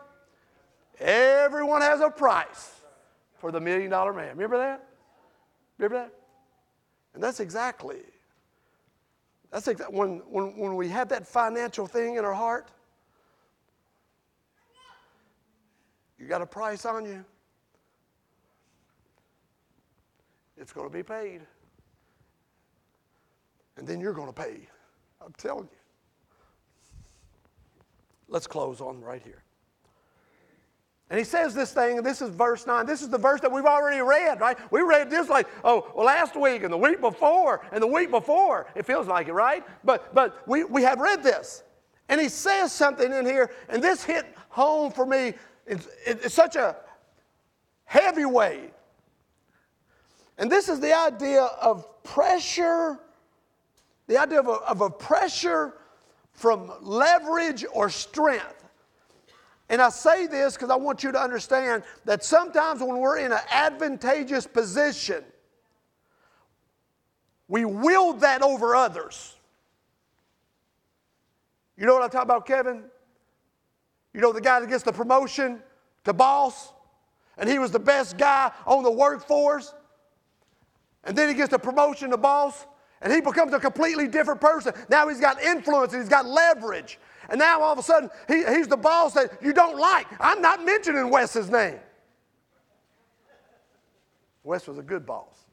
Everyone 1.00 1.82
has 1.82 2.02
a 2.02 2.10
price 2.10 2.72
for 3.38 3.52
the 3.52 3.62
million 3.62 3.92
dollar 3.92 4.14
man. 4.14 4.30
Remember 4.30 4.58
that? 4.58 4.84
Remember 5.78 6.06
that? 6.06 6.14
And 7.16 7.24
that's 7.24 7.40
exactly, 7.40 8.02
that's 9.50 9.70
exactly, 9.70 9.98
when, 9.98 10.18
when, 10.30 10.58
when 10.58 10.76
we 10.76 10.90
have 10.90 11.08
that 11.10 11.26
financial 11.26 11.88
thing 11.88 12.18
in 12.18 12.26
our 12.26 12.34
heart, 12.34 12.68
you 16.20 16.28
got 16.28 16.42
a 16.42 16.46
price 16.46 16.86
on 16.86 17.06
you. 17.06 17.24
It's 20.58 20.74
going 20.74 20.90
to 20.90 20.94
be 20.94 21.04
paid. 21.04 21.42
And 23.78 23.88
then 23.88 24.02
you're 24.02 24.14
going 24.14 24.28
to 24.28 24.34
pay. 24.34 24.68
I'm 25.26 25.34
telling 25.38 25.70
you. 25.72 25.78
Let's 28.28 28.48
close 28.48 28.82
on 28.82 29.00
right 29.00 29.22
here. 29.24 29.45
And 31.10 31.20
he 31.20 31.26
says 31.26 31.54
this 31.54 31.72
thing, 31.72 31.98
and 31.98 32.06
this 32.06 32.22
is 32.22 32.30
verse 32.30 32.66
9. 32.66 32.86
This 32.86 33.02
is 33.02 33.10
the 33.10 33.18
verse 33.18 33.40
that 33.42 33.52
we've 33.52 33.66
already 33.66 34.02
read, 34.02 34.42
right? 34.42 34.58
We 34.72 34.82
read 34.82 35.10
this 35.10 35.30
like, 35.30 35.48
oh, 35.64 35.92
last 35.96 36.36
week 36.36 36.64
and 36.64 36.74
the 36.74 36.78
week 36.78 37.00
before 37.00 37.62
and 37.72 37.82
the 37.82 37.88
week 37.88 38.10
before. 38.10 38.68
It 38.76 38.86
feels 38.86 39.08
like 39.08 39.28
it, 39.28 39.34
right? 39.34 39.64
But, 39.84 40.14
but 40.16 40.48
we, 40.48 40.64
we 40.64 40.82
have 40.82 41.00
read 41.00 41.22
this. 41.22 41.64
And 42.10 42.20
he 42.20 42.30
says 42.30 42.72
something 42.72 43.12
in 43.12 43.26
here, 43.26 43.52
and 43.70 43.84
this 43.84 44.04
hit 44.04 44.26
home 44.50 44.92
for 44.92 45.06
me. 45.06 45.34
It's, 45.68 46.34
such 46.34 46.56
a 46.56 46.76
heavy 47.86 48.26
way 48.26 48.72
and 50.38 50.52
this 50.52 50.70
is 50.70 50.80
the 50.80 50.94
idea 50.94 51.44
of 51.44 52.04
pressure, 52.04 53.00
the 54.08 54.18
idea 54.18 54.40
of 54.40 54.48
a, 54.48 54.52
of 54.52 54.82
a 54.82 54.90
pressure 54.90 55.76
from 56.34 56.72
leverage 56.82 57.66
or 57.72 57.90
strength. 57.90 58.65
And 59.70 59.82
I 59.82 59.90
say 59.90 60.28
this 60.28 60.54
because 60.54 60.70
I 60.70 60.76
want 60.76 61.04
you 61.04 61.12
to 61.12 61.20
understand 61.20 61.84
that 62.06 62.24
sometimes 62.24 62.82
when 62.82 62.98
we're 62.98 63.18
in 63.18 63.32
an 63.32 63.40
advantageous 63.50 64.46
position, 64.46 65.24
we 67.48 67.66
wield 67.66 68.22
that 68.22 68.42
over 68.42 68.76
others. 68.76 69.36
You 71.78 71.86
know 71.86 71.94
what 71.94 72.04
I'm 72.04 72.10
talking 72.10 72.24
about, 72.24 72.46
Kevin? 72.46 72.84
You 74.14 74.22
know 74.22 74.32
the 74.32 74.42
guy 74.42 74.60
that 74.60 74.70
gets 74.70 74.84
the 74.84 74.94
promotion 74.94 75.62
to 76.06 76.14
boss, 76.14 76.72
and 77.38 77.50
he 77.50 77.60
was 77.60 77.72
the 77.72 77.80
best 77.80 78.18
guy 78.18 78.52
on 78.66 78.84
the 78.84 78.92
workforce, 78.92 79.74
and 81.04 81.18
then 81.18 81.28
he 81.28 81.36
gets 81.36 81.50
the 81.50 81.60
promotion 81.60 82.12
to 82.12 82.18
boss, 82.18 82.66
and 83.02 83.12
he 83.12 83.20
becomes 83.20 83.54
a 83.54 83.60
completely 83.60 84.08
different 84.08 84.40
person. 84.40 84.74
Now 84.90 85.08
he's 85.10 85.20
got 85.20 85.42
influence 85.42 85.94
and 85.94 86.02
he's 86.02 86.10
got 86.10 86.26
leverage. 86.26 86.98
And 87.30 87.40
now 87.40 87.62
all 87.62 87.74
of 87.74 87.80
a 87.80 87.84
sudden, 87.84 88.10
he, 88.28 88.44
he's 88.46 88.68
the 88.68 88.78
boss 88.78 89.14
that 89.14 89.42
you 89.42 89.54
don't 89.54 89.78
like. 89.78 90.08
I'm 90.20 90.42
not 90.42 90.64
mentioning 90.64 91.10
Wes's 91.10 91.50
name. 91.50 91.80
Wes 94.44 94.68
was 94.68 94.78
a 94.78 94.84
good 94.84 95.06
boss. 95.06 95.46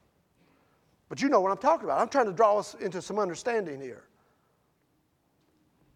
But 1.09 1.23
you 1.23 1.29
know 1.29 1.41
what 1.41 1.51
I'm 1.51 1.59
talking 1.59 1.85
about. 1.85 2.01
I'm 2.01 2.09
trying 2.09 2.27
to 2.27 2.33
draw 2.33 2.59
us 2.59 2.75
into 2.75 3.03
some 3.03 3.19
understanding 3.19 3.81
here. 3.81 4.05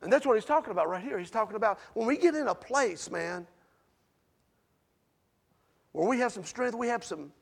And 0.03 0.13
that's 0.13 0.27
what 0.27 0.35
he's 0.35 0.45
talking 0.45 0.71
about 0.71 0.89
right 0.89 1.03
here. 1.03 1.19
He's 1.19 1.31
talking 1.31 1.57
about 1.57 1.79
when 1.95 2.07
we 2.07 2.17
get 2.17 2.35
in 2.35 2.49
a 2.49 2.55
place, 2.55 3.11
man, 3.11 3.47
where 5.93 6.07
we 6.07 6.19
have 6.19 6.33
some 6.33 6.45
strength, 6.45 6.75
we 6.75 6.89
have 6.89 7.03
some. 7.03 7.33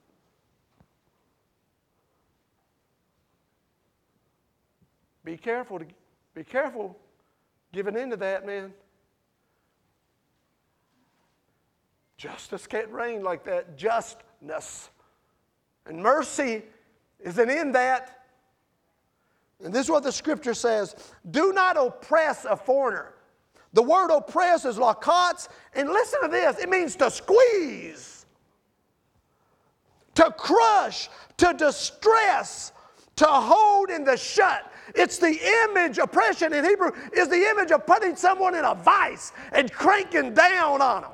Be 5.25 5.37
careful 5.37 5.79
to 5.79 5.87
be 6.35 6.45
careful 6.45 6.97
giving 7.75 7.97
into 7.97 8.17
that, 8.17 8.47
man. 8.47 8.73
Justice 12.17 12.67
can't 12.67 12.89
reign 12.91 13.23
like 13.23 13.45
that. 13.45 13.77
Justness. 13.77 14.89
And 15.85 16.01
mercy 16.01 16.63
isn't 17.21 17.51
in 17.51 17.73
that. 17.73 18.25
And 19.63 19.75
this 19.75 19.87
is 19.87 19.91
what 19.91 20.05
the 20.05 20.13
scripture 20.13 20.55
says 20.55 20.95
do 21.31 21.53
not 21.53 21.77
oppress 21.77 22.45
a 22.45 22.57
foreigner. 22.57 23.15
The 23.73 23.83
word 23.83 24.11
oppress 24.17 24.65
is 24.65 24.77
lachats, 24.77 25.49
and 25.75 25.89
listen 25.91 26.23
to 26.23 26.29
this 26.29 26.59
it 26.61 26.69
means 26.69 26.95
to 26.97 27.11
squeeze, 27.11 28.25
to 30.15 30.31
crush, 30.31 31.11
to 31.39 31.53
distress, 31.55 32.73
to 33.17 33.27
hold 33.27 33.91
in 33.91 34.05
the 34.05 34.17
shut. 34.17 34.71
It's 34.95 35.19
the 35.19 35.39
image, 35.69 35.99
oppression 35.99 36.53
in 36.53 36.65
Hebrew 36.65 36.93
is 37.13 37.29
the 37.29 37.49
image 37.51 37.73
of 37.73 37.85
putting 37.85 38.15
someone 38.15 38.55
in 38.55 38.65
a 38.65 38.75
vice 38.75 39.33
and 39.53 39.73
cranking 39.73 40.35
down 40.35 40.81
on 40.81 41.03
them. 41.03 41.11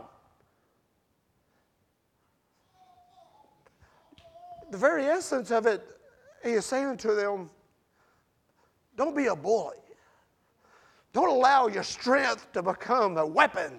The 4.71 4.79
very 4.79 5.07
essence 5.07 5.51
of 5.51 5.67
it, 5.67 5.83
he 6.45 6.51
is 6.51 6.67
saying 6.67 6.99
to 6.99 7.15
them, 7.15 7.51
don't 8.97 9.17
be 9.17 9.27
a 9.27 9.35
bully. 9.35 9.77
Don't 11.13 11.31
allow 11.31 11.67
your 11.67 11.83
strength 11.83 12.53
to 12.53 12.63
become 12.63 13.17
a 13.17 13.27
weapon. 13.27 13.79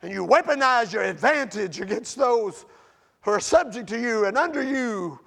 And 0.00 0.12
you 0.12 0.24
weaponize 0.24 0.92
your 0.92 1.02
advantage 1.02 1.80
against 1.80 2.16
those 2.16 2.64
who 3.22 3.32
are 3.32 3.40
subject 3.40 3.88
to 3.90 4.00
you 4.00 4.24
and 4.26 4.38
under 4.38 4.62
you. 4.62 5.20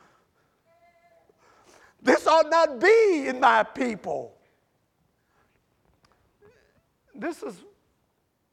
This 2.06 2.28
ought 2.28 2.52
not 2.52 2.80
be 2.80 3.26
in 3.28 3.40
my 3.40 3.64
people. 3.64 4.38
This 7.16 7.42
is 7.42 7.56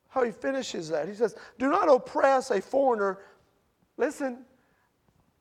how 0.09 0.23
he 0.23 0.31
finishes 0.31 0.89
that. 0.89 1.07
He 1.07 1.15
says, 1.15 1.37
Do 1.59 1.69
not 1.69 1.87
oppress 1.91 2.51
a 2.51 2.63
foreigner. 2.63 3.19
Listen, 3.99 4.39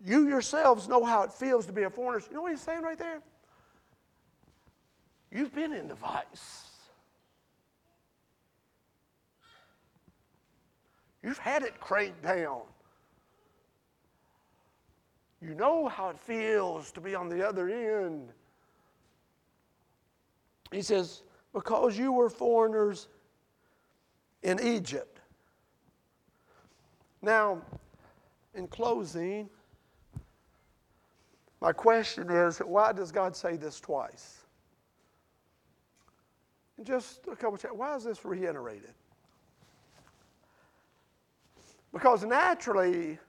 you 0.03 0.28
yourselves 0.28 0.89
know 0.89 1.05
how 1.05 1.24
it 1.24 1.32
feels 1.32 1.66
to 1.68 1.72
be 1.72 1.84
a 1.84 1.89
foreigner. 1.89 2.22
You 2.30 2.36
know 2.36 2.41
what 2.41 2.51
he's 2.51 2.59
saying 2.59 2.82
right 2.82 2.99
there? 2.99 3.22
You've 5.32 5.55
been 5.55 5.72
in 5.72 5.88
the 5.88 5.95
vice. 5.95 6.66
You've 11.24 11.38
had 11.38 11.64
it 11.64 11.80
cranked 11.80 12.24
down. 12.24 12.64
You 15.42 15.56
know 15.56 15.88
how 15.88 16.10
it 16.10 16.20
feels 16.20 16.92
to 16.92 17.02
be 17.02 17.16
on 17.16 17.28
the 17.28 17.48
other 17.48 17.70
end. 17.70 18.30
He 20.72 20.82
says, 20.82 21.24
because 21.54 21.98
you 21.98 22.12
were 22.12 22.30
foreigners 22.30 23.08
in 24.44 24.60
Egypt. 24.62 25.20
Now, 27.22 27.62
in 28.54 28.68
closing, 28.68 29.50
my 31.60 31.72
question 31.72 32.30
is 32.30 32.60
why 32.60 32.92
does 32.92 33.12
God 33.12 33.36
say 33.36 33.58
this 33.58 33.80
twice? 33.80 34.38
And 36.78 36.86
just 36.86 37.28
a 37.28 37.36
couple 37.36 37.56
of 37.56 37.62
times, 37.62 37.76
why 37.76 37.96
is 37.96 38.04
this 38.04 38.26
reiterated? 38.26 38.94
Because 41.94 42.24
naturally, 42.24 43.20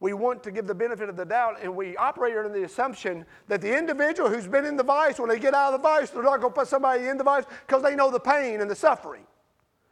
we 0.00 0.14
want 0.14 0.42
to 0.42 0.50
give 0.50 0.66
the 0.66 0.74
benefit 0.74 1.10
of 1.10 1.16
the 1.16 1.26
doubt 1.26 1.58
and 1.62 1.74
we 1.74 1.94
operate 1.98 2.34
under 2.34 2.48
the 2.48 2.64
assumption 2.64 3.26
that 3.48 3.60
the 3.60 3.76
individual 3.76 4.30
who's 4.30 4.46
been 4.46 4.64
in 4.64 4.76
the 4.76 4.82
vice, 4.82 5.18
when 5.18 5.28
they 5.28 5.38
get 5.38 5.52
out 5.52 5.74
of 5.74 5.80
the 5.80 5.86
vice, 5.86 6.08
they're 6.08 6.22
not 6.22 6.40
going 6.40 6.52
to 6.52 6.58
put 6.58 6.68
somebody 6.68 7.06
in 7.06 7.18
the 7.18 7.24
vice 7.24 7.44
because 7.66 7.82
they 7.82 7.94
know 7.94 8.10
the 8.10 8.18
pain 8.18 8.62
and 8.62 8.70
the 8.70 8.74
suffering 8.74 9.24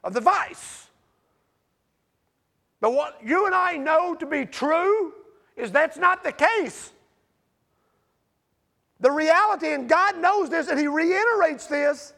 of 0.03 0.15
the 0.15 0.21
vice. 0.21 0.87
But 2.81 2.95
what 2.95 3.21
you 3.23 3.45
and 3.45 3.55
I 3.55 3.77
know 3.77 4.15
to 4.15 4.25
be 4.25 4.47
true 4.47 5.13
is 5.57 5.71
that's 5.71 5.99
not 5.99 6.25
the 6.25 6.33
case. 6.33 6.93
The 9.01 9.11
reality, 9.11 9.73
and 9.75 9.89
God 9.89 10.19
knows 10.19 10.49
this, 10.49 10.69
and 10.69 10.79
He 10.79 10.87
reiterates 10.87 11.67
this 11.67 12.15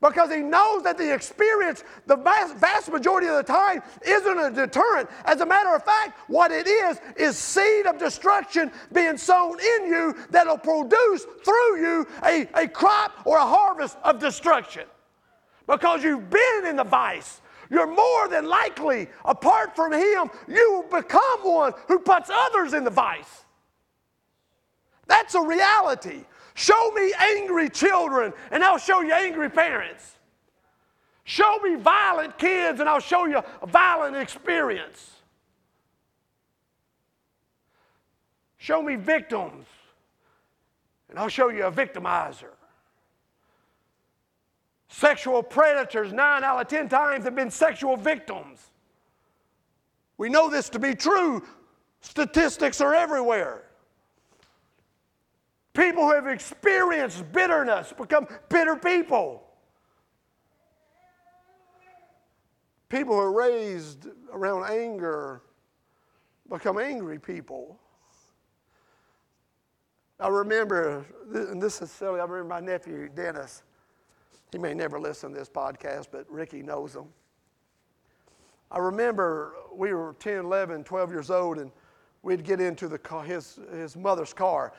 because 0.00 0.32
He 0.32 0.40
knows 0.40 0.82
that 0.82 0.98
the 0.98 1.12
experience, 1.12 1.84
the 2.06 2.16
vast, 2.16 2.56
vast 2.56 2.90
majority 2.90 3.26
of 3.28 3.36
the 3.36 3.42
time, 3.42 3.82
isn't 4.06 4.38
a 4.38 4.50
deterrent. 4.50 5.08
As 5.24 5.40
a 5.40 5.46
matter 5.46 5.74
of 5.74 5.84
fact, 5.84 6.18
what 6.28 6.50
it 6.50 6.66
is, 6.66 7.00
is 7.16 7.36
seed 7.36 7.86
of 7.86 7.98
destruction 7.98 8.70
being 8.92 9.16
sown 9.16 9.58
in 9.58 9.86
you 9.86 10.16
that'll 10.30 10.58
produce 10.58 11.24
through 11.44 11.80
you 11.80 12.06
a, 12.24 12.48
a 12.54 12.68
crop 12.68 13.12
or 13.24 13.38
a 13.38 13.46
harvest 13.46 13.96
of 14.04 14.18
destruction. 14.18 14.84
Because 15.66 16.04
you've 16.04 16.30
been 16.30 16.66
in 16.66 16.76
the 16.76 16.84
vice. 16.84 17.40
You're 17.70 17.88
more 17.88 18.28
than 18.28 18.46
likely, 18.46 19.08
apart 19.24 19.74
from 19.74 19.92
Him, 19.92 20.30
you 20.46 20.72
will 20.72 21.00
become 21.00 21.40
one 21.42 21.72
who 21.88 21.98
puts 21.98 22.30
others 22.32 22.74
in 22.74 22.84
the 22.84 22.90
vice. 22.90 23.44
That's 25.08 25.34
a 25.34 25.40
reality. 25.40 26.24
Show 26.56 26.90
me 26.92 27.12
angry 27.18 27.68
children, 27.68 28.32
and 28.50 28.64
I'll 28.64 28.78
show 28.78 29.02
you 29.02 29.12
angry 29.12 29.50
parents. 29.50 30.14
Show 31.24 31.58
me 31.58 31.74
violent 31.74 32.38
kids, 32.38 32.80
and 32.80 32.88
I'll 32.88 32.98
show 32.98 33.26
you 33.26 33.42
a 33.60 33.66
violent 33.66 34.16
experience. 34.16 35.10
Show 38.56 38.80
me 38.80 38.96
victims, 38.96 39.66
and 41.10 41.18
I'll 41.18 41.28
show 41.28 41.50
you 41.50 41.66
a 41.66 41.70
victimizer. 41.70 42.54
Sexual 44.88 45.42
predators, 45.42 46.10
nine 46.10 46.42
out 46.42 46.58
of 46.58 46.68
ten 46.68 46.88
times, 46.88 47.26
have 47.26 47.36
been 47.36 47.50
sexual 47.50 47.98
victims. 47.98 48.70
We 50.16 50.30
know 50.30 50.48
this 50.48 50.70
to 50.70 50.78
be 50.78 50.94
true. 50.94 51.44
Statistics 52.00 52.80
are 52.80 52.94
everywhere. 52.94 53.65
People 55.76 56.04
who 56.04 56.14
have 56.14 56.26
experienced 56.26 57.30
bitterness 57.32 57.92
become 57.92 58.26
bitter 58.48 58.76
people. 58.76 59.42
People 62.88 63.14
who 63.14 63.20
are 63.20 63.32
raised 63.32 64.06
around 64.32 64.70
anger 64.70 65.42
become 66.48 66.78
angry 66.78 67.18
people. 67.18 67.78
I 70.18 70.28
remember, 70.28 71.04
and 71.34 71.60
this 71.60 71.82
is 71.82 71.90
silly, 71.90 72.20
I 72.20 72.24
remember 72.24 72.44
my 72.44 72.60
nephew, 72.60 73.10
Dennis. 73.14 73.62
He 74.52 74.58
may 74.58 74.72
never 74.72 74.98
listen 74.98 75.32
to 75.32 75.38
this 75.38 75.50
podcast, 75.50 76.06
but 76.10 76.24
Ricky 76.30 76.62
knows 76.62 76.96
him. 76.96 77.04
I 78.70 78.78
remember 78.78 79.56
we 79.74 79.92
were 79.92 80.16
10, 80.20 80.38
11, 80.38 80.84
12 80.84 81.10
years 81.10 81.30
old, 81.30 81.58
and 81.58 81.70
we'd 82.22 82.44
get 82.44 82.62
into 82.62 82.88
the 82.88 82.98
car, 82.98 83.22
his, 83.22 83.58
his 83.72 83.94
mother's 83.94 84.32
car 84.32 84.72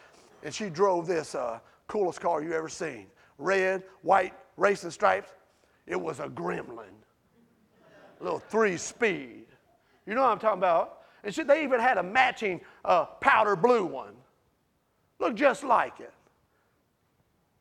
and 0.48 0.56
she 0.56 0.70
drove 0.70 1.06
this 1.08 1.36
uh, 1.36 1.60
coolest 1.90 2.22
car 2.22 2.42
you 2.42 2.54
ever 2.54 2.70
seen 2.70 3.08
red, 3.38 3.84
white, 4.02 4.34
racing 4.56 4.92
stripes. 4.92 5.30
It 5.86 6.00
was 6.00 6.22
a 6.22 6.30
gremlin, 6.30 6.96
a 8.22 8.24
little 8.24 8.40
three 8.40 8.78
speed. 8.78 9.44
You 10.06 10.16
know 10.16 10.22
what 10.22 10.32
I'm 10.32 10.40
talking 10.40 10.60
about? 10.60 11.00
And 11.26 11.36
she, 11.36 11.44
they 11.44 11.66
even 11.66 11.82
had 11.82 11.98
a 11.98 12.04
matching 12.04 12.62
uh, 12.86 13.04
powder 13.20 13.58
blue 13.58 13.86
one. 13.86 14.14
Looked 15.20 15.36
just 15.36 15.66
like 15.66 16.00
it. 16.00 16.14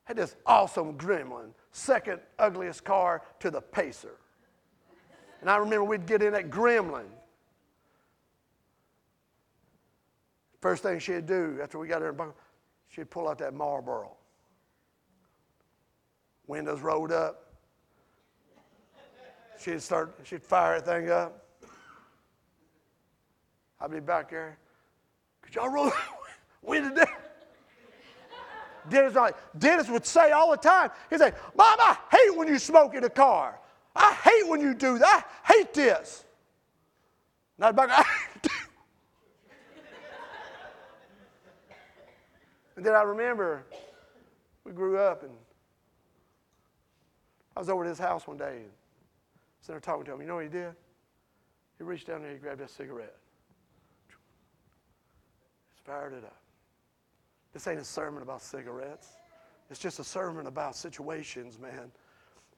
Had 0.05 0.16
this 0.16 0.37
awesome 0.47 0.97
gremlin, 0.97 1.49
second 1.72 2.20
ugliest 2.39 2.84
car 2.84 3.22
to 3.41 3.51
the 3.51 3.61
Pacer. 3.61 4.14
And 5.41 5.51
I 5.51 5.57
remember 5.57 5.82
we'd 5.82 6.07
get 6.07 6.22
in 6.22 6.34
that 6.34 6.51
gremlin. 6.51 7.07
First 10.61 10.84
thing 10.84 11.01
she'd 11.01 11.26
do 11.26 11.59
after 11.61 11.80
we 11.80 11.89
got 11.89 11.99
there, 11.99 12.14
she'd 12.89 13.11
pull 13.11 13.28
out 13.28 13.39
that 13.39 13.55
Marlboro. 13.55 14.16
Windows 16.47 16.80
rolled 16.80 17.12
up. 17.12 17.55
She'd 19.59 19.82
start, 19.82 20.14
she'd 20.24 20.43
fire 20.43 20.80
that 20.80 20.87
thing 20.87 21.11
up. 21.11 21.47
I'd 23.80 23.91
be 23.91 24.01
back 24.01 24.30
there. 24.30 24.59
Could 25.43 25.55
y'all 25.55 25.68
roll 25.68 25.93
window 26.62 26.95
down? 26.95 27.07
Dennis, 28.89 29.14
like, 29.14 29.34
Dennis 29.59 29.89
would 29.89 30.07
say 30.07 30.30
all 30.30 30.51
the 30.51 30.57
time, 30.57 30.91
he'd 31.11 31.18
say, 31.18 31.32
Mom, 31.57 31.76
I 31.80 31.97
hate 32.11 32.37
when 32.37 32.49
you 32.49 32.59
smoke 32.59 32.95
in 32.95 33.03
the 33.03 33.11
car. 33.11 33.59
I 33.95 34.12
hate 34.12 34.49
when 34.49 34.61
you 34.61 34.74
do 34.74 34.99
that. 34.99 35.26
I 35.49 35.53
hate 35.53 35.74
this. 35.74 36.24
And 37.59 37.64
I'd 37.64 37.76
And 42.77 42.85
then 42.85 42.95
I 42.95 43.03
remember 43.03 43.64
we 44.64 44.72
grew 44.72 44.99
up 44.99 45.22
and 45.22 45.33
I 47.57 47.61
was 47.61 47.70
over 47.70 47.85
at 47.85 47.89
his 47.89 47.99
house 47.99 48.27
one 48.27 48.37
day 48.37 48.59
and 48.59 48.70
sitting 49.61 49.74
there 49.74 49.81
talking 49.81 50.05
to 50.05 50.12
him. 50.12 50.20
You 50.20 50.27
know 50.27 50.35
what 50.35 50.45
he 50.45 50.51
did? 50.51 50.74
He 51.79 51.85
reached 51.85 52.07
down 52.07 52.22
there, 52.22 52.33
he 52.33 52.39
grabbed 52.39 52.61
that 52.61 52.70
cigarette. 52.70 53.16
He's 54.09 55.81
fired 55.85 56.12
it 56.12 56.24
up. 56.24 56.41
This 57.53 57.66
ain't 57.66 57.81
a 57.81 57.85
sermon 57.85 58.22
about 58.22 58.43
cigarettes. 58.43 59.09
It's 59.70 59.81
just 59.81 59.99
a 59.99 60.05
sermon 60.05 60.47
about 60.47 60.77
situations, 60.77 61.59
man. 61.59 61.91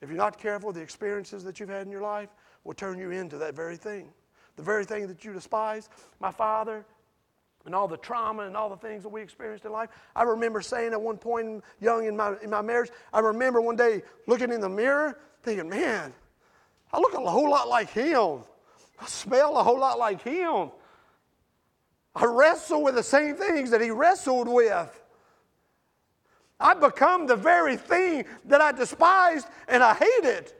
If 0.01 0.09
you're 0.09 0.19
not 0.19 0.39
careful, 0.39 0.73
the 0.73 0.81
experiences 0.81 1.43
that 1.45 1.59
you've 1.59 1.69
had 1.69 1.87
in 1.87 1.93
your 1.93 2.03
life 2.03 2.29
will 2.65 2.75
turn 2.75 2.99
you 2.99 3.11
into 3.11 3.39
that 3.39 3.55
very 3.55 3.77
thing. 3.77 4.09
The 4.57 4.63
very 4.63 4.85
thing 4.85 5.07
that 5.07 5.25
you 5.25 5.33
despise. 5.33 5.89
My 6.21 6.31
father, 6.31 6.85
and 7.69 7.75
all 7.75 7.87
the 7.87 7.99
trauma 7.99 8.45
and 8.45 8.57
all 8.57 8.71
the 8.71 8.79
things 8.79 9.03
that 9.03 9.11
we 9.11 9.21
experienced 9.21 9.67
in 9.67 9.73
life. 9.73 9.91
I 10.17 10.23
remember 10.23 10.63
saying 10.63 10.93
at 10.93 11.01
one 11.01 11.19
point, 11.19 11.63
young 11.81 12.07
in 12.07 12.17
my, 12.17 12.35
in 12.43 12.49
my 12.49 12.63
marriage, 12.63 12.91
I 13.13 13.19
remember 13.19 13.61
one 13.61 13.77
day 13.77 14.01
looking 14.27 14.51
in 14.51 14.63
the 14.63 14.71
mirror 14.71 15.19
thinking, 15.43 15.69
man, 15.69 16.15
I 16.95 16.99
look 16.99 17.13
a 17.13 17.19
whole 17.19 17.51
lot 17.51 17.69
like 17.69 17.91
him. 17.91 18.39
I 18.99 19.05
smell 19.05 19.59
a 19.59 19.63
whole 19.63 19.79
lot 19.79 19.99
like 19.99 20.23
him. 20.23 20.71
I 22.15 22.25
wrestle 22.25 22.83
with 22.83 22.95
the 22.95 23.03
same 23.03 23.37
things 23.37 23.71
that 23.71 23.83
he 23.83 23.91
wrestled 23.91 24.49
with. 24.49 25.03
I 26.59 26.73
become 26.73 27.27
the 27.27 27.37
very 27.37 27.77
thing 27.77 28.25
that 28.47 28.63
I 28.63 28.73
despised 28.73 29.47
and 29.69 29.83
I 29.83 29.93
hated. 29.93 30.55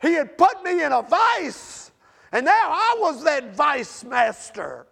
He 0.00 0.14
had 0.14 0.36
put 0.36 0.64
me 0.64 0.82
in 0.82 0.90
a 0.90 1.02
vice, 1.02 1.92
and 2.32 2.44
now 2.44 2.50
I 2.72 2.96
was 2.98 3.22
that 3.22 3.54
vice 3.54 4.02
master. 4.02 4.88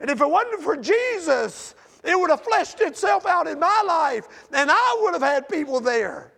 And 0.00 0.10
if 0.10 0.20
it 0.20 0.28
wasn't 0.28 0.62
for 0.62 0.76
Jesus, 0.76 1.74
it 2.02 2.18
would 2.18 2.30
have 2.30 2.42
fleshed 2.42 2.80
itself 2.80 3.26
out 3.26 3.46
in 3.46 3.58
my 3.58 3.82
life, 3.86 4.46
and 4.52 4.70
I 4.70 4.98
would 5.00 5.14
have 5.14 5.22
had 5.22 5.48
people 5.48 5.80
there. 5.80 6.32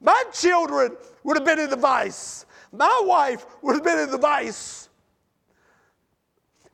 My 0.00 0.24
children 0.32 0.96
would 1.22 1.36
have 1.36 1.44
been 1.44 1.60
in 1.60 1.70
the 1.70 1.76
vice. 1.76 2.46
My 2.72 3.02
wife 3.04 3.44
would 3.62 3.74
have 3.74 3.84
been 3.84 3.98
in 3.98 4.10
the 4.10 4.18
vice. 4.18 4.88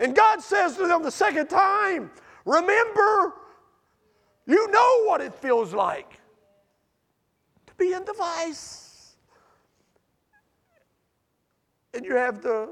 And 0.01 0.15
God 0.15 0.41
says 0.41 0.77
to 0.77 0.87
them 0.87 1.03
the 1.03 1.11
second 1.11 1.49
time, 1.49 2.11
Remember, 2.45 3.35
you 4.47 4.71
know 4.71 5.05
what 5.05 5.21
it 5.21 5.35
feels 5.35 5.75
like 5.75 6.19
to 7.67 7.75
be 7.75 7.93
in 7.93 8.05
the 8.05 8.15
vice. 8.15 9.17
And 11.93 12.05
you 12.05 12.15
have 12.15 12.41
the 12.41 12.71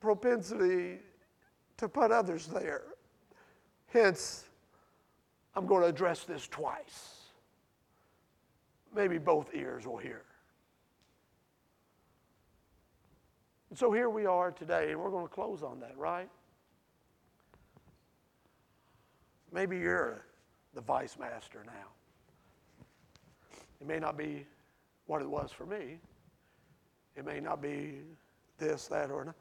propensity 0.00 0.98
to 1.78 1.88
put 1.88 2.10
others 2.10 2.46
there. 2.46 2.82
Hence, 3.92 4.44
I'm 5.56 5.66
going 5.66 5.82
to 5.82 5.88
address 5.88 6.24
this 6.24 6.46
twice. 6.46 7.14
Maybe 8.94 9.18
both 9.18 9.50
ears 9.54 9.86
will 9.86 9.96
hear. 9.96 10.22
And 13.70 13.78
so 13.78 13.92
here 13.92 14.08
we 14.08 14.26
are 14.26 14.50
today, 14.50 14.92
and 14.92 15.00
we're 15.00 15.10
going 15.10 15.26
to 15.26 15.32
close 15.32 15.62
on 15.62 15.80
that, 15.80 15.96
right? 15.96 16.28
Maybe 19.52 19.78
you're 19.78 20.24
the 20.74 20.80
vice 20.80 21.16
master 21.18 21.62
now. 21.66 21.88
It 23.80 23.86
may 23.86 23.98
not 23.98 24.16
be 24.16 24.46
what 25.06 25.22
it 25.22 25.28
was 25.28 25.50
for 25.50 25.66
me. 25.66 25.98
It 27.16 27.24
may 27.24 27.40
not 27.40 27.62
be 27.62 28.00
this, 28.58 28.86
that, 28.88 29.10
or 29.10 29.26
not. 29.26 29.34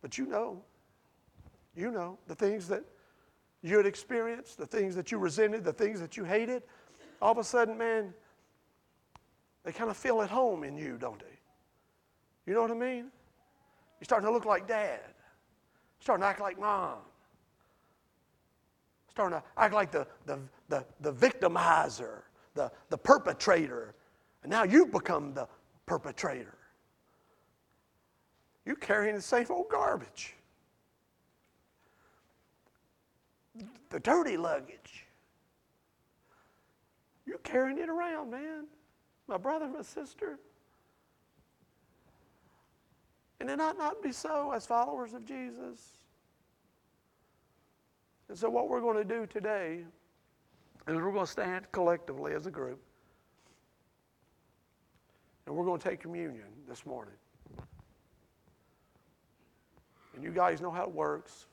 But 0.00 0.18
you 0.18 0.26
know, 0.26 0.62
you 1.74 1.90
know 1.90 2.18
the 2.26 2.34
things 2.34 2.68
that 2.68 2.84
you 3.62 3.76
had 3.76 3.86
experienced, 3.86 4.58
the 4.58 4.66
things 4.66 4.94
that 4.96 5.12
you 5.12 5.18
resented, 5.18 5.64
the 5.64 5.72
things 5.72 6.00
that 6.00 6.16
you 6.16 6.24
hated. 6.24 6.62
All 7.20 7.32
of 7.32 7.38
a 7.38 7.44
sudden, 7.44 7.78
man, 7.78 8.12
they 9.64 9.72
kind 9.72 9.90
of 9.90 9.96
feel 9.96 10.22
at 10.22 10.30
home 10.30 10.64
in 10.64 10.76
you, 10.76 10.98
don't 10.98 11.20
they? 11.20 11.38
You 12.46 12.54
know 12.54 12.62
what 12.62 12.72
I 12.72 12.74
mean? 12.74 13.10
You're 14.00 14.04
starting 14.04 14.26
to 14.26 14.32
look 14.32 14.44
like 14.44 14.66
dad. 14.66 15.00
You're 15.04 16.02
starting 16.02 16.22
to 16.22 16.26
act 16.26 16.40
like 16.40 16.58
mom 16.58 16.98
You're 19.06 19.10
starting 19.10 19.38
to 19.38 19.44
act 19.56 19.72
like 19.72 19.92
the, 19.92 20.06
the, 20.26 20.40
the, 20.68 20.84
the 21.00 21.12
victimizer, 21.12 22.22
the, 22.54 22.72
the 22.90 22.98
perpetrator. 22.98 23.94
And 24.42 24.50
now 24.50 24.64
you've 24.64 24.90
become 24.90 25.34
the 25.34 25.46
perpetrator. 25.86 26.58
You're 28.66 28.74
carrying 28.76 29.14
the 29.14 29.22
same 29.22 29.46
old 29.50 29.68
garbage. 29.68 30.34
The 33.92 34.00
dirty 34.00 34.38
luggage. 34.38 35.06
You're 37.26 37.38
carrying 37.38 37.78
it 37.78 37.90
around, 37.90 38.30
man. 38.30 38.64
My 39.28 39.36
brother, 39.36 39.68
my 39.68 39.82
sister. 39.82 40.38
And 43.38 43.50
it 43.50 43.60
ought 43.60 43.76
not 43.76 44.02
be 44.02 44.10
so 44.10 44.52
as 44.52 44.64
followers 44.64 45.12
of 45.12 45.26
Jesus. 45.26 45.98
And 48.30 48.38
so, 48.38 48.48
what 48.48 48.70
we're 48.70 48.80
going 48.80 48.96
to 48.96 49.04
do 49.04 49.26
today 49.26 49.84
is 50.88 50.94
we're 50.94 51.12
going 51.12 51.26
to 51.26 51.30
stand 51.30 51.70
collectively 51.70 52.32
as 52.32 52.46
a 52.46 52.50
group 52.50 52.80
and 55.46 55.54
we're 55.54 55.66
going 55.66 55.78
to 55.78 55.88
take 55.90 56.00
communion 56.00 56.46
this 56.66 56.86
morning. 56.86 57.14
And 60.14 60.24
you 60.24 60.30
guys 60.30 60.62
know 60.62 60.70
how 60.70 60.84
it 60.84 60.92
works 60.92 61.46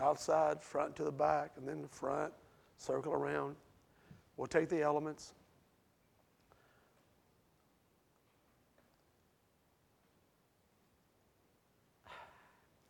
outside, 0.00 0.62
front 0.62 0.96
to 0.96 1.04
the 1.04 1.12
back, 1.12 1.52
and 1.56 1.68
then 1.68 1.82
the 1.82 1.88
front, 1.88 2.32
circle 2.76 3.12
around. 3.12 3.56
We'll 4.36 4.46
take 4.46 4.68
the 4.68 4.82
elements. 4.82 5.34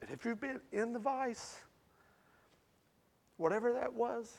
And 0.00 0.11
if 0.11 0.24
you've 0.24 0.40
been 0.40 0.61
in 0.72 0.92
the 0.92 0.98
vice, 0.98 1.59
whatever 3.36 3.72
that 3.72 3.92
was, 3.92 4.36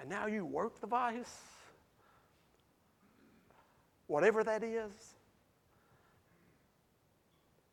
and 0.00 0.08
now 0.08 0.26
you 0.26 0.44
work 0.44 0.80
the 0.80 0.86
vice, 0.86 1.42
whatever 4.06 4.42
that 4.44 4.62
is, 4.62 4.92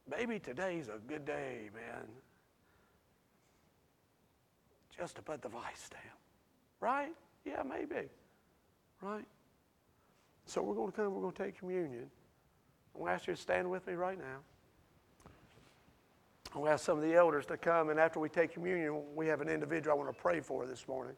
maybe 0.10 0.40
today's 0.40 0.88
a 0.88 1.00
good 1.08 1.26
day, 1.26 1.70
man, 1.74 2.06
just 4.98 5.16
to 5.16 5.22
put 5.22 5.42
the 5.42 5.50
vice 5.50 5.90
down. 5.90 6.02
Right? 6.80 7.12
Yeah, 7.46 7.64
maybe. 7.68 8.08
Right? 9.02 9.26
So 10.46 10.62
we're 10.62 10.76
going 10.76 10.92
to 10.92 10.96
come, 10.96 11.14
we're 11.14 11.22
going 11.22 11.34
to 11.34 11.44
take 11.44 11.58
communion. 11.58 12.10
I'm 12.94 13.02
going 13.02 13.10
to 13.10 13.16
ask 13.16 13.28
you 13.28 13.34
to 13.34 13.42
stand 13.42 13.70
with 13.70 13.88
me 13.88 13.94
right 13.94 14.18
now. 14.18 14.38
We'll 16.54 16.72
ask 16.72 16.86
some 16.86 16.98
of 16.98 17.04
the 17.04 17.14
elders 17.14 17.46
to 17.48 17.58
come, 17.58 17.90
and 17.90 18.00
after 18.00 18.20
we 18.20 18.30
take 18.30 18.54
communion, 18.54 19.02
we 19.14 19.28
have 19.28 19.42
an 19.42 19.50
individual 19.50 19.96
I 19.96 20.00
want 20.02 20.16
to 20.16 20.22
pray 20.22 20.40
for 20.40 20.66
this 20.66 20.88
morning. 20.88 21.16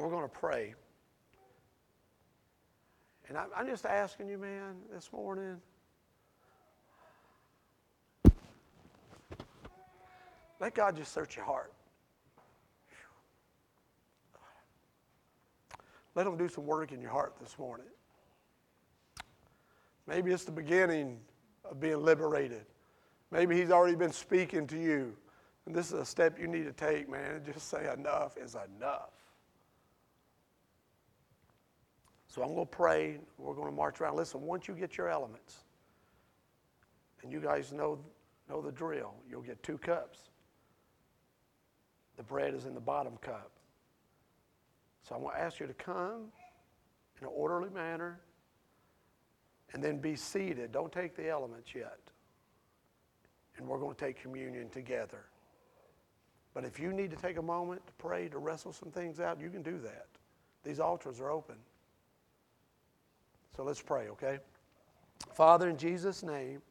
We're 0.00 0.10
going 0.10 0.22
to 0.22 0.28
pray. 0.28 0.74
And 3.28 3.36
I'm 3.36 3.66
just 3.66 3.84
asking 3.84 4.28
you, 4.28 4.38
man, 4.38 4.76
this 4.92 5.12
morning. 5.12 5.56
Let 10.60 10.74
God 10.74 10.96
just 10.96 11.12
search 11.12 11.36
your 11.36 11.44
heart. 11.44 11.72
Let 16.14 16.26
Him 16.26 16.36
do 16.36 16.48
some 16.48 16.64
work 16.64 16.92
in 16.92 17.00
your 17.00 17.10
heart 17.10 17.34
this 17.40 17.58
morning. 17.58 17.86
Maybe 20.06 20.32
it's 20.32 20.44
the 20.44 20.52
beginning 20.52 21.18
of 21.68 21.80
being 21.80 22.02
liberated. 22.02 22.64
Maybe 23.30 23.56
He's 23.56 23.70
already 23.70 23.96
been 23.96 24.12
speaking 24.12 24.66
to 24.68 24.78
you. 24.78 25.16
And 25.66 25.74
this 25.74 25.88
is 25.88 25.94
a 25.94 26.06
step 26.06 26.38
you 26.40 26.46
need 26.46 26.64
to 26.64 26.72
take, 26.72 27.10
man, 27.10 27.42
just 27.44 27.68
say, 27.68 27.92
enough 27.92 28.36
is 28.38 28.56
enough. 28.78 29.17
So 32.38 32.44
I'm 32.44 32.54
going 32.54 32.68
to 32.68 32.70
pray. 32.70 33.18
We're 33.36 33.54
going 33.54 33.66
to 33.66 33.74
march 33.74 34.00
around. 34.00 34.14
Listen, 34.14 34.42
once 34.42 34.68
you 34.68 34.74
get 34.74 34.96
your 34.96 35.08
elements, 35.08 35.64
and 37.24 37.32
you 37.32 37.40
guys 37.40 37.72
know, 37.72 37.98
know 38.48 38.62
the 38.62 38.70
drill, 38.70 39.12
you'll 39.28 39.42
get 39.42 39.60
two 39.64 39.76
cups. 39.76 40.20
The 42.16 42.22
bread 42.22 42.54
is 42.54 42.64
in 42.64 42.74
the 42.74 42.80
bottom 42.80 43.16
cup. 43.16 43.50
So 45.02 45.16
I'm 45.16 45.22
going 45.22 45.34
to 45.34 45.40
ask 45.40 45.58
you 45.58 45.66
to 45.66 45.74
come 45.74 46.26
in 47.20 47.26
an 47.26 47.32
orderly 47.34 47.70
manner 47.70 48.20
and 49.72 49.82
then 49.82 49.98
be 49.98 50.14
seated. 50.14 50.70
Don't 50.70 50.92
take 50.92 51.16
the 51.16 51.28
elements 51.28 51.74
yet. 51.74 51.98
And 53.56 53.66
we're 53.66 53.80
going 53.80 53.96
to 53.96 54.00
take 54.00 54.22
communion 54.22 54.68
together. 54.68 55.24
But 56.54 56.64
if 56.64 56.78
you 56.78 56.92
need 56.92 57.10
to 57.10 57.16
take 57.16 57.36
a 57.36 57.42
moment 57.42 57.84
to 57.88 57.92
pray, 57.94 58.28
to 58.28 58.38
wrestle 58.38 58.72
some 58.72 58.92
things 58.92 59.18
out, 59.18 59.40
you 59.40 59.50
can 59.50 59.64
do 59.64 59.80
that. 59.80 60.06
These 60.62 60.78
altars 60.78 61.18
are 61.18 61.32
open. 61.32 61.56
So 63.58 63.64
let's 63.64 63.82
pray, 63.82 64.06
okay? 64.10 64.38
Father, 65.34 65.68
in 65.68 65.76
Jesus' 65.76 66.22
name, 66.22 66.62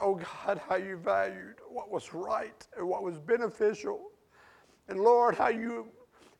oh 0.00 0.14
God, 0.14 0.58
how 0.66 0.76
you 0.76 0.96
valued 0.96 1.56
what 1.68 1.90
was 1.90 2.14
right 2.14 2.66
and 2.78 2.88
what 2.88 3.02
was 3.02 3.18
beneficial. 3.18 4.08
And 4.88 5.00
Lord, 5.00 5.34
how 5.34 5.48
you 5.48 5.88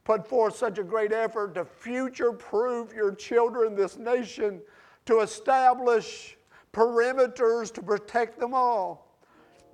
put 0.05 0.27
forth 0.27 0.57
such 0.57 0.79
a 0.79 0.83
great 0.83 1.13
effort 1.13 1.53
to 1.57 1.67
future 1.67 2.33
proof 2.33 2.95
your 2.95 3.15
children, 3.15 3.75
this 3.75 3.99
nation, 3.99 4.63
to 5.05 5.21
establish 5.21 6.39
perimeters 6.73 7.71
to 7.75 7.83
protect 7.83 8.41
them 8.41 8.55
all, 8.55 9.19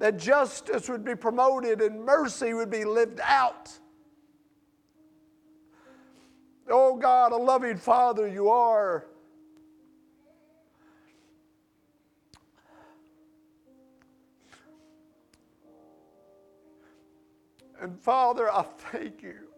that 0.00 0.18
justice 0.18 0.88
would 0.88 1.04
be 1.04 1.14
promoted 1.14 1.80
and 1.80 2.04
mercy 2.04 2.52
would 2.52 2.68
be 2.68 2.84
lived 2.84 3.20
out 3.22 3.78
Oh 6.70 6.96
God, 6.96 7.32
a 7.32 7.36
loving 7.36 7.76
Father 7.76 8.28
you 8.28 8.50
are. 8.50 9.06
And 17.80 17.98
Father, 18.00 18.52
I 18.52 18.62
thank 18.62 19.22
you 19.22 19.48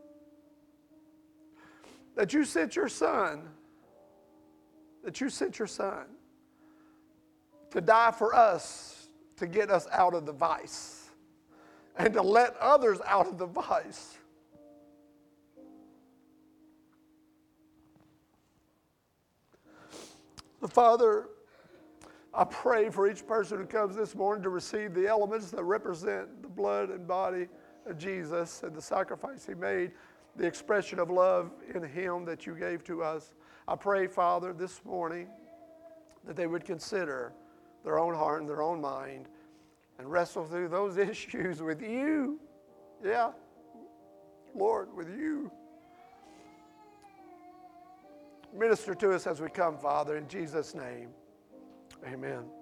that 2.16 2.32
you 2.32 2.44
sent 2.44 2.76
your 2.76 2.88
Son, 2.88 3.48
that 5.02 5.20
you 5.20 5.30
sent 5.30 5.58
your 5.58 5.68
Son 5.68 6.04
to 7.70 7.80
die 7.80 8.10
for 8.10 8.34
us, 8.34 9.08
to 9.36 9.46
get 9.46 9.70
us 9.70 9.86
out 9.90 10.12
of 10.12 10.26
the 10.26 10.32
vice, 10.32 11.08
and 11.96 12.12
to 12.12 12.22
let 12.22 12.56
others 12.58 12.98
out 13.06 13.26
of 13.26 13.38
the 13.38 13.46
vice. 13.46 14.18
Father, 20.68 21.28
I 22.34 22.44
pray 22.44 22.90
for 22.90 23.10
each 23.10 23.26
person 23.26 23.58
who 23.58 23.66
comes 23.66 23.96
this 23.96 24.14
morning 24.14 24.42
to 24.42 24.50
receive 24.50 24.94
the 24.94 25.06
elements 25.06 25.50
that 25.50 25.64
represent 25.64 26.42
the 26.42 26.48
blood 26.48 26.90
and 26.90 27.06
body 27.06 27.48
of 27.86 27.98
Jesus 27.98 28.62
and 28.62 28.74
the 28.74 28.82
sacrifice 28.82 29.46
he 29.46 29.54
made, 29.54 29.92
the 30.36 30.46
expression 30.46 30.98
of 30.98 31.10
love 31.10 31.50
in 31.74 31.82
him 31.82 32.24
that 32.26 32.46
you 32.46 32.54
gave 32.54 32.84
to 32.84 33.02
us. 33.02 33.34
I 33.66 33.74
pray, 33.74 34.06
Father, 34.06 34.52
this 34.52 34.84
morning 34.84 35.28
that 36.24 36.36
they 36.36 36.46
would 36.46 36.64
consider 36.64 37.32
their 37.84 37.98
own 37.98 38.14
heart 38.14 38.40
and 38.40 38.48
their 38.48 38.62
own 38.62 38.80
mind 38.80 39.28
and 39.98 40.10
wrestle 40.10 40.44
through 40.44 40.68
those 40.68 40.96
issues 40.98 41.62
with 41.62 41.80
you. 41.80 42.38
Yeah, 43.02 43.30
Lord, 44.54 44.94
with 44.94 45.08
you. 45.08 45.50
Minister 48.52 48.94
to 48.94 49.12
us 49.12 49.26
as 49.26 49.40
we 49.40 49.48
come, 49.48 49.78
Father, 49.78 50.16
in 50.16 50.28
Jesus' 50.28 50.74
name. 50.74 51.10
Amen. 52.06 52.59